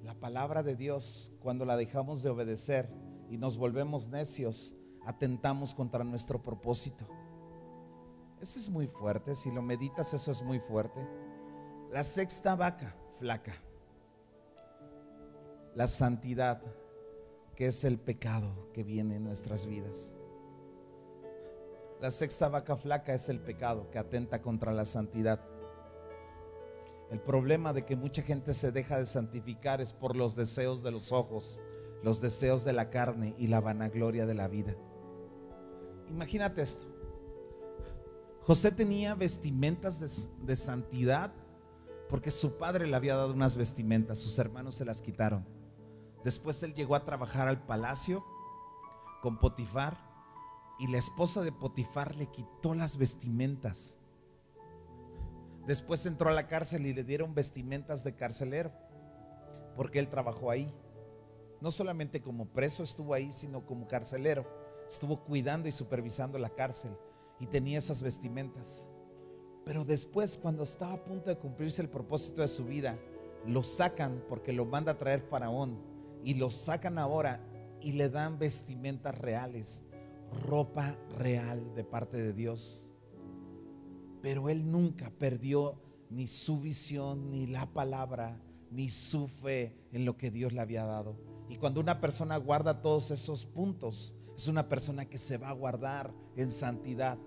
La 0.04 0.14
palabra 0.14 0.62
de 0.62 0.76
Dios, 0.76 1.32
cuando 1.40 1.66
la 1.66 1.78
dejamos 1.78 2.22
de 2.22 2.30
obedecer 2.30 2.90
y 3.30 3.38
nos 3.38 3.58
volvemos 3.58 4.10
necios, 4.10 4.76
atentamos 5.06 5.74
contra 5.74 6.04
nuestro 6.04 6.42
propósito. 6.42 7.08
Eso 8.42 8.60
es 8.60 8.70
muy 8.70 8.88
fuerte, 8.88 9.36
si 9.36 9.50
lo 9.52 9.62
meditas 9.62 10.14
eso 10.14 10.32
es 10.32 10.42
muy 10.42 10.60
fuerte. 10.60 11.08
La 11.92 12.04
sexta 12.04 12.56
vaca 12.56 12.96
flaca, 13.18 13.56
la 15.76 15.88
santidad, 15.90 16.62
que 17.56 17.68
es 17.68 17.84
el 17.84 18.00
pecado 18.00 18.70
que 18.74 18.84
viene 18.84 19.18
en 19.18 19.24
nuestras 19.24 19.66
vidas. 19.66 20.16
La 22.00 22.12
sexta 22.12 22.50
vaca 22.50 22.78
flaca 22.78 23.14
es 23.14 23.30
el 23.30 23.40
pecado 23.40 23.90
que 23.92 24.00
atenta 24.00 24.42
contra 24.42 24.74
la 24.74 24.86
santidad. 24.86 25.42
El 27.12 27.20
problema 27.20 27.74
de 27.74 27.86
que 27.86 27.96
mucha 27.96 28.22
gente 28.22 28.54
se 28.54 28.72
deja 28.72 28.98
de 28.98 29.06
santificar 29.06 29.82
es 29.82 29.94
por 29.94 30.16
los 30.16 30.36
deseos 30.36 30.82
de 30.82 30.92
los 30.92 31.12
ojos, 31.12 31.62
los 32.04 32.22
deseos 32.22 32.64
de 32.64 32.74
la 32.74 32.90
carne 32.90 33.36
y 33.38 33.48
la 33.48 33.60
vanagloria 33.60 34.26
de 34.26 34.34
la 34.34 34.48
vida. 34.48 34.76
Imagínate 36.10 36.62
esto. 36.62 36.88
José 38.42 38.72
tenía 38.72 39.16
vestimentas 39.16 40.00
de, 40.00 40.46
de, 40.46 40.56
santidad 40.56 41.34
porque 42.10 42.30
su 42.30 42.58
padre 42.58 42.86
le 42.86 42.96
había 42.96 43.16
dado 43.16 43.34
unas 43.34 43.56
vestimentas, 43.56 44.20
sus 44.20 44.38
hermanos 44.38 44.76
se 44.76 44.86
las 44.86 45.02
quitaron. 45.02 45.46
Después 46.26 46.62
él 46.64 46.74
llegó 46.74 46.96
a 46.96 47.06
trabajar 47.06 47.48
al 47.48 47.66
palacio 47.66 48.26
con 49.22 49.40
Potifar 49.40 49.98
y 50.78 50.88
la 50.88 50.98
esposa 50.98 51.42
de 51.42 51.54
Potifar 51.54 52.18
le 52.18 52.26
quitó 52.26 52.76
las 52.76 52.98
vestimentas 52.98 54.02
Después 55.66 56.06
entró 56.06 56.30
a 56.30 56.34
la 56.34 56.48
cárcel 56.48 56.86
y 56.86 56.94
le 56.94 57.04
dieron 57.04 57.34
vestimentas 57.34 58.04
de 58.04 58.14
carcelero, 58.14 58.72
porque 59.76 59.98
él 59.98 60.10
trabajó 60.10 60.52
ahí. 60.52 60.72
No 61.60 61.72
solamente 61.72 62.22
como 62.22 62.46
preso 62.46 62.84
estuvo 62.84 63.16
ahí, 63.16 63.32
sino 63.32 63.66
como 63.66 63.88
carcelero. 63.88 64.46
Estuvo 64.88 65.24
cuidando 65.24 65.68
y 65.68 65.72
supervisando 65.72 66.38
la 66.38 66.52
cárcel 66.52 66.96
y 67.40 67.48
tenía 67.48 67.80
esas 67.80 68.04
vestimentas. 68.04 68.86
Pero 69.66 69.84
después, 69.84 70.38
cuando 70.38 70.62
estaba 70.62 70.94
a 70.94 71.04
punto 71.04 71.32
de 71.32 71.40
cumplirse 71.40 71.82
el 71.82 71.90
propósito 71.90 72.44
de 72.44 72.48
su 72.48 72.66
vida, 72.66 73.00
lo 73.48 73.64
sacan 73.64 74.24
porque 74.30 74.54
lo 74.54 74.66
manda 74.66 74.92
a 74.92 74.98
traer 74.98 75.22
Faraón 75.22 75.95
y 76.26 76.34
lo 76.34 76.52
sacan 76.52 76.98
ahora 76.98 77.40
y 77.80 77.94
le 77.94 78.10
dan 78.10 78.38
vestimentas 78.38 79.18
reales, 79.18 79.86
ropa 80.46 80.98
real 81.18 81.74
de 81.76 81.86
parte 81.86 82.18
de 82.18 82.34
Dios 82.34 82.86
pero 84.26 84.50
él 84.50 84.72
nunca 84.72 85.12
perdió 85.20 85.80
ni 86.10 86.26
su 86.26 86.60
visión, 86.60 87.30
ni 87.30 87.46
la 87.46 87.72
palabra, 87.72 88.42
ni 88.72 88.90
su 88.90 89.28
fe 89.28 89.78
en 89.92 90.04
lo 90.04 90.18
que 90.18 90.32
Dios 90.32 90.52
le 90.52 90.62
había 90.62 90.84
dado. 90.84 91.16
Y 91.48 91.58
cuando 91.58 91.80
una 91.80 92.02
persona 92.02 92.36
guarda 92.38 92.82
todos 92.82 93.12
esos 93.12 93.46
puntos, 93.46 94.16
es 94.36 94.48
una 94.48 94.68
persona 94.68 95.06
que 95.06 95.20
se 95.20 95.38
va 95.38 95.50
a 95.50 95.54
guardar 95.54 96.12
en 96.36 96.50
santidad. 96.50 97.20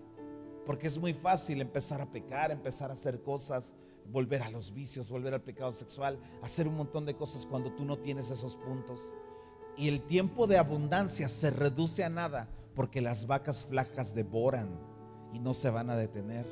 Porque 0.67 0.89
es 0.89 0.99
muy 0.99 1.15
fácil 1.15 1.61
empezar 1.61 2.01
a 2.01 2.11
pecar, 2.11 2.51
empezar 2.51 2.91
a 2.91 2.95
hacer 2.95 3.23
cosas, 3.23 3.77
volver 4.11 4.43
a 4.43 4.51
los 4.51 4.73
vicios, 4.73 5.11
volver 5.11 5.35
al 5.35 5.43
pecado 5.43 5.73
sexual, 5.73 6.19
hacer 6.43 6.67
un 6.67 6.77
montón 6.77 7.05
de 7.07 7.15
cosas 7.15 7.47
cuando 7.47 7.73
tú 7.73 7.85
no 7.85 7.99
tienes 7.99 8.31
esos 8.31 8.57
puntos. 8.57 9.15
Y 9.77 9.89
el 9.89 10.03
tiempo 10.03 10.47
de 10.47 10.59
abundancia 10.59 11.29
se 11.29 11.51
reduce 11.51 12.05
a 12.05 12.09
nada 12.09 12.49
porque 12.75 13.01
las 13.01 13.27
vacas 13.27 13.65
flacas 13.65 14.15
devoran 14.15 14.69
y 15.33 15.39
no 15.39 15.55
se 15.55 15.71
van 15.71 15.91
a 15.91 15.97
detener. 15.97 16.47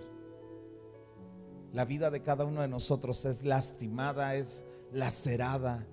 La 1.72 1.84
vida 1.84 2.10
de 2.10 2.22
cada 2.22 2.44
uno 2.44 2.62
de 2.62 2.68
nosotros 2.68 3.24
es 3.24 3.44
lastimada, 3.44 4.36
es 4.36 4.64
lacerada 4.92 5.86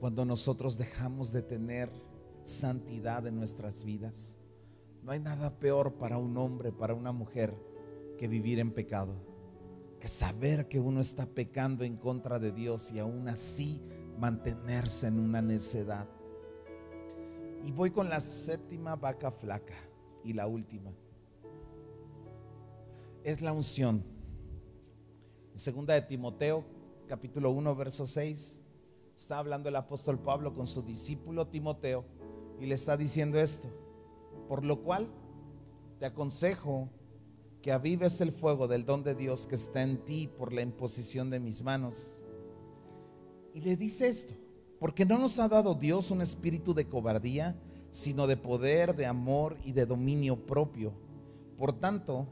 cuando 0.00 0.24
nosotros 0.24 0.78
dejamos 0.78 1.32
de 1.32 1.42
tener 1.42 1.90
santidad 2.42 3.26
en 3.26 3.36
nuestras 3.36 3.84
vidas. 3.84 4.38
No 5.02 5.12
hay 5.12 5.20
nada 5.20 5.58
peor 5.58 5.94
para 5.94 6.18
un 6.18 6.36
hombre, 6.36 6.72
para 6.72 6.94
una 6.94 7.12
mujer, 7.12 7.54
que 8.18 8.28
vivir 8.28 8.58
en 8.58 8.72
pecado, 8.72 9.14
saber 10.08 10.68
que 10.68 10.80
uno 10.80 11.00
está 11.00 11.26
pecando 11.26 11.84
en 11.84 11.96
contra 11.96 12.38
de 12.38 12.52
Dios 12.52 12.90
y 12.92 12.98
aún 12.98 13.28
así 13.28 13.80
mantenerse 14.18 15.06
en 15.06 15.18
una 15.18 15.42
necedad. 15.42 16.06
Y 17.64 17.72
voy 17.72 17.90
con 17.90 18.08
la 18.08 18.20
séptima 18.20 18.96
vaca 18.96 19.30
flaca 19.30 19.76
y 20.22 20.32
la 20.32 20.46
última 20.46 20.92
es 23.24 23.40
la 23.40 23.52
unción. 23.52 24.04
En 25.52 25.58
segunda 25.58 25.94
de 25.94 26.02
Timoteo, 26.02 26.62
capítulo 27.08 27.50
1, 27.52 27.74
verso 27.74 28.06
6, 28.06 28.62
está 29.16 29.38
hablando 29.38 29.70
el 29.70 29.76
apóstol 29.76 30.18
Pablo 30.18 30.52
con 30.52 30.66
su 30.66 30.82
discípulo 30.82 31.48
Timoteo 31.48 32.04
y 32.60 32.66
le 32.66 32.74
está 32.74 32.98
diciendo 32.98 33.40
esto. 33.40 33.68
Por 34.46 34.62
lo 34.62 34.82
cual 34.82 35.08
te 35.98 36.04
aconsejo 36.04 36.90
que 37.64 37.72
avives 37.72 38.20
el 38.20 38.30
fuego 38.30 38.68
del 38.68 38.84
don 38.84 39.02
de 39.02 39.14
Dios 39.14 39.46
que 39.46 39.54
está 39.54 39.80
en 39.80 40.04
ti 40.04 40.28
por 40.28 40.52
la 40.52 40.60
imposición 40.60 41.30
de 41.30 41.40
mis 41.40 41.62
manos. 41.62 42.20
Y 43.54 43.62
le 43.62 43.74
dice 43.74 44.06
esto, 44.06 44.34
porque 44.78 45.06
no 45.06 45.16
nos 45.16 45.38
ha 45.38 45.48
dado 45.48 45.74
Dios 45.74 46.10
un 46.10 46.20
espíritu 46.20 46.74
de 46.74 46.86
cobardía, 46.86 47.58
sino 47.88 48.26
de 48.26 48.36
poder, 48.36 48.94
de 48.94 49.06
amor 49.06 49.56
y 49.64 49.72
de 49.72 49.86
dominio 49.86 50.44
propio. 50.44 50.92
Por 51.56 51.72
tanto, 51.72 52.26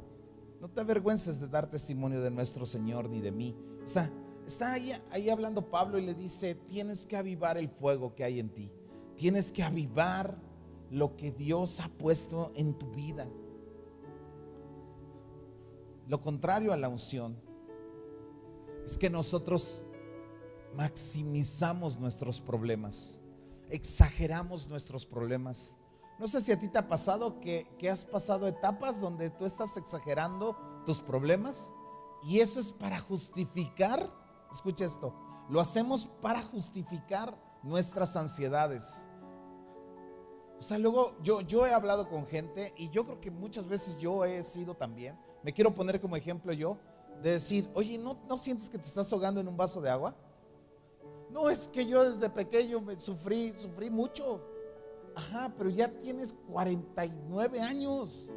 no 0.60 0.68
te 0.68 0.82
avergüences 0.82 1.40
de 1.40 1.48
dar 1.48 1.66
testimonio 1.70 2.20
de 2.20 2.30
nuestro 2.30 2.66
Señor 2.66 3.08
ni 3.08 3.22
de 3.22 3.32
mí. 3.32 3.56
O 3.82 3.88
sea, 3.88 4.12
está 4.46 4.74
ahí, 4.74 5.30
hablando 5.30 5.70
Pablo 5.70 5.98
y 5.98 6.02
le 6.02 6.12
dice, 6.12 6.56
tienes 6.56 7.06
que 7.06 7.16
avivar 7.16 7.56
el 7.56 7.70
fuego 7.70 8.14
que 8.14 8.24
hay 8.24 8.38
en 8.38 8.50
ti. 8.50 8.70
Tienes 9.16 9.50
que 9.50 9.62
avivar 9.62 10.36
lo 10.90 11.16
que 11.16 11.32
Dios 11.32 11.80
ha 11.80 11.88
puesto 11.88 12.52
en 12.54 12.74
tu 12.74 12.90
vida. 12.90 13.26
Lo 16.06 16.20
contrario 16.20 16.72
a 16.72 16.76
la 16.76 16.88
unción 16.88 17.40
es 18.84 18.98
que 18.98 19.10
nosotros 19.10 19.84
maximizamos 20.76 21.98
nuestros 21.98 22.40
problemas, 22.40 23.20
exageramos 23.70 24.68
nuestros 24.68 25.06
problemas 25.06 25.76
no 26.22 26.28
sé 26.28 26.40
si 26.40 26.52
a 26.52 26.58
ti 26.58 26.68
te 26.68 26.78
ha 26.78 26.86
pasado 26.86 27.40
que, 27.40 27.66
has 27.90 28.04
pasado 28.04 28.46
etapas 28.46 29.00
donde 29.00 29.28
tú 29.28 29.44
estás 29.44 29.76
exagerando 29.76 30.56
tus 30.86 31.00
problemas 31.00 31.74
y 32.22 32.38
eso 32.38 32.60
es 32.60 32.70
para 32.70 33.00
justificar, 33.00 34.08
escucha 34.52 34.84
esto, 34.84 35.12
lo 35.48 35.60
hacemos 35.60 36.06
para 36.20 36.40
justificar 36.40 37.36
nuestras 37.64 38.14
ansiedades. 38.14 39.08
O 40.60 40.62
sea, 40.62 40.78
luego 40.78 41.16
yo, 41.24 41.40
yo 41.40 41.66
he 41.66 41.74
hablado 41.74 42.08
con 42.08 42.24
gente 42.24 42.72
y 42.76 42.88
yo 42.90 43.04
creo 43.04 43.20
que 43.20 43.32
muchas 43.32 43.66
veces 43.66 43.98
yo 43.98 44.24
he 44.24 44.44
sido 44.44 44.76
también, 44.76 45.18
me 45.42 45.52
quiero 45.52 45.74
poner 45.74 46.00
como 46.00 46.16
ejemplo 46.16 46.52
yo, 46.52 46.76
de 47.22 47.32
decir, 47.32 47.68
oye, 47.74 47.98
¿no, 47.98 48.16
no 48.28 48.36
sientes 48.36 48.68
que 48.68 48.78
te 48.78 48.86
estás 48.86 49.12
ahogando 49.12 49.40
en 49.40 49.48
un 49.48 49.56
vaso 49.56 49.80
de 49.80 49.90
agua? 49.90 50.14
No, 51.30 51.48
es 51.48 51.68
que 51.68 51.86
yo 51.86 52.04
desde 52.04 52.28
pequeño 52.28 52.80
me 52.80 52.98
sufrí, 53.00 53.54
sufrí 53.56 53.88
mucho. 53.90 54.40
Ajá, 55.14 55.52
pero 55.56 55.70
ya 55.70 55.88
tienes 55.88 56.34
49 56.50 57.60
años, 57.60 58.30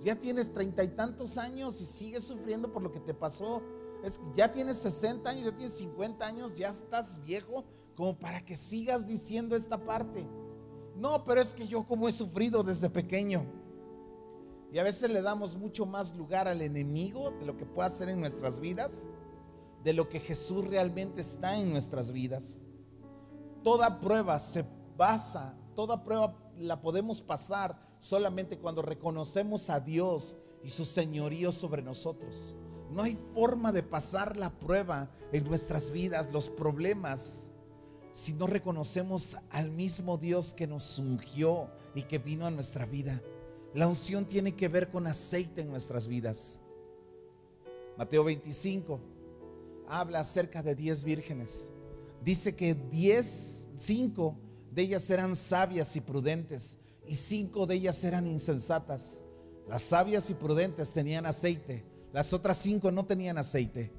ya 0.00 0.16
tienes 0.16 0.52
treinta 0.52 0.82
y 0.82 0.88
tantos 0.88 1.36
años 1.38 1.80
y 1.80 1.84
sigues 1.84 2.24
sufriendo 2.24 2.72
por 2.72 2.82
lo 2.82 2.90
que 2.90 3.00
te 3.00 3.14
pasó. 3.14 3.62
Es, 4.02 4.20
ya 4.34 4.50
tienes 4.50 4.78
60 4.78 5.28
años, 5.28 5.44
ya 5.44 5.56
tienes 5.56 5.74
50 5.74 6.24
años, 6.24 6.54
ya 6.54 6.68
estás 6.68 7.22
viejo 7.24 7.64
como 7.96 8.18
para 8.18 8.40
que 8.44 8.56
sigas 8.56 9.06
diciendo 9.06 9.54
esta 9.54 9.78
parte. 9.78 10.26
No, 10.96 11.24
pero 11.24 11.40
es 11.40 11.54
que 11.54 11.66
yo 11.66 11.84
como 11.84 12.08
he 12.08 12.12
sufrido 12.12 12.62
desde 12.62 12.90
pequeño. 12.90 13.46
Y 14.72 14.78
a 14.78 14.82
veces 14.82 15.10
le 15.10 15.22
damos 15.22 15.54
mucho 15.56 15.86
más 15.86 16.16
lugar 16.16 16.48
al 16.48 16.62
enemigo 16.62 17.30
de 17.38 17.46
lo 17.46 17.56
que 17.56 17.66
puede 17.66 17.86
hacer 17.86 18.08
en 18.08 18.20
nuestras 18.20 18.58
vidas, 18.58 19.06
de 19.84 19.92
lo 19.92 20.08
que 20.08 20.18
Jesús 20.18 20.66
realmente 20.66 21.20
está 21.20 21.58
en 21.58 21.72
nuestras 21.72 22.10
vidas. 22.10 22.62
Toda 23.62 24.00
prueba 24.00 24.38
se 24.38 24.64
basa 24.96 25.54
Toda 25.74 26.04
prueba 26.04 26.34
la 26.58 26.80
podemos 26.80 27.22
pasar 27.22 27.78
solamente 27.98 28.58
cuando 28.58 28.82
reconocemos 28.82 29.70
a 29.70 29.80
Dios 29.80 30.36
y 30.62 30.68
su 30.68 30.84
señorío 30.84 31.50
sobre 31.50 31.82
nosotros. 31.82 32.56
No 32.90 33.02
hay 33.02 33.18
forma 33.32 33.72
de 33.72 33.82
pasar 33.82 34.36
la 34.36 34.50
prueba 34.50 35.10
en 35.32 35.44
nuestras 35.44 35.90
vidas, 35.90 36.30
los 36.30 36.50
problemas, 36.50 37.52
si 38.10 38.34
no 38.34 38.46
reconocemos 38.46 39.38
al 39.50 39.70
mismo 39.70 40.18
Dios 40.18 40.52
que 40.52 40.66
nos 40.66 40.98
ungió 40.98 41.70
y 41.94 42.02
que 42.02 42.18
vino 42.18 42.46
a 42.46 42.50
nuestra 42.50 42.84
vida. 42.84 43.22
La 43.74 43.86
unción 43.86 44.26
tiene 44.26 44.54
que 44.54 44.68
ver 44.68 44.90
con 44.90 45.06
aceite 45.06 45.62
en 45.62 45.70
nuestras 45.70 46.06
vidas. 46.06 46.60
Mateo 47.96 48.24
25 48.24 49.00
habla 49.88 50.20
acerca 50.20 50.62
de 50.62 50.74
10 50.74 51.04
vírgenes. 51.04 51.72
Dice 52.22 52.54
que 52.54 52.74
10, 52.74 53.68
5 53.74 54.36
de 54.70 54.82
ellas 54.82 55.08
eran 55.10 55.36
sabias 55.36 55.96
y 55.96 56.00
prudentes 56.00 56.78
y 57.06 57.14
cinco 57.14 57.66
de 57.66 57.74
ellas 57.76 58.02
eran 58.04 58.26
insensatas. 58.26 59.24
Las 59.68 59.82
sabias 59.82 60.30
y 60.30 60.34
prudentes 60.34 60.92
tenían 60.92 61.26
aceite, 61.26 61.84
las 62.12 62.32
otras 62.32 62.56
cinco 62.58 62.90
no 62.90 63.04
tenían 63.04 63.38
aceite. 63.38 63.92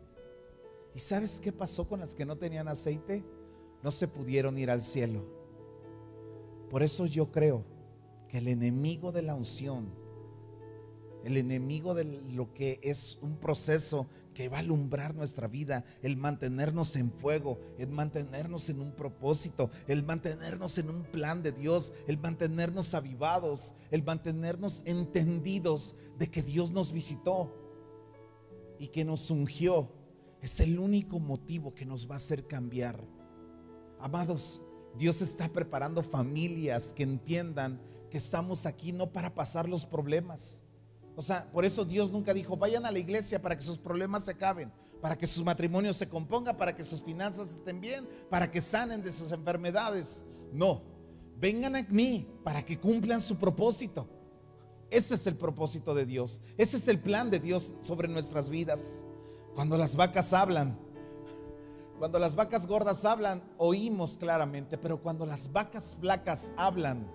¿Y 0.94 1.00
sabes 1.00 1.40
qué 1.40 1.52
pasó 1.52 1.88
con 1.88 2.00
las 2.00 2.14
que 2.14 2.26
no 2.26 2.38
tenían 2.38 2.68
aceite? 2.68 3.24
No 3.82 3.92
se 3.92 4.08
pudieron 4.08 4.58
ir 4.58 4.70
al 4.70 4.82
cielo. 4.82 5.26
Por 6.70 6.84
eso 6.84 7.06
yo 7.06 7.32
creo 7.32 7.64
el 8.34 8.48
enemigo 8.48 9.12
de 9.12 9.22
la 9.22 9.36
unción, 9.36 9.88
el 11.24 11.38
enemigo 11.38 11.94
de 11.94 12.04
lo 12.34 12.54
que 12.54 12.80
es 12.84 13.18
un 13.22 13.38
proceso 13.38 14.08
que 14.34 14.50
va 14.50 14.58
a 14.58 14.60
alumbrar 14.62 15.16
nuestra 15.16 15.48
vida, 15.48 15.86
el 16.02 16.18
mantenernos 16.18 16.96
en 16.96 17.12
fuego, 17.12 17.60
el 17.78 17.90
mantenernos 17.90 18.68
en 18.70 18.80
un 18.82 18.92
propósito, 18.92 19.70
el 19.88 20.04
mantenernos 20.04 20.78
en 20.80 20.90
un 20.90 21.04
plan 21.04 21.44
de 21.44 21.52
Dios, 21.52 21.94
el 22.08 22.18
mantenernos 22.18 22.94
avivados, 22.94 23.76
el 23.92 24.04
mantenernos 24.04 24.82
entendidos 24.86 25.96
de 26.18 26.30
que 26.30 26.42
Dios 26.42 26.72
nos 26.72 26.92
visitó 26.92 27.56
y 28.80 28.88
que 28.88 29.06
nos 29.06 29.30
ungió, 29.30 29.92
es 30.42 30.60
el 30.60 30.80
único 30.80 31.20
motivo 31.20 31.74
que 31.74 31.86
nos 31.86 32.10
va 32.10 32.16
a 32.16 32.18
hacer 32.18 32.48
cambiar. 32.48 33.00
Amados, 34.00 34.64
Dios 34.98 35.22
está 35.22 35.48
preparando 35.48 36.04
familias 36.04 36.92
que 36.92 37.04
entiendan 37.04 37.80
que 38.14 38.20
estamos 38.20 38.68
aquí 38.68 38.94
no 38.94 39.12
para 39.12 39.34
pasar 39.34 39.68
los 39.68 39.88
problemas 39.88 40.64
o 41.16 41.22
sea, 41.22 41.50
por 41.52 41.64
eso 41.66 41.86
Dios 41.86 42.12
nunca 42.12 42.34
dijo, 42.34 42.58
vayan 42.58 42.86
a 42.86 42.92
la 42.92 43.00
iglesia 43.00 43.42
para 43.42 43.56
que 43.56 43.62
sus 43.62 43.78
problemas 43.78 44.26
se 44.26 44.32
acaben, 44.32 44.72
para 45.02 45.18
que 45.18 45.28
su 45.28 45.44
matrimonio 45.44 45.94
se 45.94 46.10
componga, 46.10 46.58
para 46.58 46.76
que 46.76 46.84
sus 46.84 47.02
finanzas 47.02 47.52
estén 47.52 47.80
bien, 47.80 48.08
para 48.30 48.50
que 48.50 48.62
sanen 48.62 49.04
de 49.04 49.12
sus 49.12 49.32
enfermedades. 49.32 50.24
No, 50.52 50.82
vengan 51.40 51.76
a 51.76 51.84
mí 51.84 52.28
para 52.44 52.64
que 52.64 52.80
cumplan 52.80 53.22
su 53.22 53.38
propósito. 53.38 54.08
Ese 54.90 55.16
es 55.16 55.28
el 55.28 55.36
propósito 55.36 55.94
de 55.94 56.06
Dios. 56.06 56.40
Ese 56.58 56.78
es 56.78 56.88
el 56.88 57.00
plan 57.00 57.30
de 57.30 57.40
Dios 57.40 57.74
sobre 57.82 58.08
nuestras 58.08 58.50
vidas. 58.50 59.06
Cuando 59.56 59.78
las 59.78 59.96
vacas 59.96 60.34
hablan, 60.34 60.80
cuando 62.00 62.18
las 62.18 62.36
vacas 62.36 62.66
gordas 62.66 63.06
hablan, 63.06 63.44
oímos 63.58 64.18
claramente, 64.18 64.80
pero 64.80 65.00
cuando 65.00 65.26
las 65.28 65.52
vacas 65.52 65.96
flacas 66.00 66.52
hablan, 66.58 67.08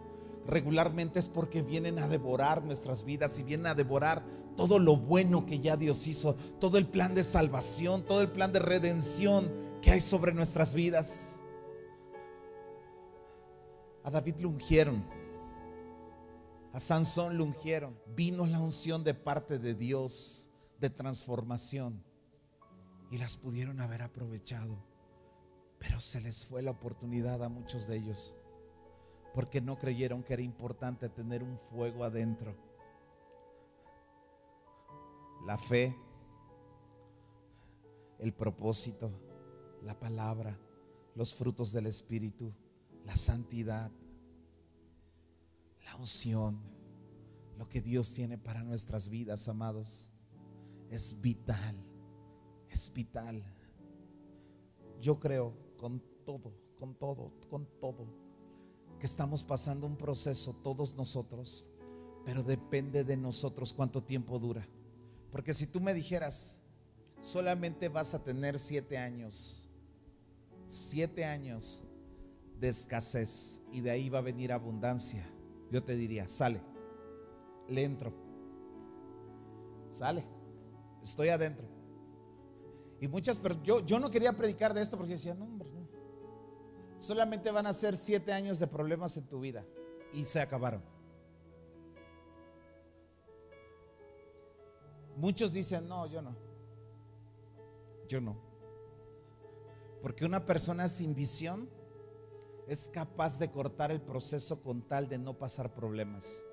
regularmente 0.48 1.18
es 1.18 1.28
porque 1.28 1.60
vienen 1.60 1.98
a 1.98 2.08
devorar 2.08 2.64
nuestras 2.64 3.04
vidas 3.04 3.38
y 3.38 3.42
vienen 3.42 3.66
a 3.66 3.74
devorar 3.74 4.24
todo 4.56 4.78
lo 4.78 4.96
bueno 4.96 5.44
que 5.44 5.60
ya 5.60 5.76
Dios 5.76 6.06
hizo, 6.06 6.34
todo 6.58 6.78
el 6.78 6.88
plan 6.88 7.14
de 7.14 7.22
salvación, 7.22 8.04
todo 8.04 8.22
el 8.22 8.32
plan 8.32 8.50
de 8.50 8.58
redención 8.58 9.52
que 9.82 9.90
hay 9.92 10.00
sobre 10.00 10.32
nuestras 10.32 10.74
vidas. 10.74 11.40
A 14.02 14.10
David 14.10 14.36
lo 14.40 14.48
ungieron, 14.48 15.04
a 16.72 16.80
Sansón 16.80 17.36
lo 17.36 17.44
ungieron, 17.44 18.00
vino 18.16 18.46
la 18.46 18.58
unción 18.58 19.04
de 19.04 19.12
parte 19.12 19.58
de 19.58 19.74
Dios 19.74 20.50
de 20.80 20.88
transformación 20.88 22.02
y 23.10 23.18
las 23.18 23.36
pudieron 23.36 23.80
haber 23.80 24.00
aprovechado, 24.00 24.82
pero 25.78 26.00
se 26.00 26.22
les 26.22 26.46
fue 26.46 26.62
la 26.62 26.70
oportunidad 26.70 27.44
a 27.44 27.50
muchos 27.50 27.86
de 27.86 27.98
ellos 27.98 28.37
porque 29.34 29.60
no 29.60 29.78
creyeron 29.78 30.22
que 30.22 30.32
era 30.32 30.42
importante 30.42 31.08
tener 31.08 31.42
un 31.42 31.58
fuego 31.70 32.04
adentro. 32.04 32.56
La 35.46 35.56
fe, 35.56 35.94
el 38.18 38.32
propósito, 38.32 39.10
la 39.82 39.98
palabra, 39.98 40.58
los 41.14 41.34
frutos 41.34 41.72
del 41.72 41.86
Espíritu, 41.86 42.52
la 43.04 43.16
santidad, 43.16 43.90
la 45.84 45.96
unción, 45.96 46.60
lo 47.56 47.68
que 47.68 47.80
Dios 47.80 48.12
tiene 48.12 48.38
para 48.38 48.62
nuestras 48.62 49.08
vidas, 49.08 49.48
amados, 49.48 50.12
es 50.90 51.20
vital, 51.20 51.76
es 52.68 52.92
vital. 52.92 53.42
Yo 55.00 55.18
creo 55.18 55.54
con 55.76 56.02
todo, 56.24 56.52
con 56.78 56.94
todo, 56.94 57.32
con 57.48 57.66
todo 57.80 58.27
que 58.98 59.06
estamos 59.06 59.44
pasando 59.44 59.86
un 59.86 59.96
proceso 59.96 60.54
todos 60.62 60.94
nosotros, 60.94 61.70
pero 62.24 62.42
depende 62.42 63.04
de 63.04 63.16
nosotros 63.16 63.72
cuánto 63.72 64.02
tiempo 64.02 64.38
dura. 64.38 64.66
Porque 65.30 65.54
si 65.54 65.66
tú 65.66 65.80
me 65.80 65.94
dijeras, 65.94 66.60
solamente 67.20 67.88
vas 67.88 68.14
a 68.14 68.22
tener 68.22 68.58
siete 68.58 68.98
años, 68.98 69.68
siete 70.66 71.24
años 71.24 71.84
de 72.60 72.68
escasez 72.68 73.62
y 73.72 73.80
de 73.80 73.90
ahí 73.90 74.08
va 74.08 74.18
a 74.18 74.22
venir 74.22 74.52
abundancia, 74.52 75.24
yo 75.70 75.82
te 75.82 75.94
diría, 75.94 76.26
sale, 76.28 76.60
le 77.68 77.84
entro, 77.84 78.12
sale, 79.92 80.24
estoy 81.02 81.28
adentro. 81.28 81.66
Y 83.00 83.06
muchas 83.06 83.38
personas, 83.38 83.64
yo, 83.64 83.86
yo 83.86 84.00
no 84.00 84.10
quería 84.10 84.36
predicar 84.36 84.74
de 84.74 84.80
esto 84.80 84.96
porque 84.96 85.12
decía, 85.12 85.34
no, 85.34 85.44
hombre, 85.44 85.70
solamente 86.98 87.50
van 87.50 87.66
a 87.66 87.72
ser 87.72 87.96
siete 87.96 88.32
años 88.32 88.58
de 88.58 88.66
problemas 88.66 89.16
en 89.16 89.26
tu 89.26 89.40
vida 89.40 89.64
y 90.12 90.24
se 90.24 90.40
acabaron. 90.40 90.82
Muchos 95.16 95.52
dicen, 95.52 95.88
no, 95.88 96.06
yo 96.06 96.22
no. 96.22 96.36
Yo 98.08 98.20
no. 98.20 98.36
Porque 100.00 100.24
una 100.24 100.46
persona 100.46 100.86
sin 100.88 101.14
visión 101.14 101.68
es 102.68 102.88
capaz 102.88 103.38
de 103.38 103.50
cortar 103.50 103.90
el 103.90 104.00
proceso 104.00 104.62
con 104.62 104.82
tal 104.82 105.08
de 105.08 105.18
no 105.18 105.36
pasar 105.36 105.74
problemas. 105.74 106.44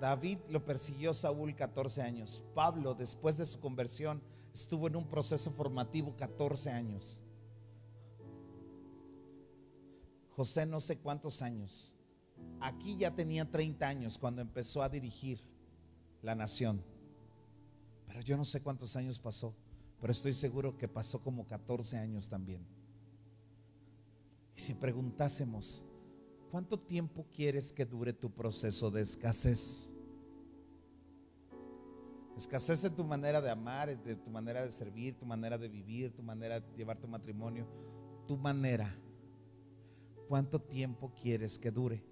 David 0.00 0.38
lo 0.48 0.64
persiguió 0.64 1.14
Saúl 1.14 1.54
14 1.54 2.02
años. 2.02 2.42
Pablo, 2.54 2.94
después 2.94 3.36
de 3.36 3.46
su 3.46 3.60
conversión, 3.60 4.20
estuvo 4.54 4.86
en 4.86 4.94
un 4.94 5.06
proceso 5.06 5.50
formativo 5.50 6.16
14 6.16 6.70
años. 6.70 7.20
José 10.30 10.64
no 10.64 10.80
sé 10.80 10.98
cuántos 10.98 11.42
años. 11.42 11.94
Aquí 12.60 12.96
ya 12.96 13.14
tenía 13.14 13.50
30 13.50 13.86
años 13.86 14.16
cuando 14.16 14.40
empezó 14.40 14.82
a 14.82 14.88
dirigir 14.88 15.40
la 16.22 16.34
nación. 16.34 16.82
Pero 18.06 18.20
yo 18.20 18.36
no 18.36 18.44
sé 18.44 18.62
cuántos 18.62 18.96
años 18.96 19.18
pasó, 19.18 19.54
pero 20.00 20.12
estoy 20.12 20.32
seguro 20.32 20.76
que 20.76 20.88
pasó 20.88 21.20
como 21.20 21.46
14 21.46 21.98
años 21.98 22.28
también. 22.28 22.64
Y 24.56 24.60
si 24.60 24.74
preguntásemos, 24.74 25.84
¿cuánto 26.50 26.78
tiempo 26.78 27.26
quieres 27.34 27.72
que 27.72 27.84
dure 27.84 28.12
tu 28.12 28.30
proceso 28.30 28.90
de 28.90 29.02
escasez? 29.02 29.93
Escasez 32.36 32.92
tu 32.94 33.04
manera 33.04 33.40
de 33.40 33.50
amar, 33.50 33.96
de 33.96 34.16
tu 34.16 34.28
manera 34.28 34.62
de 34.62 34.70
servir, 34.72 35.16
tu 35.16 35.24
manera 35.24 35.56
de 35.56 35.68
vivir, 35.68 36.12
tu 36.12 36.22
manera 36.22 36.60
de 36.60 36.76
llevar 36.76 36.98
tu 36.98 37.06
matrimonio, 37.06 37.66
tu 38.26 38.36
manera. 38.36 38.92
¿Cuánto 40.28 40.60
tiempo 40.60 41.12
quieres 41.22 41.58
que 41.58 41.70
dure? 41.70 42.02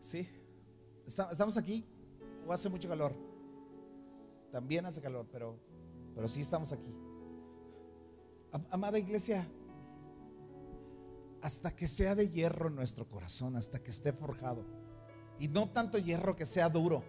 ¿Sí? 0.00 0.28
¿Estamos 1.06 1.56
aquí? 1.56 1.84
¿O 2.46 2.52
hace 2.52 2.68
mucho 2.68 2.88
calor? 2.88 3.14
También 4.52 4.86
hace 4.86 5.00
calor, 5.00 5.26
pero, 5.32 5.58
pero 6.14 6.28
sí 6.28 6.40
estamos 6.40 6.72
aquí. 6.72 6.94
Amada 8.70 8.98
iglesia, 8.98 9.48
hasta 11.44 11.76
que 11.76 11.86
sea 11.86 12.14
de 12.14 12.30
hierro 12.30 12.70
nuestro 12.70 13.06
corazón, 13.06 13.54
hasta 13.54 13.78
que 13.78 13.90
esté 13.90 14.14
forjado. 14.14 14.64
Y 15.38 15.46
no 15.46 15.68
tanto 15.68 15.98
hierro 15.98 16.36
que 16.36 16.46
sea 16.46 16.70
duro. 16.70 17.04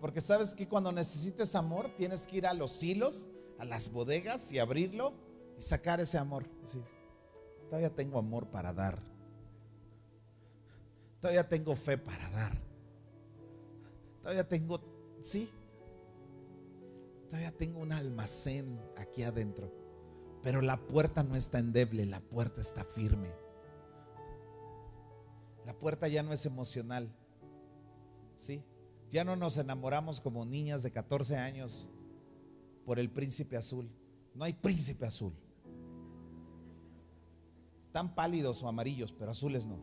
Porque 0.00 0.20
sabes 0.20 0.56
que 0.56 0.66
cuando 0.66 0.90
necesites 0.90 1.54
amor, 1.54 1.94
tienes 1.96 2.26
que 2.26 2.38
ir 2.38 2.48
a 2.48 2.52
los 2.52 2.82
hilos, 2.82 3.28
a 3.60 3.64
las 3.64 3.92
bodegas 3.92 4.50
y 4.50 4.58
abrirlo 4.58 5.14
y 5.56 5.60
sacar 5.60 6.00
ese 6.00 6.18
amor. 6.18 6.50
todavía 7.68 7.94
tengo 7.94 8.18
amor 8.18 8.48
para 8.48 8.72
dar. 8.72 9.00
Todavía 11.20 11.48
tengo 11.48 11.76
fe 11.76 11.96
para 11.96 12.28
dar. 12.30 12.60
Todavía 14.20 14.48
tengo, 14.48 14.80
sí. 15.22 15.48
Todavía 17.28 17.52
tengo 17.52 17.78
un 17.78 17.92
almacén 17.92 18.80
aquí 18.96 19.22
adentro. 19.22 19.72
Pero 20.42 20.60
la 20.60 20.76
puerta 20.76 21.22
no 21.22 21.36
está 21.36 21.60
endeble, 21.60 22.04
la 22.04 22.18
puerta 22.18 22.60
está 22.60 22.82
firme. 22.82 23.43
La 25.64 25.72
puerta 25.72 26.08
ya 26.08 26.22
no 26.22 26.32
es 26.32 26.44
emocional. 26.46 27.10
¿Sí? 28.36 28.62
Ya 29.10 29.24
no 29.24 29.36
nos 29.36 29.56
enamoramos 29.56 30.20
como 30.20 30.44
niñas 30.44 30.82
de 30.82 30.90
14 30.90 31.36
años 31.36 31.90
por 32.84 32.98
el 32.98 33.10
príncipe 33.10 33.56
azul. 33.56 33.90
No 34.34 34.44
hay 34.44 34.52
príncipe 34.52 35.06
azul. 35.06 35.32
Están 37.86 38.14
pálidos 38.14 38.62
o 38.62 38.68
amarillos, 38.68 39.12
pero 39.12 39.30
azules 39.30 39.66
no. 39.66 39.78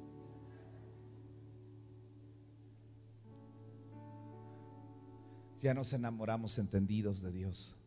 Ya 5.61 5.73
nos 5.73 5.93
enamoramos 5.93 6.57
entendidos 6.57 7.21
de 7.21 7.32
Dios. 7.32 7.77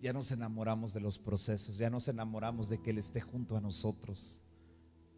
ya 0.00 0.12
nos 0.12 0.30
enamoramos 0.32 0.92
de 0.92 1.00
los 1.00 1.18
procesos, 1.18 1.78
ya 1.78 1.88
nos 1.88 2.08
enamoramos 2.08 2.68
de 2.68 2.76
que 2.76 2.90
Él 2.90 2.98
esté 2.98 3.22
junto 3.22 3.56
a 3.56 3.60
nosotros 3.62 4.42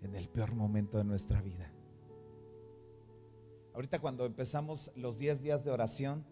en 0.02 0.14
el 0.14 0.28
peor 0.28 0.54
momento 0.54 0.98
de 0.98 1.04
nuestra 1.04 1.40
vida. 1.40 1.72
Ahorita 3.74 3.98
cuando 3.98 4.24
empezamos 4.24 4.90
los 4.96 5.18
10 5.18 5.42
días 5.42 5.64
de 5.64 5.70
oración, 5.70 6.24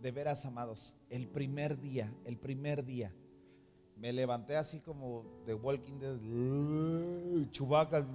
de 0.00 0.10
veras 0.10 0.44
amados, 0.44 0.94
el 1.08 1.26
primer 1.26 1.80
día, 1.80 2.12
el 2.24 2.36
primer 2.36 2.84
día, 2.84 3.14
me 3.96 4.12
levanté 4.12 4.56
así 4.56 4.80
como 4.80 5.24
de 5.46 5.54
Walking 5.54 5.98
Dead, 5.98 7.50
Chubaca, 7.50 8.06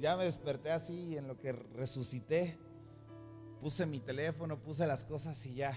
ya 0.00 0.16
me 0.16 0.24
desperté 0.24 0.70
así 0.70 1.16
en 1.16 1.28
lo 1.28 1.38
que 1.38 1.52
resucité, 1.52 2.56
puse 3.60 3.84
mi 3.84 4.00
teléfono, 4.00 4.58
puse 4.58 4.86
las 4.86 5.04
cosas 5.04 5.44
y 5.44 5.54
ya 5.54 5.76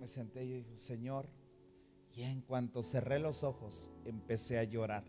me 0.00 0.06
senté 0.06 0.44
y 0.44 0.52
dije, 0.52 0.76
Señor, 0.78 1.28
y 2.14 2.22
en 2.22 2.40
cuanto 2.42 2.82
cerré 2.82 3.18
los 3.18 3.44
ojos, 3.44 3.90
empecé 4.04 4.58
a 4.58 4.64
llorar 4.64 5.04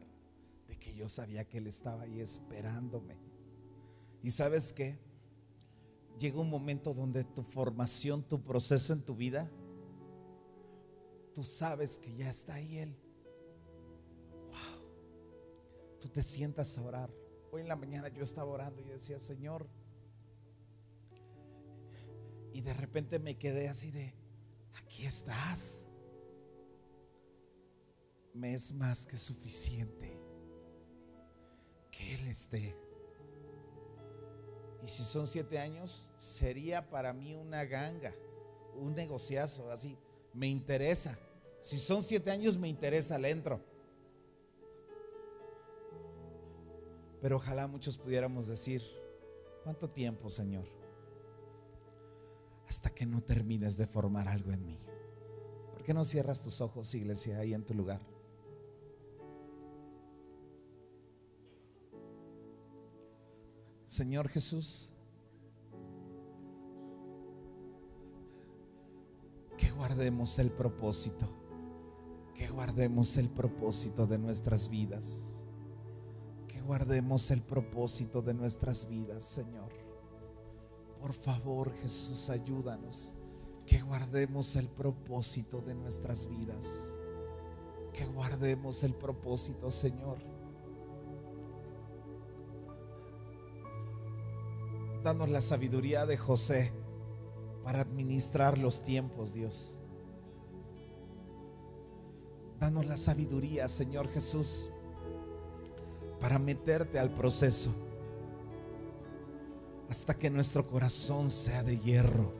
de 0.67 0.77
que 0.77 0.93
yo 0.93 1.09
sabía 1.09 1.47
que 1.47 1.57
Él 1.57 1.67
estaba 1.67 2.03
ahí 2.03 2.21
esperándome. 2.21 3.17
Y 4.23 4.31
sabes 4.31 4.71
qué? 4.71 4.99
Llega 6.19 6.39
un 6.39 6.49
momento 6.49 6.93
donde 6.93 7.23
tu 7.23 7.41
formación, 7.43 8.23
tu 8.23 8.43
proceso 8.43 8.93
en 8.93 9.01
tu 9.01 9.15
vida, 9.15 9.51
tú 11.33 11.43
sabes 11.43 11.97
que 11.97 12.15
ya 12.15 12.29
está 12.29 12.55
ahí 12.55 12.77
Él. 12.77 12.95
Wow. 14.49 15.99
Tú 15.99 16.09
te 16.09 16.21
sientas 16.21 16.77
a 16.77 16.83
orar. 16.83 17.11
Hoy 17.51 17.61
en 17.61 17.67
la 17.67 17.75
mañana 17.75 18.09
yo 18.09 18.21
estaba 18.21 18.51
orando 18.51 18.81
y 18.81 18.85
decía, 18.85 19.17
Señor. 19.17 19.67
Y 22.53 22.61
de 22.61 22.73
repente 22.73 23.17
me 23.17 23.37
quedé 23.37 23.69
así 23.69 23.91
de, 23.91 24.13
aquí 24.73 25.05
estás 25.05 25.87
me 28.33 28.53
es 28.53 28.73
más 28.73 29.05
que 29.05 29.17
suficiente 29.17 30.17
que 31.91 32.15
Él 32.15 32.27
esté. 32.27 32.75
Y 34.81 34.87
si 34.87 35.03
son 35.03 35.27
siete 35.27 35.59
años, 35.59 36.09
sería 36.17 36.89
para 36.89 37.13
mí 37.13 37.35
una 37.35 37.63
ganga, 37.65 38.15
un 38.75 38.95
negociazo, 38.95 39.69
así. 39.69 39.97
Me 40.33 40.47
interesa. 40.47 41.17
Si 41.61 41.77
son 41.77 42.01
siete 42.01 42.31
años, 42.31 42.57
me 42.57 42.67
interesa, 42.67 43.17
le 43.19 43.29
entro. 43.29 43.61
Pero 47.21 47.37
ojalá 47.37 47.67
muchos 47.67 47.97
pudiéramos 47.97 48.47
decir, 48.47 48.81
¿cuánto 49.63 49.87
tiempo, 49.87 50.29
Señor? 50.29 50.65
Hasta 52.67 52.89
que 52.89 53.05
no 53.05 53.21
termines 53.21 53.77
de 53.77 53.85
formar 53.85 54.27
algo 54.27 54.51
en 54.51 54.65
mí. 54.65 54.79
¿Por 55.73 55.83
qué 55.83 55.93
no 55.93 56.03
cierras 56.03 56.41
tus 56.41 56.61
ojos, 56.61 56.95
iglesia, 56.95 57.37
ahí 57.37 57.53
en 57.53 57.63
tu 57.63 57.75
lugar? 57.75 58.01
Señor 63.91 64.29
Jesús, 64.29 64.93
que 69.57 69.69
guardemos 69.71 70.39
el 70.39 70.49
propósito, 70.49 71.27
que 72.33 72.47
guardemos 72.47 73.17
el 73.17 73.29
propósito 73.29 74.07
de 74.07 74.17
nuestras 74.17 74.69
vidas, 74.69 75.43
que 76.47 76.61
guardemos 76.61 77.31
el 77.31 77.41
propósito 77.41 78.21
de 78.21 78.33
nuestras 78.33 78.87
vidas, 78.87 79.25
Señor. 79.25 79.73
Por 81.01 81.11
favor, 81.11 81.73
Jesús, 81.81 82.29
ayúdanos, 82.29 83.17
que 83.65 83.81
guardemos 83.81 84.55
el 84.55 84.69
propósito 84.69 85.59
de 85.59 85.75
nuestras 85.75 86.29
vidas, 86.29 86.93
que 87.91 88.05
guardemos 88.05 88.85
el 88.85 88.93
propósito, 88.95 89.69
Señor 89.69 90.40
Danos 95.03 95.29
la 95.29 95.41
sabiduría 95.41 96.05
de 96.05 96.15
José 96.15 96.71
para 97.63 97.81
administrar 97.81 98.59
los 98.59 98.83
tiempos, 98.83 99.33
Dios. 99.33 99.79
Danos 102.59 102.85
la 102.85 102.97
sabiduría, 102.97 103.67
Señor 103.67 104.07
Jesús, 104.09 104.69
para 106.19 106.37
meterte 106.37 106.99
al 106.99 107.09
proceso 107.09 107.71
hasta 109.89 110.13
que 110.13 110.29
nuestro 110.29 110.67
corazón 110.67 111.31
sea 111.31 111.63
de 111.63 111.79
hierro, 111.79 112.31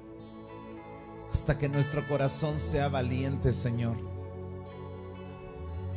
hasta 1.33 1.57
que 1.57 1.67
nuestro 1.67 2.07
corazón 2.07 2.59
sea 2.59 2.87
valiente, 2.89 3.53
Señor, 3.53 3.97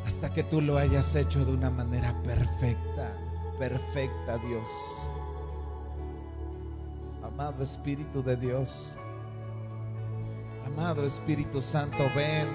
hasta 0.03 0.33
que 0.33 0.43
tú 0.43 0.61
lo 0.61 0.79
hayas 0.79 1.15
hecho 1.15 1.45
de 1.45 1.53
una 1.53 1.69
manera 1.69 2.21
perfecta, 2.23 3.15
perfecta, 3.59 4.37
Dios 4.39 5.11
amado 7.37 7.63
Espíritu 7.63 8.23
de 8.23 8.37
Dios. 8.37 8.95
Amado 10.65 11.05
Espíritu 11.05 11.59
Santo, 11.59 12.05
ven, 12.15 12.47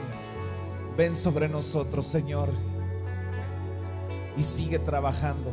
ven 0.97 1.15
sobre 1.15 1.51
nosotros, 1.51 2.07
Señor, 2.07 2.49
y 4.39 4.43
sigue 4.43 4.79
trabajando. 4.79 5.53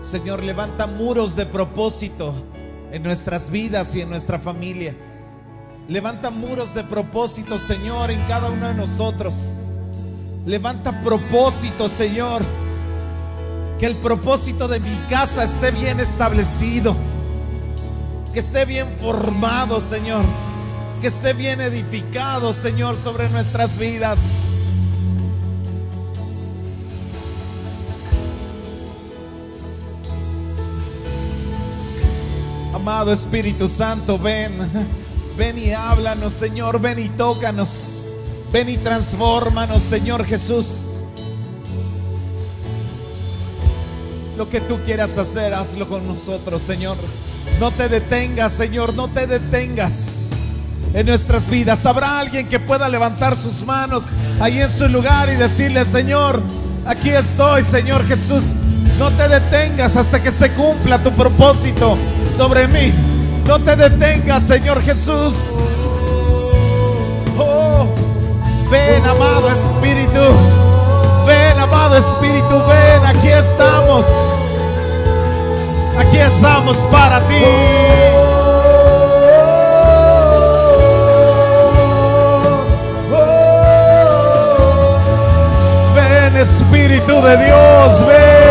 Señor, 0.00 0.42
levanta 0.42 0.86
muros 0.86 1.36
de 1.36 1.44
propósito 1.44 2.32
en 2.90 3.02
nuestras 3.02 3.50
vidas 3.50 3.94
y 3.94 4.00
en 4.00 4.08
nuestra 4.08 4.38
familia. 4.38 4.96
Levanta 5.88 6.30
muros 6.30 6.72
de 6.72 6.84
propósito, 6.84 7.58
Señor, 7.58 8.12
en 8.12 8.26
cada 8.26 8.50
uno 8.50 8.66
de 8.66 8.74
nosotros. 8.74 9.80
Levanta 10.46 11.02
propósito, 11.02 11.86
Señor 11.86 12.63
que 13.78 13.86
el 13.86 13.96
propósito 13.96 14.68
de 14.68 14.80
mi 14.80 14.96
casa 15.08 15.44
esté 15.44 15.70
bien 15.70 16.00
establecido. 16.00 16.96
Que 18.32 18.40
esté 18.40 18.64
bien 18.64 18.88
formado, 19.00 19.80
Señor. 19.80 20.24
Que 21.00 21.08
esté 21.08 21.32
bien 21.34 21.60
edificado, 21.60 22.52
Señor, 22.52 22.96
sobre 22.96 23.28
nuestras 23.28 23.78
vidas. 23.78 24.40
Amado 32.72 33.12
Espíritu 33.12 33.68
Santo, 33.68 34.18
ven. 34.18 34.52
Ven 35.36 35.58
y 35.58 35.72
háblanos, 35.72 36.32
Señor. 36.32 36.80
Ven 36.80 36.98
y 36.98 37.08
tócanos. 37.08 38.02
Ven 38.52 38.68
y 38.68 38.76
transfórmanos, 38.76 39.82
Señor 39.82 40.24
Jesús. 40.24 40.93
Lo 44.36 44.48
que 44.48 44.60
tú 44.60 44.80
quieras 44.84 45.16
hacer, 45.16 45.54
hazlo 45.54 45.88
con 45.88 46.06
nosotros, 46.06 46.60
Señor. 46.60 46.96
No 47.60 47.70
te 47.70 47.88
detengas, 47.88 48.52
Señor, 48.52 48.94
no 48.94 49.06
te 49.08 49.26
detengas 49.26 50.32
en 50.92 51.06
nuestras 51.06 51.48
vidas. 51.48 51.86
Habrá 51.86 52.18
alguien 52.18 52.48
que 52.48 52.58
pueda 52.58 52.88
levantar 52.88 53.36
sus 53.36 53.64
manos 53.64 54.06
ahí 54.40 54.60
en 54.60 54.70
su 54.70 54.88
lugar 54.88 55.28
y 55.28 55.36
decirle, 55.36 55.84
Señor, 55.84 56.42
aquí 56.84 57.10
estoy, 57.10 57.62
Señor 57.62 58.06
Jesús. 58.06 58.60
No 58.98 59.10
te 59.12 59.28
detengas 59.28 59.96
hasta 59.96 60.22
que 60.22 60.30
se 60.30 60.50
cumpla 60.52 61.02
tu 61.02 61.12
propósito 61.12 61.96
sobre 62.26 62.66
mí. 62.66 62.92
No 63.46 63.60
te 63.60 63.76
detengas, 63.76 64.42
Señor 64.42 64.82
Jesús. 64.82 65.34
Oh, 67.38 67.86
ven, 68.70 69.04
amado 69.04 69.48
Espíritu. 69.50 70.63
Espíritu, 71.94 72.60
ven, 72.66 73.06
aquí 73.06 73.28
estamos. 73.28 74.04
Aquí 75.96 76.18
estamos 76.18 76.76
para 76.90 77.20
ti. 77.28 77.44
Ven 85.94 86.36
Espíritu 86.36 87.22
de 87.22 87.36
Dios, 87.36 88.06
ven. 88.06 88.43